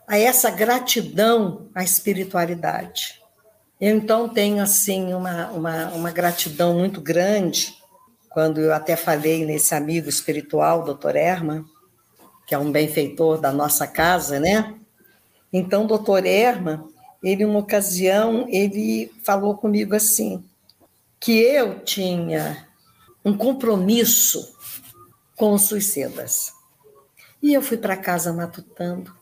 a 0.07 0.18
essa 0.18 0.51
gratidão 0.51 1.68
à 1.74 1.84
espiritualidade. 1.84 3.20
Eu 3.80 3.96
então 3.96 4.28
tenho 4.28 4.62
assim 4.62 5.12
uma, 5.12 5.49
uma, 5.51 5.88
uma 5.90 6.11
gratidão 6.11 6.74
muito 6.74 7.01
grande 7.01 7.76
quando 8.30 8.61
eu 8.61 8.72
até 8.72 8.96
falei 8.96 9.44
nesse 9.44 9.74
amigo 9.74 10.09
espiritual, 10.09 10.82
doutor 10.82 11.14
Erma, 11.14 11.64
que 12.46 12.55
é 12.55 12.59
um 12.59 12.72
benfeitor 12.72 13.38
da 13.38 13.53
nossa 13.53 13.86
casa, 13.86 14.40
né? 14.40 14.74
Então, 15.53 15.86
doutor 15.86 16.24
Erma, 16.24 16.88
ele, 17.22 17.44
uma 17.44 17.59
ocasião, 17.59 18.46
ele 18.49 19.12
falou 19.22 19.57
comigo 19.57 19.94
assim, 19.94 20.42
que 21.20 21.38
eu 21.40 21.80
tinha 21.80 22.68
um 23.24 23.36
compromisso 23.36 24.56
com 25.36 25.52
os 25.52 25.62
suicidas. 25.62 26.52
E 27.42 27.54
eu 27.54 27.62
fui 27.62 27.76
para 27.76 27.96
casa 27.96 28.32
matutando. 28.32 29.14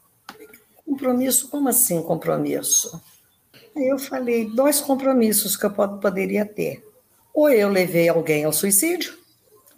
Compromisso? 0.85 1.49
Como 1.49 1.69
assim 1.69 2.03
compromisso? 2.03 3.01
Aí 3.77 3.89
eu 3.89 3.99
falei, 3.99 4.49
dois 4.51 4.81
compromissos 4.81 5.57
que 5.57 5.67
eu 5.67 5.71
poderia 5.71 6.47
ter. 6.47 6.87
Ou 7.35 7.51
eu 7.51 7.69
levei 7.69 8.09
alguém 8.09 8.45
ao 8.45 8.53
suicídio, 8.53 9.19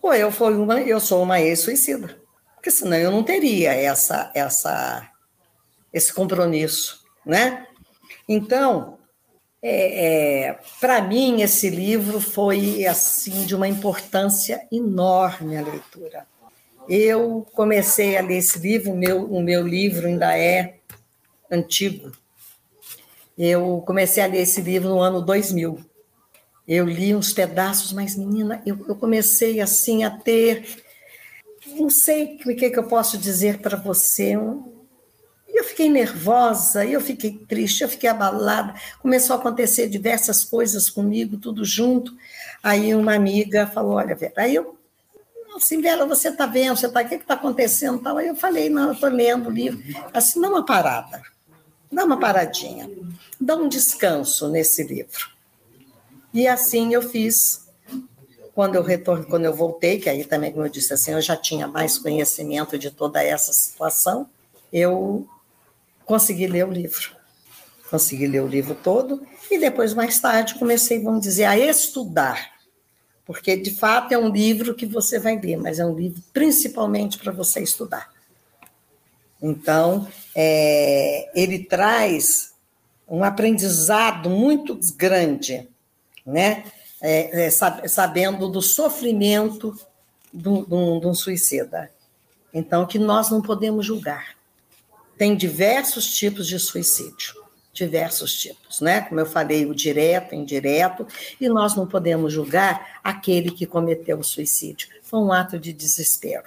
ou 0.00 0.14
eu, 0.14 0.30
fui 0.30 0.54
uma, 0.54 0.80
eu 0.80 1.00
sou 1.00 1.22
uma 1.22 1.40
ex-suicida. 1.40 2.20
Porque 2.54 2.70
senão 2.70 2.96
eu 2.96 3.10
não 3.10 3.24
teria 3.24 3.72
essa, 3.72 4.30
essa, 4.34 5.10
esse 5.92 6.12
compromisso, 6.12 7.04
né? 7.26 7.66
Então, 8.28 8.97
é, 9.62 10.46
é, 10.46 10.59
para 10.80 11.02
mim, 11.02 11.42
esse 11.42 11.68
livro 11.68 12.20
foi 12.20 12.86
assim 12.86 13.44
de 13.44 13.54
uma 13.54 13.66
importância 13.66 14.66
enorme 14.70 15.56
a 15.56 15.62
leitura. 15.62 16.26
Eu 16.88 17.46
comecei 17.52 18.16
a 18.16 18.22
ler 18.22 18.38
esse 18.38 18.59
livro, 18.59 18.92
o 18.92 18.96
meu, 18.96 19.24
o 19.24 19.42
meu 19.42 19.66
livro 19.66 20.06
ainda 20.06 20.38
é 20.38 20.76
antigo. 21.50 22.12
Eu 23.36 23.82
comecei 23.86 24.22
a 24.22 24.26
ler 24.26 24.42
esse 24.42 24.61
livro 24.61 24.88
no 24.88 25.00
ano 25.00 25.20
2000. 25.20 25.78
Eu 26.66 26.84
li 26.84 27.14
uns 27.14 27.32
pedaços, 27.32 27.92
mas, 27.92 28.16
menina, 28.16 28.62
eu, 28.64 28.84
eu 28.88 28.94
comecei 28.94 29.61
assim 29.61 30.04
a 30.04 30.11
ter. 30.11 30.82
Não 31.66 31.90
sei 31.90 32.36
o 32.36 32.38
que, 32.38 32.70
que 32.70 32.78
eu 32.78 32.86
posso 32.86 33.18
dizer 33.18 33.59
para 33.59 33.76
você. 33.76 34.36
Eu 35.59 35.64
fiquei 35.64 35.88
nervosa, 35.88 36.86
eu 36.86 37.00
fiquei 37.00 37.32
triste, 37.32 37.82
eu 37.82 37.88
fiquei 37.88 38.09
abalada. 38.09 38.74
Começou 39.00 39.34
a 39.34 39.40
acontecer 39.40 39.88
diversas 39.88 40.44
coisas 40.44 40.88
comigo, 40.88 41.36
tudo 41.36 41.64
junto. 41.64 42.16
Aí 42.62 42.94
uma 42.94 43.16
amiga 43.16 43.66
falou: 43.66 43.94
Olha, 43.94 44.14
Vera, 44.14 44.34
aí 44.36 44.54
eu 44.54 44.78
assim, 45.56 45.80
Vera, 45.80 46.06
você 46.06 46.28
está 46.28 46.46
vendo, 46.46 46.76
você 46.76 46.86
está, 46.86 47.02
o 47.02 47.09
que 47.09 47.16
está 47.16 47.34
acontecendo? 47.34 47.98
Tal. 47.98 48.18
Aí 48.18 48.28
eu 48.28 48.36
falei, 48.36 48.70
não, 48.70 48.86
eu 48.86 48.92
estou 48.92 49.09
lendo 49.09 49.48
o 49.48 49.52
livro. 49.52 49.82
Assim, 50.14 50.40
dá 50.40 50.48
uma 50.48 50.64
parada, 50.64 51.20
dá 51.90 52.04
uma 52.04 52.20
paradinha, 52.20 52.88
dá 53.40 53.56
um 53.56 53.68
descanso 53.68 54.48
nesse 54.48 54.84
livro. 54.84 55.28
E 56.32 56.46
assim 56.46 56.94
eu 56.94 57.02
fiz. 57.02 57.66
Quando 58.54 58.76
eu 58.76 58.82
retorno, 58.84 59.24
quando 59.24 59.44
eu 59.44 59.54
voltei, 59.54 59.98
que 59.98 60.09
aí 60.09 60.24
também, 60.24 60.52
como 60.52 60.64
eu 60.64 60.70
disse 60.70 60.92
assim, 60.92 61.12
eu 61.12 61.20
já 61.20 61.36
tinha 61.36 61.66
mais 61.66 61.98
conhecimento 61.98 62.78
de 62.78 62.92
toda 62.92 63.20
essa 63.20 63.52
situação, 63.52 64.28
eu 64.72 65.28
consegui 66.09 66.48
ler 66.48 66.66
o 66.66 66.72
livro. 66.72 67.16
Consegui 67.88 68.26
ler 68.26 68.42
o 68.42 68.48
livro 68.48 68.74
todo 68.74 69.24
e 69.48 69.59
depois, 69.59 69.94
mais 69.94 70.18
tarde, 70.18 70.56
comecei, 70.56 71.00
vamos 71.00 71.20
dizer, 71.20 71.44
a 71.44 71.56
estudar. 71.56 72.50
Porque, 73.24 73.56
de 73.56 73.70
fato, 73.70 74.12
é 74.12 74.18
um 74.18 74.28
livro 74.28 74.74
que 74.74 74.86
você 74.86 75.20
vai 75.20 75.38
ler, 75.38 75.56
mas 75.56 75.78
é 75.78 75.86
um 75.86 75.94
livro 75.94 76.20
principalmente 76.32 77.18
para 77.18 77.30
você 77.30 77.61
estudar. 77.61 78.11
Então, 79.40 80.09
é, 80.34 81.30
ele 81.40 81.61
traz 81.61 82.54
um 83.09 83.22
aprendizado 83.22 84.28
muito 84.28 84.78
grande 84.96 85.68
né? 86.28 86.64
É, 87.00 87.46
é, 87.46 87.50
sabendo 87.50 88.48
do 88.48 88.61
sofrimento 88.61 89.74
de 90.32 90.48
um 90.48 91.14
suicida. 91.14 91.90
Então, 92.52 92.84
que 92.86 92.98
nós 92.98 93.30
não 93.30 93.40
podemos 93.40 93.86
julgar. 93.86 94.36
Tem 95.18 95.36
diversos 95.36 96.14
tipos 96.16 96.46
de 96.46 96.58
suicídio, 96.60 97.34
diversos 97.74 98.32
tipos, 98.34 98.80
né? 98.80 99.00
Como 99.00 99.20
eu 99.20 99.26
falei, 99.26 99.66
o 99.66 99.74
direto, 99.74 100.34
indireto, 100.34 101.06
e 101.40 101.48
nós 101.48 101.74
não 101.74 101.86
podemos 101.86 102.32
julgar 102.32 103.00
aquele 103.02 103.50
que 103.50 103.66
cometeu 103.66 104.18
o 104.18 104.24
suicídio. 104.24 104.88
Foi 105.02 105.18
um 105.18 105.32
ato 105.32 105.58
de 105.58 105.72
desespero. 105.72 106.46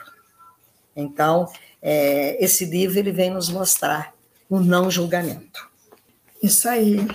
Então, 0.95 1.51
é, 1.81 2.43
esse 2.43 2.65
livro 2.65 2.97
ele 2.97 3.11
vem 3.11 3.29
nos 3.29 3.49
mostrar 3.49 4.13
o 4.49 4.59
não 4.59 4.89
julgamento. 4.89 5.69
Isso 6.41 6.67
aí. 6.67 7.05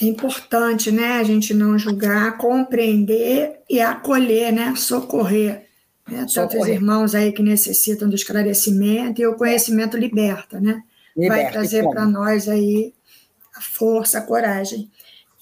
É 0.00 0.06
importante, 0.06 0.90
né, 0.90 1.18
a 1.18 1.24
gente 1.24 1.52
não 1.52 1.78
julgar, 1.78 2.38
compreender 2.38 3.60
e 3.68 3.82
acolher, 3.82 4.50
né, 4.50 4.74
socorrer. 4.74 5.66
Né? 6.08 6.24
Tantos 6.32 6.66
irmãos 6.66 7.14
aí 7.14 7.32
que 7.32 7.42
necessitam 7.42 8.08
do 8.08 8.14
esclarecimento 8.14 9.20
e 9.20 9.26
o 9.26 9.34
conhecimento 9.34 9.98
liberta, 9.98 10.58
né? 10.58 10.82
Liberta, 11.16 11.42
Vai 11.42 11.52
trazer 11.52 11.88
para 11.88 12.06
nós 12.06 12.48
aí 12.48 12.94
a 13.54 13.60
força, 13.60 14.18
a 14.18 14.22
coragem. 14.22 14.90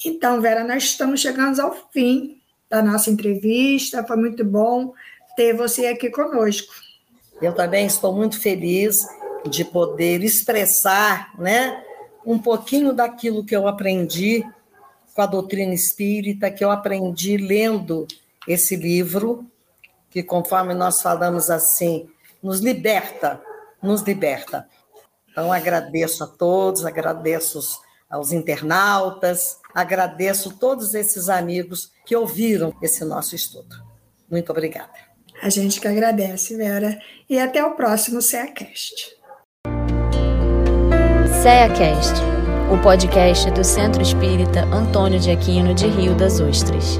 Então, 0.04 0.40
Vera, 0.40 0.64
nós 0.64 0.84
estamos 0.84 1.20
chegando 1.20 1.60
ao 1.60 1.74
fim 1.92 2.40
da 2.68 2.82
nossa 2.82 3.10
entrevista. 3.10 4.04
Foi 4.04 4.16
muito 4.16 4.44
bom 4.44 4.92
ter 5.36 5.54
você 5.54 5.86
aqui 5.86 6.10
conosco. 6.10 6.72
Eu 7.40 7.54
também 7.54 7.86
estou 7.86 8.14
muito 8.14 8.40
feliz 8.40 9.06
de 9.48 9.64
poder 9.64 10.22
expressar, 10.22 11.32
né, 11.38 11.82
um 12.26 12.38
pouquinho 12.38 12.92
daquilo 12.92 13.44
que 13.44 13.54
eu 13.54 13.66
aprendi 13.66 14.44
com 15.14 15.22
a 15.22 15.26
doutrina 15.26 15.72
espírita, 15.72 16.50
que 16.50 16.64
eu 16.64 16.70
aprendi 16.70 17.36
lendo 17.36 18.06
esse 18.46 18.76
livro, 18.76 19.46
que 20.10 20.22
conforme 20.22 20.74
nós 20.74 21.00
falamos 21.00 21.50
assim, 21.50 22.08
nos 22.42 22.60
liberta, 22.60 23.40
nos 23.82 24.02
liberta. 24.02 24.68
Então 25.38 25.52
agradeço 25.52 26.24
a 26.24 26.26
todos, 26.26 26.84
agradeço 26.84 27.60
aos 28.10 28.32
internautas, 28.32 29.58
agradeço 29.72 30.58
todos 30.58 30.94
esses 30.94 31.28
amigos 31.28 31.92
que 32.04 32.16
ouviram 32.16 32.74
esse 32.82 33.04
nosso 33.04 33.36
estudo. 33.36 33.76
Muito 34.28 34.50
obrigada. 34.50 34.90
A 35.40 35.48
gente 35.48 35.80
que 35.80 35.86
agradece, 35.86 36.56
Vera. 36.56 36.98
E 37.30 37.38
até 37.38 37.64
o 37.64 37.76
próximo 37.76 38.20
CEACast. 38.20 39.16
CEACast, 41.40 42.14
o 42.72 42.82
podcast 42.82 43.48
do 43.52 43.62
Centro 43.62 44.02
Espírita 44.02 44.64
Antônio 44.74 45.20
de 45.20 45.30
Aquino 45.30 45.72
de 45.72 45.86
Rio 45.86 46.16
das 46.16 46.40
Ostras. 46.40 46.98